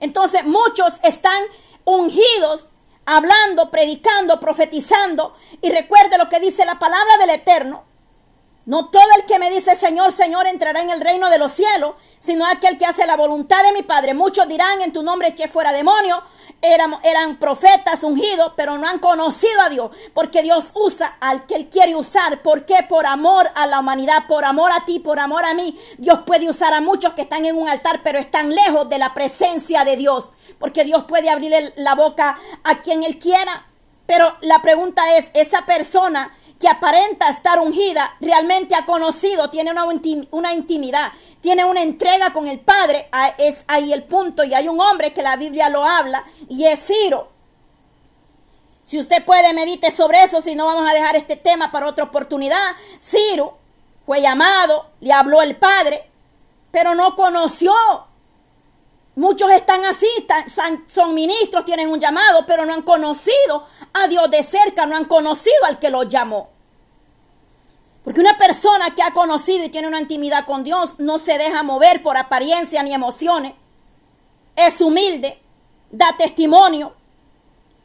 Entonces 0.00 0.42
muchos 0.42 0.94
están 1.04 1.44
ungidos 1.84 2.70
hablando, 3.08 3.70
predicando, 3.70 4.38
profetizando. 4.38 5.34
Y 5.62 5.70
recuerde 5.70 6.18
lo 6.18 6.28
que 6.28 6.40
dice 6.40 6.64
la 6.64 6.78
palabra 6.78 7.16
del 7.18 7.30
Eterno. 7.30 7.84
No 8.66 8.90
todo 8.90 9.06
el 9.16 9.24
que 9.24 9.38
me 9.38 9.50
dice 9.50 9.76
Señor, 9.76 10.12
Señor 10.12 10.46
entrará 10.46 10.82
en 10.82 10.90
el 10.90 11.00
reino 11.00 11.30
de 11.30 11.38
los 11.38 11.52
cielos, 11.52 11.94
sino 12.20 12.46
aquel 12.46 12.76
que 12.76 12.84
hace 12.84 13.06
la 13.06 13.16
voluntad 13.16 13.62
de 13.62 13.72
mi 13.72 13.82
Padre. 13.82 14.12
Muchos 14.12 14.46
dirán 14.46 14.82
en 14.82 14.92
tu 14.92 15.02
nombre 15.02 15.28
eché 15.28 15.48
fuera 15.48 15.72
demonio. 15.72 16.22
Eran, 16.60 16.96
eran 17.02 17.38
profetas 17.38 18.02
ungidos, 18.02 18.52
pero 18.56 18.76
no 18.76 18.86
han 18.86 18.98
conocido 18.98 19.62
a 19.62 19.70
Dios, 19.70 19.90
porque 20.12 20.42
Dios 20.42 20.72
usa 20.74 21.16
al 21.20 21.46
que 21.46 21.54
Él 21.54 21.68
quiere 21.70 21.96
usar. 21.96 22.42
¿Por 22.42 22.66
qué? 22.66 22.84
Por 22.86 23.06
amor 23.06 23.48
a 23.54 23.66
la 23.66 23.80
humanidad, 23.80 24.26
por 24.26 24.44
amor 24.44 24.70
a 24.72 24.84
ti, 24.84 24.98
por 24.98 25.18
amor 25.18 25.46
a 25.46 25.54
mí. 25.54 25.78
Dios 25.96 26.20
puede 26.26 26.50
usar 26.50 26.74
a 26.74 26.82
muchos 26.82 27.14
que 27.14 27.22
están 27.22 27.46
en 27.46 27.56
un 27.56 27.70
altar, 27.70 28.02
pero 28.02 28.18
están 28.18 28.54
lejos 28.54 28.86
de 28.90 28.98
la 28.98 29.14
presencia 29.14 29.84
de 29.84 29.96
Dios 29.96 30.26
porque 30.58 30.84
Dios 30.84 31.04
puede 31.04 31.30
abrirle 31.30 31.72
la 31.76 31.94
boca 31.94 32.38
a 32.64 32.80
quien 32.82 33.02
Él 33.02 33.18
quiera. 33.18 33.66
Pero 34.06 34.36
la 34.40 34.62
pregunta 34.62 35.16
es, 35.16 35.26
esa 35.34 35.66
persona 35.66 36.34
que 36.58 36.68
aparenta 36.68 37.28
estar 37.28 37.60
ungida, 37.60 38.16
realmente 38.20 38.74
ha 38.74 38.84
conocido, 38.84 39.50
tiene 39.50 39.70
una, 39.70 39.84
una, 40.30 40.52
intimidad, 40.52 41.12
tiene 41.40 41.64
una 41.64 41.82
entrega 41.82 42.32
con 42.32 42.48
el 42.48 42.58
Padre, 42.58 43.08
ah, 43.12 43.32
es 43.38 43.64
ahí 43.68 43.92
el 43.92 44.02
punto. 44.04 44.42
Y 44.44 44.54
hay 44.54 44.66
un 44.68 44.80
hombre 44.80 45.12
que 45.12 45.22
la 45.22 45.36
Biblia 45.36 45.68
lo 45.68 45.84
habla 45.84 46.24
y 46.48 46.64
es 46.64 46.84
Ciro. 46.86 47.28
Si 48.84 48.98
usted 48.98 49.24
puede, 49.24 49.52
medite 49.52 49.90
sobre 49.90 50.22
eso, 50.22 50.40
si 50.40 50.54
no 50.54 50.64
vamos 50.64 50.90
a 50.90 50.94
dejar 50.94 51.14
este 51.14 51.36
tema 51.36 51.70
para 51.70 51.86
otra 51.86 52.04
oportunidad. 52.04 52.74
Ciro 52.98 53.58
fue 54.06 54.22
llamado, 54.22 54.86
le 55.00 55.12
habló 55.12 55.42
el 55.42 55.56
Padre, 55.56 56.08
pero 56.70 56.94
no 56.94 57.14
conoció 57.14 57.74
Muchos 59.18 59.50
están 59.50 59.84
así, 59.84 60.06
son 60.86 61.12
ministros, 61.12 61.64
tienen 61.64 61.88
un 61.88 61.98
llamado, 61.98 62.46
pero 62.46 62.64
no 62.64 62.72
han 62.72 62.82
conocido 62.82 63.66
a 63.92 64.06
Dios 64.06 64.30
de 64.30 64.44
cerca, 64.44 64.86
no 64.86 64.94
han 64.94 65.06
conocido 65.06 65.56
al 65.66 65.80
que 65.80 65.90
los 65.90 66.08
llamó. 66.08 66.50
Porque 68.04 68.20
una 68.20 68.38
persona 68.38 68.94
que 68.94 69.02
ha 69.02 69.12
conocido 69.12 69.64
y 69.64 69.70
tiene 69.70 69.88
una 69.88 70.00
intimidad 70.00 70.46
con 70.46 70.62
Dios 70.62 71.00
no 71.00 71.18
se 71.18 71.36
deja 71.36 71.64
mover 71.64 72.00
por 72.00 72.16
apariencia 72.16 72.80
ni 72.84 72.94
emociones. 72.94 73.54
Es 74.54 74.80
humilde, 74.80 75.42
da 75.90 76.14
testimonio. 76.16 76.94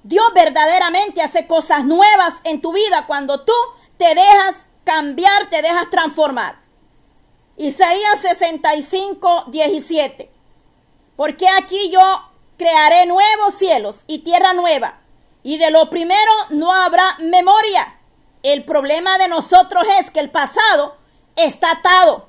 Dios 0.03 0.27
verdaderamente 0.35 1.23
hace 1.23 1.47
cosas 1.47 1.83
nuevas 1.83 2.35
en 2.43 2.61
tu 2.61 2.73
vida 2.73 3.05
cuando 3.07 3.41
tú 3.41 3.53
te 3.97 4.13
dejas 4.13 4.55
cambiar, 4.83 5.49
te 5.49 5.63
dejas 5.63 5.89
transformar. 5.89 6.59
Isaías 7.57 8.19
65, 8.21 9.45
17. 9.47 10.32
Porque 11.15 11.47
aquí 11.47 11.89
yo 11.91 12.01
crearé 12.57 13.05
nuevos 13.05 13.53
cielos 13.55 14.01
y 14.07 14.19
tierra 14.19 14.53
nueva, 14.53 14.99
y 15.43 15.57
de 15.57 15.71
lo 15.71 15.89
primero 15.89 16.31
no 16.49 16.73
habrá 16.73 17.17
memoria. 17.19 17.99
El 18.41 18.63
problema 18.63 19.17
de 19.17 19.27
nosotros 19.27 19.83
es 19.99 20.11
que 20.11 20.19
el 20.19 20.29
pasado 20.29 20.97
está 21.35 21.71
atado. 21.71 22.27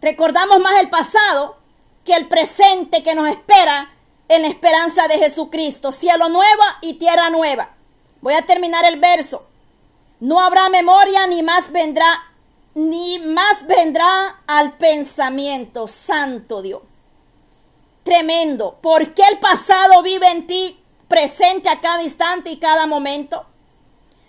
Recordamos 0.00 0.60
más 0.60 0.80
el 0.80 0.88
pasado 0.88 1.56
que 2.04 2.14
el 2.14 2.26
presente 2.26 3.02
que 3.02 3.14
nos 3.14 3.28
espera 3.28 3.90
en 4.28 4.42
la 4.42 4.48
esperanza 4.48 5.08
de 5.08 5.18
Jesucristo. 5.18 5.92
Cielo 5.92 6.28
nuevo 6.28 6.62
y 6.80 6.94
tierra 6.94 7.30
nueva. 7.30 7.70
Voy 8.22 8.34
a 8.34 8.42
terminar 8.42 8.84
el 8.84 8.98
verso. 8.98 9.46
No 10.20 10.40
habrá 10.40 10.68
memoria 10.68 11.26
ni 11.26 11.42
más 11.42 11.72
vendrá 11.72 12.26
ni 12.74 13.18
más 13.18 13.66
vendrá 13.66 14.42
al 14.46 14.76
pensamiento, 14.76 15.88
santo 15.88 16.62
Dios. 16.62 16.82
Tremendo. 18.02 18.78
¿Por 18.80 19.14
qué 19.14 19.22
el 19.30 19.38
pasado 19.38 20.02
vive 20.02 20.28
en 20.28 20.46
ti 20.46 20.78
presente 21.08 21.68
a 21.68 21.80
cada 21.80 22.02
instante 22.02 22.50
y 22.50 22.58
cada 22.58 22.86
momento? 22.86 23.46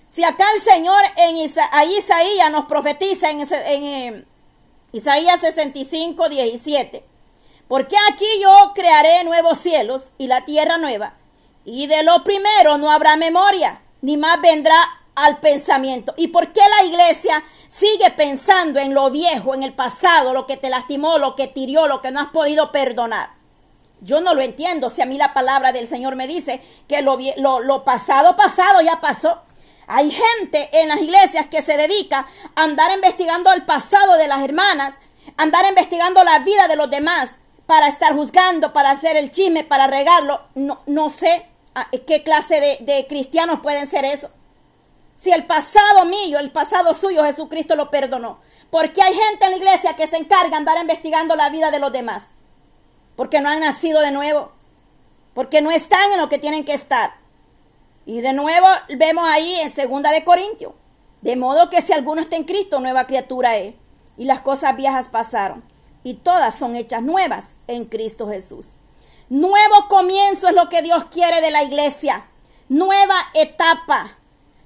Si 0.08 0.24
acá 0.24 0.46
el 0.56 0.62
Señor 0.62 1.02
en 1.16 1.38
Isaías 1.38 2.52
nos 2.52 2.66
profetiza 2.66 3.30
en, 3.30 3.42
en 3.42 3.84
eh, 3.84 4.26
Isaías 4.92 5.40
65, 5.40 6.28
17. 6.28 7.06
Porque 7.70 7.96
aquí 8.12 8.26
yo 8.42 8.74
crearé 8.76 9.24
nuevos 9.24 9.58
cielos 9.58 10.08
y 10.18 10.28
la 10.28 10.44
tierra 10.44 10.78
nueva, 10.78 11.14
y 11.64 11.88
de 11.88 12.04
lo 12.04 12.24
primero 12.26 12.78
no 12.78 12.92
habrá 12.92 13.16
memoria, 13.16 13.82
ni 14.02 14.18
más 14.18 14.42
vendrá 14.42 14.76
al 15.16 15.38
pensamiento. 15.38 16.14
¿Y 16.18 16.28
por 16.28 16.52
qué 16.52 16.60
la 16.60 16.86
iglesia 16.86 17.42
sigue 17.70 18.12
pensando 18.12 18.80
en 18.80 18.94
lo 18.94 19.10
viejo, 19.10 19.54
en 19.54 19.64
el 19.64 19.74
pasado, 19.74 20.34
lo 20.34 20.46
que 20.46 20.58
te 20.58 20.70
lastimó, 20.70 21.18
lo 21.18 21.38
que 21.38 21.48
tirió, 21.48 21.88
lo 21.88 22.02
que 22.02 22.12
no 22.12 22.20
has 22.20 22.32
podido 22.32 22.74
perdonar? 22.74 23.41
Yo 24.02 24.20
no 24.20 24.34
lo 24.34 24.42
entiendo. 24.42 24.90
Si 24.90 25.02
a 25.02 25.06
mí 25.06 25.18
la 25.18 25.34
palabra 25.34 25.72
del 25.72 25.88
Señor 25.88 26.16
me 26.16 26.28
dice 26.28 26.62
que 26.88 27.02
lo, 27.02 27.84
pasado, 27.84 28.36
pasado 28.36 28.82
ya 28.82 29.00
pasó. 29.00 29.42
Hay 29.88 30.12
gente 30.12 30.70
en 30.74 30.90
las 30.90 31.02
iglesias 31.02 31.48
que 31.48 31.62
se 31.62 31.78
dedica 31.78 32.28
a 32.56 32.64
andar 32.64 32.92
investigando 32.92 33.52
el 33.54 33.64
pasado 33.64 34.16
de 34.18 34.28
las 34.28 34.42
hermanas, 34.42 34.96
andar 35.38 35.66
investigando 35.68 36.24
la 36.24 36.40
vida 36.40 36.68
de 36.68 36.76
los 36.76 36.90
demás 36.90 37.36
para 37.66 37.88
estar 37.88 38.14
juzgando, 38.14 38.74
para 38.74 38.92
hacer 38.92 39.18
el 39.18 39.32
chisme, 39.32 39.64
para 39.64 39.88
regarlo. 39.88 40.42
No, 40.56 40.82
no 40.88 41.10
sé 41.10 41.48
qué 42.08 42.24
clase 42.24 42.60
de, 42.60 42.78
de 42.82 43.06
cristianos 43.08 43.60
pueden 43.62 43.86
ser 43.86 44.06
eso. 44.06 44.30
Si 45.16 45.32
el 45.32 45.46
pasado 45.46 46.06
mío, 46.06 46.40
el 46.40 46.52
pasado 46.52 46.96
suyo, 46.96 47.24
Jesucristo 47.24 47.76
lo 47.76 47.92
perdonó. 47.92 48.40
Porque 48.72 49.04
hay 49.04 49.14
gente 49.14 49.46
en 49.46 49.52
la 49.52 49.58
iglesia 49.58 49.96
que 49.96 50.08
se 50.08 50.18
encarga 50.18 50.50
de 50.50 50.56
andar 50.56 50.78
investigando 50.80 51.36
la 51.36 51.50
vida 51.50 51.70
de 51.70 51.80
los 51.80 51.92
demás. 51.92 52.30
Porque 53.22 53.40
no 53.40 53.50
han 53.50 53.60
nacido 53.60 54.02
de 54.02 54.10
nuevo. 54.10 54.52
Porque 55.36 55.62
no 55.62 55.70
están 55.70 56.12
en 56.12 56.20
lo 56.20 56.28
que 56.28 56.40
tienen 56.40 56.66
que 56.66 56.74
estar. 56.74 57.14
Y 58.04 58.22
de 58.22 58.34
nuevo 58.34 58.66
vemos 58.98 59.30
ahí 59.30 59.62
en 59.62 59.70
segunda 59.70 60.10
de 60.10 60.24
Corintios. 60.24 60.74
De 61.22 61.36
modo 61.36 61.70
que 61.70 61.84
si 61.84 61.94
alguno 61.94 62.24
está 62.24 62.36
en 62.36 62.46
Cristo, 62.46 62.80
nueva 62.80 63.06
criatura 63.06 63.58
es. 63.58 63.76
Y 64.18 64.26
las 64.26 64.42
cosas 64.42 64.76
viejas 64.76 65.08
pasaron. 65.08 65.64
Y 66.04 66.16
todas 66.16 66.56
son 66.56 66.76
hechas 66.76 67.04
nuevas 67.04 67.52
en 67.68 67.86
Cristo 67.86 68.28
Jesús. 68.28 68.70
Nuevo 69.30 69.88
comienzo 69.88 70.48
es 70.48 70.56
lo 70.56 70.68
que 70.68 70.82
Dios 70.82 71.06
quiere 71.12 71.42
de 71.42 71.52
la 71.52 71.62
iglesia. 71.62 72.26
Nueva 72.70 73.18
etapa. 73.36 74.18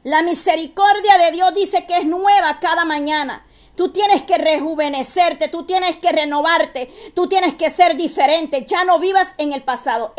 La 0.04 0.22
misericordia 0.22 1.18
de 1.18 1.34
Dios 1.34 1.54
dice 1.54 1.86
que 1.86 1.98
es 1.98 2.06
nueva 2.06 2.62
cada 2.62 2.86
mañana. 2.86 3.45
Tú 3.76 3.92
tienes 3.92 4.24
que 4.24 4.38
rejuvenecerte, 4.38 5.50
tú 5.50 5.66
tienes 5.66 5.98
que 5.98 6.12
renovarte, 6.12 7.12
tú 7.14 7.28
tienes 7.28 7.56
que 7.56 7.70
ser 7.70 7.98
diferente. 7.98 8.66
Ya 8.66 8.86
no 8.86 9.00
vivas 9.00 9.36
en 9.38 9.54
el 9.54 9.64
pasado. 9.64 10.14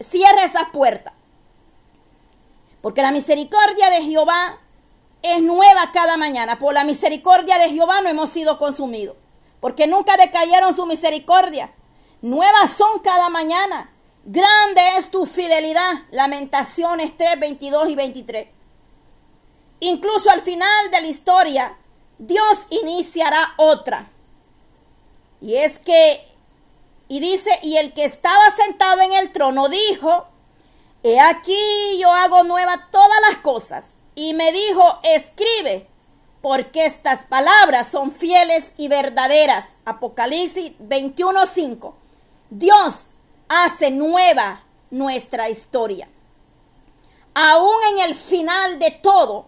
cierra 0.00 0.44
esa 0.44 0.70
puerta. 0.72 1.14
Porque 2.80 3.02
la 3.02 3.12
misericordia 3.12 3.90
de 3.90 4.02
Jehová 4.02 4.58
es 5.22 5.40
nueva 5.40 5.92
cada 5.92 6.16
mañana. 6.16 6.58
Por 6.58 6.74
la 6.74 6.84
misericordia 6.84 7.58
de 7.58 7.70
Jehová 7.70 8.00
no 8.00 8.08
hemos 8.08 8.30
sido 8.30 8.58
consumidos. 8.58 9.16
Porque 9.60 9.86
nunca 9.86 10.16
decayeron 10.16 10.74
su 10.74 10.86
misericordia. 10.86 11.72
Nuevas 12.22 12.70
son 12.72 13.00
cada 13.00 13.28
mañana. 13.28 13.92
Grande 14.24 14.80
es 14.98 15.10
tu 15.10 15.26
fidelidad. 15.26 16.02
Lamentaciones 16.10 17.16
3, 17.16 17.38
22 17.38 17.88
y 17.90 17.94
23. 17.94 18.48
Incluso 19.80 20.30
al 20.30 20.40
final 20.40 20.90
de 20.90 21.00
la 21.00 21.06
historia, 21.06 21.76
Dios 22.18 22.66
iniciará 22.70 23.54
otra. 23.56 24.08
Y 25.40 25.56
es 25.56 25.78
que, 25.78 26.26
y 27.08 27.20
dice, 27.20 27.50
y 27.62 27.76
el 27.76 27.92
que 27.92 28.04
estaba 28.04 28.50
sentado 28.50 29.02
en 29.02 29.12
el 29.12 29.32
trono 29.32 29.68
dijo, 29.68 30.26
He 31.02 31.20
aquí 31.20 31.98
yo 32.00 32.10
hago 32.10 32.42
nueva 32.42 32.88
todas 32.90 33.20
las 33.30 33.38
cosas. 33.38 33.84
Y 34.16 34.34
me 34.34 34.50
dijo, 34.50 34.98
escribe, 35.04 35.86
porque 36.42 36.84
estas 36.84 37.24
palabras 37.26 37.88
son 37.88 38.10
fieles 38.10 38.72
y 38.76 38.88
verdaderas. 38.88 39.66
Apocalipsis 39.84 40.72
21:5. 40.80 41.94
Dios 42.50 43.06
hace 43.48 43.92
nueva 43.92 44.64
nuestra 44.90 45.48
historia. 45.48 46.08
Aún 47.34 47.76
en 47.92 47.98
el 47.98 48.16
final 48.16 48.80
de 48.80 48.90
todo, 48.90 49.46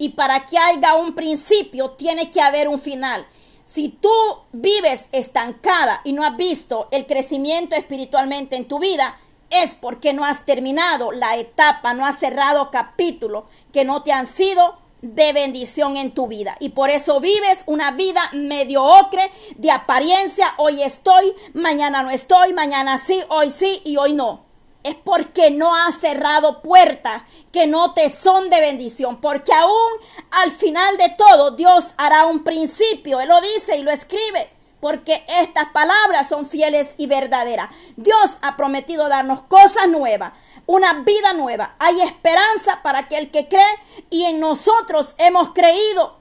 y 0.00 0.08
para 0.08 0.46
que 0.46 0.56
haya 0.56 0.94
un 0.94 1.14
principio, 1.14 1.90
tiene 1.90 2.30
que 2.30 2.40
haber 2.40 2.68
un 2.68 2.80
final. 2.80 3.26
Si 3.64 3.90
tú 3.90 4.10
vives 4.50 5.04
estancada 5.12 6.00
y 6.04 6.14
no 6.14 6.24
has 6.24 6.38
visto 6.38 6.88
el 6.90 7.04
crecimiento 7.04 7.76
espiritualmente 7.76 8.56
en 8.56 8.64
tu 8.64 8.78
vida, 8.78 9.20
es 9.50 9.74
porque 9.74 10.14
no 10.14 10.24
has 10.24 10.46
terminado 10.46 11.12
la 11.12 11.36
etapa, 11.36 11.92
no 11.92 12.06
has 12.06 12.18
cerrado 12.18 12.70
capítulo 12.70 13.44
que 13.74 13.84
no 13.84 14.02
te 14.02 14.12
han 14.12 14.26
sido 14.26 14.78
de 15.02 15.34
bendición 15.34 15.98
en 15.98 16.12
tu 16.12 16.28
vida. 16.28 16.56
Y 16.60 16.70
por 16.70 16.88
eso 16.88 17.20
vives 17.20 17.58
una 17.66 17.90
vida 17.90 18.22
mediocre 18.32 19.30
de 19.56 19.70
apariencia. 19.70 20.46
Hoy 20.56 20.82
estoy, 20.82 21.34
mañana 21.52 22.02
no 22.02 22.10
estoy, 22.10 22.54
mañana 22.54 22.96
sí, 22.96 23.20
hoy 23.28 23.50
sí 23.50 23.82
y 23.84 23.98
hoy 23.98 24.14
no. 24.14 24.49
Es 24.82 24.94
porque 24.94 25.50
no 25.50 25.74
has 25.74 25.98
cerrado 26.00 26.62
puertas 26.62 27.22
que 27.52 27.66
no 27.66 27.92
te 27.92 28.08
son 28.08 28.48
de 28.48 28.60
bendición. 28.60 29.20
Porque 29.20 29.52
aún 29.52 29.92
al 30.30 30.50
final 30.50 30.96
de 30.96 31.10
todo 31.10 31.50
Dios 31.52 31.84
hará 31.96 32.26
un 32.26 32.44
principio. 32.44 33.20
Él 33.20 33.28
lo 33.28 33.40
dice 33.40 33.76
y 33.76 33.82
lo 33.82 33.90
escribe 33.90 34.50
porque 34.80 35.24
estas 35.28 35.70
palabras 35.70 36.28
son 36.28 36.46
fieles 36.46 36.94
y 36.96 37.06
verdaderas. 37.06 37.70
Dios 37.96 38.30
ha 38.40 38.56
prometido 38.56 39.08
darnos 39.08 39.42
cosas 39.42 39.88
nuevas, 39.88 40.32
una 40.66 41.02
vida 41.02 41.32
nueva. 41.34 41.74
Hay 41.78 42.00
esperanza 42.00 42.80
para 42.82 43.00
aquel 43.00 43.30
que 43.30 43.48
cree 43.48 43.78
y 44.08 44.24
en 44.24 44.40
nosotros 44.40 45.14
hemos 45.18 45.50
creído. 45.50 46.16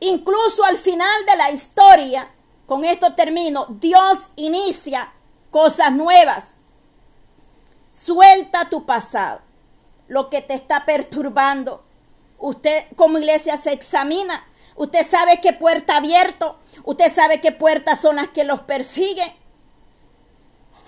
Incluso 0.00 0.64
al 0.64 0.76
final 0.76 1.24
de 1.26 1.36
la 1.36 1.50
historia, 1.50 2.30
con 2.66 2.84
esto 2.84 3.14
termino, 3.14 3.66
Dios 3.68 4.18
inicia 4.34 5.12
cosas 5.50 5.92
nuevas. 5.92 6.48
Suelta 7.96 8.68
tu 8.68 8.84
pasado, 8.84 9.40
lo 10.08 10.28
que 10.28 10.42
te 10.42 10.54
está 10.54 10.84
perturbando. 10.84 11.84
Usted 12.38 12.84
como 12.96 13.18
iglesia 13.18 13.56
se 13.56 13.72
examina. 13.72 14.44
Usted 14.76 15.06
sabe 15.06 15.40
qué 15.40 15.54
puerta 15.54 15.96
abierto 15.96 16.58
Usted 16.84 17.12
sabe 17.12 17.40
qué 17.40 17.52
puertas 17.52 18.00
son 18.00 18.16
las 18.16 18.28
que 18.28 18.44
los 18.44 18.60
persiguen. 18.60 19.32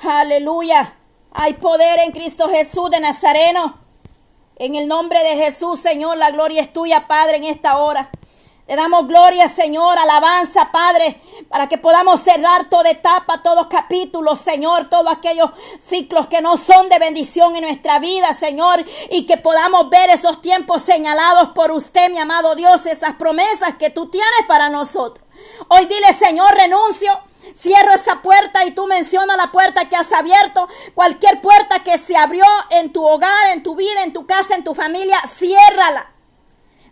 Aleluya. 0.00 0.94
Hay 1.32 1.54
poder 1.54 2.00
en 2.00 2.12
Cristo 2.12 2.48
Jesús 2.48 2.90
de 2.90 3.00
Nazareno. 3.00 3.78
En 4.56 4.74
el 4.74 4.88
nombre 4.88 5.22
de 5.22 5.36
Jesús, 5.36 5.80
Señor, 5.80 6.16
la 6.18 6.30
gloria 6.30 6.62
es 6.62 6.72
tuya, 6.72 7.06
Padre, 7.06 7.38
en 7.38 7.44
esta 7.44 7.78
hora. 7.78 8.10
Le 8.68 8.76
damos 8.76 9.08
gloria, 9.08 9.48
Señor, 9.48 9.98
alabanza, 9.98 10.70
Padre, 10.70 11.22
para 11.48 11.70
que 11.70 11.78
podamos 11.78 12.20
cerrar 12.20 12.68
toda 12.68 12.90
etapa, 12.90 13.42
todos 13.42 13.66
capítulos, 13.68 14.40
Señor, 14.40 14.90
todos 14.90 15.10
aquellos 15.10 15.52
ciclos 15.78 16.26
que 16.26 16.42
no 16.42 16.58
son 16.58 16.90
de 16.90 16.98
bendición 16.98 17.56
en 17.56 17.62
nuestra 17.62 17.98
vida, 17.98 18.34
Señor, 18.34 18.84
y 19.10 19.24
que 19.24 19.38
podamos 19.38 19.88
ver 19.88 20.10
esos 20.10 20.42
tiempos 20.42 20.82
señalados 20.82 21.52
por 21.54 21.72
usted, 21.72 22.10
mi 22.10 22.18
amado 22.18 22.54
Dios, 22.56 22.84
esas 22.84 23.16
promesas 23.16 23.76
que 23.78 23.88
tú 23.88 24.10
tienes 24.10 24.44
para 24.46 24.68
nosotros. 24.68 25.26
Hoy 25.68 25.86
dile, 25.86 26.12
Señor, 26.12 26.54
renuncio. 26.54 27.20
Cierro 27.54 27.94
esa 27.94 28.20
puerta 28.20 28.66
y 28.66 28.72
tú 28.72 28.86
mencionas 28.86 29.38
la 29.38 29.50
puerta 29.50 29.88
que 29.88 29.96
has 29.96 30.12
abierto. 30.12 30.68
Cualquier 30.94 31.40
puerta 31.40 31.82
que 31.82 31.96
se 31.96 32.18
abrió 32.18 32.44
en 32.68 32.92
tu 32.92 33.02
hogar, 33.02 33.48
en 33.52 33.62
tu 33.62 33.74
vida, 33.74 34.02
en 34.02 34.12
tu 34.12 34.26
casa, 34.26 34.54
en 34.54 34.64
tu 34.64 34.74
familia, 34.74 35.22
ciérrala. 35.26 36.17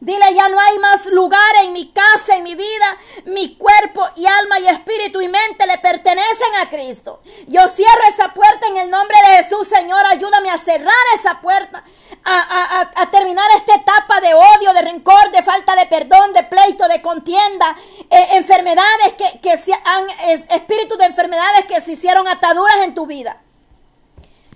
Dile, 0.00 0.34
ya 0.34 0.48
no 0.48 0.60
hay 0.60 0.78
más 0.78 1.06
lugar 1.06 1.56
en 1.62 1.72
mi 1.72 1.90
casa, 1.90 2.34
en 2.34 2.42
mi 2.42 2.54
vida. 2.54 2.96
Mi 3.24 3.56
cuerpo 3.56 4.06
y 4.16 4.26
alma 4.26 4.58
y 4.58 4.68
espíritu 4.68 5.20
y 5.20 5.28
mente 5.28 5.66
le 5.66 5.78
pertenecen 5.78 6.54
a 6.60 6.68
Cristo. 6.68 7.20
Yo 7.46 7.66
cierro 7.68 8.02
esa 8.08 8.34
puerta 8.34 8.66
en 8.66 8.76
el 8.76 8.90
nombre 8.90 9.16
de 9.22 9.42
Jesús, 9.42 9.66
Señor. 9.66 10.04
Ayúdame 10.06 10.50
a 10.50 10.58
cerrar 10.58 10.92
esa 11.14 11.40
puerta. 11.40 11.82
A, 12.24 13.08
terminar 13.10 13.46
esta 13.56 13.76
etapa 13.76 14.20
de 14.20 14.34
odio, 14.34 14.72
de 14.74 14.82
rencor, 14.82 15.30
de 15.30 15.42
falta 15.44 15.76
de 15.76 15.86
perdón, 15.86 16.32
de 16.32 16.42
pleito, 16.42 16.88
de 16.88 17.00
contienda, 17.00 17.76
eh, 18.10 18.28
enfermedades 18.32 19.14
que, 19.40 19.56
se 19.56 19.72
han, 19.72 20.06
espíritus 20.50 20.98
de 20.98 21.04
enfermedades 21.04 21.66
que 21.66 21.80
se 21.80 21.92
hicieron 21.92 22.26
ataduras 22.26 22.76
en 22.82 22.94
tu 22.94 23.06
vida. 23.06 23.40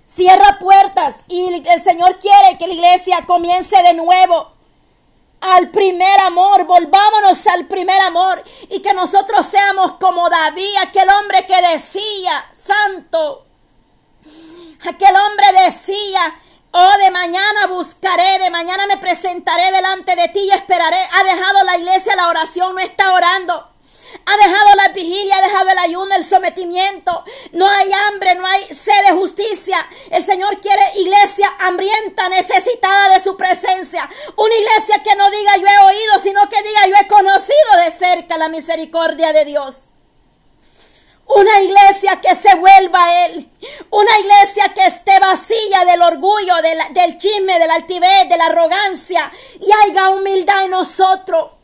Cierra 0.05 0.59
puertas 0.59 1.21
y 1.29 1.65
el 1.65 1.81
Señor 1.81 2.19
quiere 2.19 2.57
que 2.57 2.67
la 2.67 2.73
iglesia 2.73 3.23
comience 3.25 3.81
de 3.81 3.93
nuevo 3.93 4.51
al 5.41 5.69
primer 5.69 6.19
amor, 6.21 6.65
volvámonos 6.65 7.45
al 7.47 7.65
primer 7.65 7.99
amor 8.01 8.43
y 8.69 8.79
que 8.81 8.93
nosotros 8.93 9.45
seamos 9.45 9.93
como 9.93 10.29
David, 10.29 10.75
aquel 10.81 11.09
hombre 11.09 11.45
que 11.47 11.61
decía, 11.73 12.47
santo, 12.53 13.45
aquel 14.87 15.15
hombre 15.15 15.45
decía, 15.65 16.35
oh, 16.71 16.97
de 16.99 17.11
mañana 17.11 17.67
buscaré, 17.67 18.39
de 18.39 18.49
mañana 18.51 18.85
me 18.85 18.97
presentaré 18.97 19.71
delante 19.71 20.15
de 20.15 20.27
ti 20.29 20.41
y 20.41 20.51
esperaré. 20.51 20.97
Ha 21.11 21.23
dejado 21.23 21.63
la 21.63 21.77
iglesia 21.77 22.15
la 22.15 22.27
oración, 22.27 22.75
no 22.75 22.79
está 22.79 23.11
orando. 23.11 23.70
Ha 24.25 24.37
dejado 24.37 24.75
la 24.75 24.87
vigilia, 24.89 25.37
ha 25.37 25.41
dejado 25.41 25.69
el 25.69 25.77
ayuno, 25.77 26.15
el 26.15 26.25
sometimiento. 26.25 27.23
No 27.53 27.67
hay 27.69 27.91
hambre, 27.91 28.35
no 28.35 28.45
hay 28.45 28.63
sed 28.65 29.05
de 29.07 29.13
justicia. 29.13 29.87
El 30.09 30.23
Señor 30.23 30.59
quiere 30.59 30.81
iglesia 30.95 31.51
hambrienta, 31.59 32.29
necesitada 32.29 33.09
de 33.09 33.23
su 33.23 33.35
presencia. 33.37 34.09
Una 34.35 34.55
iglesia 34.55 35.01
que 35.03 35.15
no 35.15 35.29
diga 35.29 35.57
yo 35.57 35.67
he 35.67 35.95
oído, 35.95 36.19
sino 36.19 36.47
que 36.49 36.61
diga 36.61 36.87
yo 36.87 36.95
he 37.01 37.07
conocido 37.07 37.77
de 37.83 37.91
cerca 37.91 38.37
la 38.37 38.49
misericordia 38.49 39.33
de 39.33 39.45
Dios. 39.45 39.75
Una 41.33 41.61
iglesia 41.61 42.19
que 42.19 42.35
se 42.35 42.55
vuelva 42.55 43.05
a 43.05 43.25
Él. 43.25 43.49
Una 43.89 44.19
iglesia 44.19 44.73
que 44.73 44.85
esté 44.85 45.17
vacía 45.19 45.85
del 45.85 46.01
orgullo, 46.01 46.55
del, 46.61 46.77
del 46.93 47.17
chisme, 47.17 47.57
de 47.57 47.67
la 47.67 47.75
altivez, 47.75 48.27
de 48.27 48.37
la 48.37 48.47
arrogancia. 48.47 49.31
Y 49.59 49.69
haya 49.71 50.09
humildad 50.09 50.65
en 50.65 50.71
nosotros. 50.71 51.60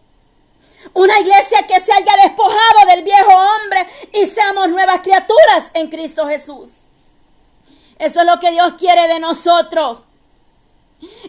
Una 0.93 1.19
iglesia 1.19 1.65
que 1.67 1.79
se 1.79 1.91
haya 1.91 2.13
despojado 2.23 2.85
del 2.89 3.03
viejo 3.03 3.31
hombre 3.31 3.87
y 4.13 4.25
seamos 4.25 4.69
nuevas 4.69 5.01
criaturas 5.01 5.65
en 5.73 5.89
Cristo 5.89 6.27
Jesús. 6.27 6.71
Eso 7.99 8.19
es 8.21 8.25
lo 8.25 8.39
que 8.39 8.51
Dios 8.51 8.73
quiere 8.77 9.07
de 9.07 9.19
nosotros. 9.19 10.05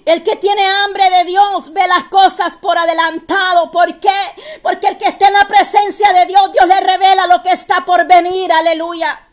El 0.05 0.23
que 0.23 0.37
tiene 0.37 0.67
hambre 0.67 1.11
de 1.11 1.25
Dios 1.25 1.73
ve 1.73 1.87
las 1.87 2.05
cosas 2.05 2.57
por 2.57 2.79
adelantado. 2.79 3.71
¿Por 3.71 4.01
qué? 4.01 4.61
Porque 4.63 4.89
el 4.89 4.99
que 4.99 5.09
está 5.09 5.29
en 5.29 5.35
la 5.35 5.47
presencia 5.47 6.13
de 6.13 6.27
Dios, 6.27 6.53
Dios 6.53 6.67
le 6.67 6.81
revela 6.81 7.27
lo 7.27 7.43
que 7.43 7.53
está 7.53 7.85
por 7.85 8.07
venir. 8.07 8.51
Aleluya. 8.51 9.28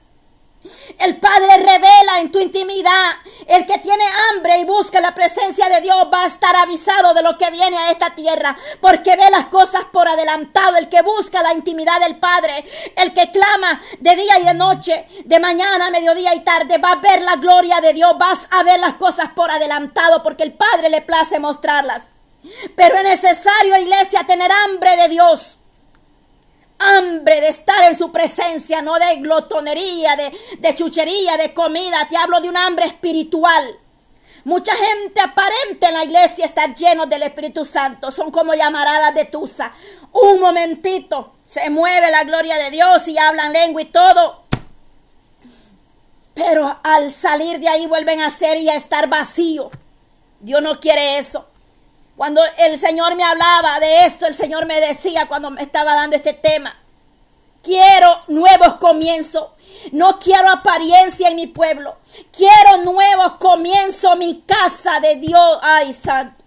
El 0.99 1.18
Padre 1.18 1.57
revela 1.57 2.20
en 2.20 2.32
tu 2.32 2.39
intimidad. 2.39 3.11
El 3.47 3.66
que 3.66 3.78
tiene 3.80 4.03
hambre 4.30 4.59
y 4.59 4.66
busca 4.66 4.99
la 4.99 5.13
presencia 5.13 5.70
de 5.70 5.82
Dios 5.82 6.07
va 6.11 6.24
a 6.24 6.28
estar 6.28 6.55
avisado 6.55 7.13
de 7.13 7.22
lo 7.22 7.38
que 7.38 7.51
viene 7.51 7.78
a 7.78 7.91
esta 7.91 8.16
tierra. 8.16 8.57
Porque 8.82 9.16
ve 9.16 9.30
las 9.30 9.47
cosas 9.47 9.84
por 9.91 10.07
adelantado. 10.07 10.78
El 10.78 10.89
que 10.89 11.01
busca 11.01 11.43
la 11.43 11.53
intimidad 11.53 11.99
del 11.99 12.18
Padre. 12.18 12.66
El 12.95 13.13
que 13.13 13.32
clama 13.32 13.82
de 13.99 14.16
día 14.16 14.39
y 14.39 14.45
de 14.45 14.53
noche. 14.53 15.07
De 15.26 15.39
mañana, 15.39 15.89
mediodía 15.89 16.34
y 16.34 16.41
tarde. 16.41 16.78
Va 16.78 16.93
a 16.93 16.95
ver 16.95 17.22
la 17.22 17.36
gloria 17.36 17.82
de 17.82 17.93
Dios. 17.93 18.18
Vas 18.18 18.39
a 18.51 18.63
ver 18.63 18.80
las 18.80 18.95
cosas 18.95 19.32
por 19.36 19.51
adelantado. 19.51 20.24
Porque 20.24 20.43
el 20.43 20.53
Padre 20.53 20.89
le 20.89 21.01
place 21.01 21.39
mostrarlas. 21.39 22.09
Pero 22.76 22.97
es 22.97 23.03
necesario, 23.03 23.78
iglesia, 23.80 24.26
tener 24.26 24.51
hambre 24.51 24.95
de 24.97 25.09
Dios 25.09 25.57
hambre 26.80 27.41
de 27.41 27.47
estar 27.49 27.84
en 27.86 27.97
su 27.97 28.11
presencia, 28.11 28.82
no 28.82 28.95
de 28.95 29.17
glotonería, 29.17 30.15
de, 30.15 30.32
de 30.59 30.76
chuchería, 30.76 31.38
de 31.38 31.53
comida. 31.53 32.07
Te 32.09 32.17
hablo 32.17 32.39
de 32.41 32.49
un 32.49 32.57
hambre 32.57 32.86
espiritual. 32.86 33.80
Mucha 34.43 34.76
gente 34.76 35.19
aparente 35.19 35.88
en 35.88 35.93
la 35.93 36.03
iglesia 36.03 36.45
está 36.45 36.73
lleno 36.73 37.07
del 37.07 37.23
Espíritu 37.23 37.65
Santo. 37.65 38.11
Son 38.11 38.30
como 38.30 38.53
llamaradas 38.53 39.15
de 39.15 39.26
Tusa. 39.26 39.73
Un 40.11 40.39
momentito 40.39 41.34
se 41.45 41.69
mueve 41.69 42.11
la 42.11 42.23
gloria 42.23 42.55
de 42.57 42.69
Dios 42.69 43.07
y 43.07 43.17
hablan 43.17 43.53
lengua 43.53 43.82
y 43.82 43.86
todo. 43.86 44.43
Pero 46.36 46.80
al 46.84 47.11
salir 47.11 47.59
de 47.59 47.69
ahí 47.69 47.88
vuelven 47.88 48.21
a 48.21 48.30
ser 48.30 48.57
y 48.57 48.69
a 48.69 48.76
estar 48.76 49.07
vacío. 49.07 49.71
Dios 50.39 50.61
no 50.61 50.80
quiere 50.80 51.17
eso. 51.17 51.47
Cuando 52.16 52.41
el 52.57 52.78
Señor 52.78 53.16
me 53.16 53.24
hablaba 53.24 53.80
de 53.80 54.05
esto, 54.05 54.26
el 54.26 54.36
Señor 54.36 54.66
me 54.66 54.80
decía 54.80 55.28
cuando 55.28 55.49
me 55.49 55.61
estaba 55.61 55.95
dando 55.95 56.16
este 56.16 56.34
tema, 56.34 56.76
quiero 57.61 58.22
nuevos 58.28 58.76
comienzos. 58.76 59.47
No 59.91 60.18
quiero 60.20 60.49
apariencia 60.49 61.28
en 61.28 61.36
mi 61.36 61.47
pueblo. 61.47 61.97
Quiero 62.32 62.84
nuevos 62.84 63.34
comienzos. 63.34 64.18
Mi 64.18 64.41
casa 64.41 64.99
de 64.99 65.16
Dios. 65.16 65.59
Ay, 65.61 65.93
santo. 65.93 66.43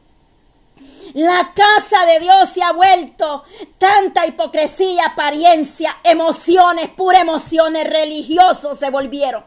La 1.15 1.53
casa 1.55 2.05
de 2.07 2.21
Dios 2.21 2.49
se 2.51 2.63
ha 2.63 2.73
vuelto 2.73 3.45
tanta 3.79 4.27
hipocresía, 4.27 5.07
apariencia, 5.07 5.97
emociones, 6.03 6.91
pura 6.91 7.21
emociones, 7.21 7.89
religiosos 7.89 8.79
se 8.79 8.91
volvieron. 8.91 9.45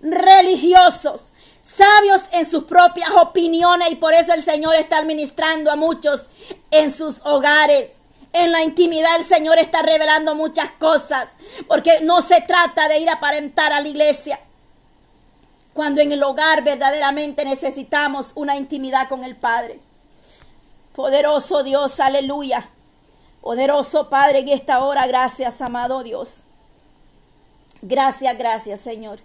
Religiosos 0.00 1.32
sabios 1.76 2.22
en 2.32 2.48
sus 2.48 2.64
propias 2.64 3.10
opiniones 3.10 3.90
y 3.90 3.96
por 3.96 4.14
eso 4.14 4.32
el 4.32 4.42
Señor 4.42 4.74
está 4.76 4.98
administrando 4.98 5.70
a 5.70 5.76
muchos 5.76 6.26
en 6.70 6.90
sus 6.90 7.24
hogares. 7.24 7.90
En 8.32 8.52
la 8.52 8.62
intimidad 8.62 9.16
el 9.16 9.24
Señor 9.24 9.58
está 9.58 9.82
revelando 9.82 10.34
muchas 10.34 10.70
cosas, 10.72 11.28
porque 11.66 12.00
no 12.02 12.20
se 12.20 12.40
trata 12.42 12.88
de 12.88 12.98
ir 12.98 13.08
a 13.08 13.14
aparentar 13.14 13.72
a 13.72 13.80
la 13.80 13.88
iglesia. 13.88 14.38
Cuando 15.72 16.00
en 16.00 16.12
el 16.12 16.22
hogar 16.22 16.62
verdaderamente 16.62 17.44
necesitamos 17.44 18.32
una 18.34 18.56
intimidad 18.56 19.08
con 19.08 19.24
el 19.24 19.36
Padre. 19.36 19.80
Poderoso 20.94 21.62
Dios, 21.62 22.00
aleluya. 22.00 22.68
Poderoso 23.40 24.10
Padre, 24.10 24.40
en 24.40 24.48
esta 24.48 24.82
hora, 24.82 25.06
gracias, 25.06 25.60
amado 25.60 26.02
Dios. 26.02 26.38
Gracias, 27.80 28.36
gracias, 28.36 28.80
Señor. 28.80 29.20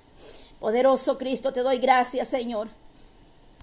Poderoso 0.63 1.17
Cristo, 1.17 1.51
te 1.51 1.59
doy 1.59 1.77
gracias, 1.77 2.29
Señor. 2.29 2.69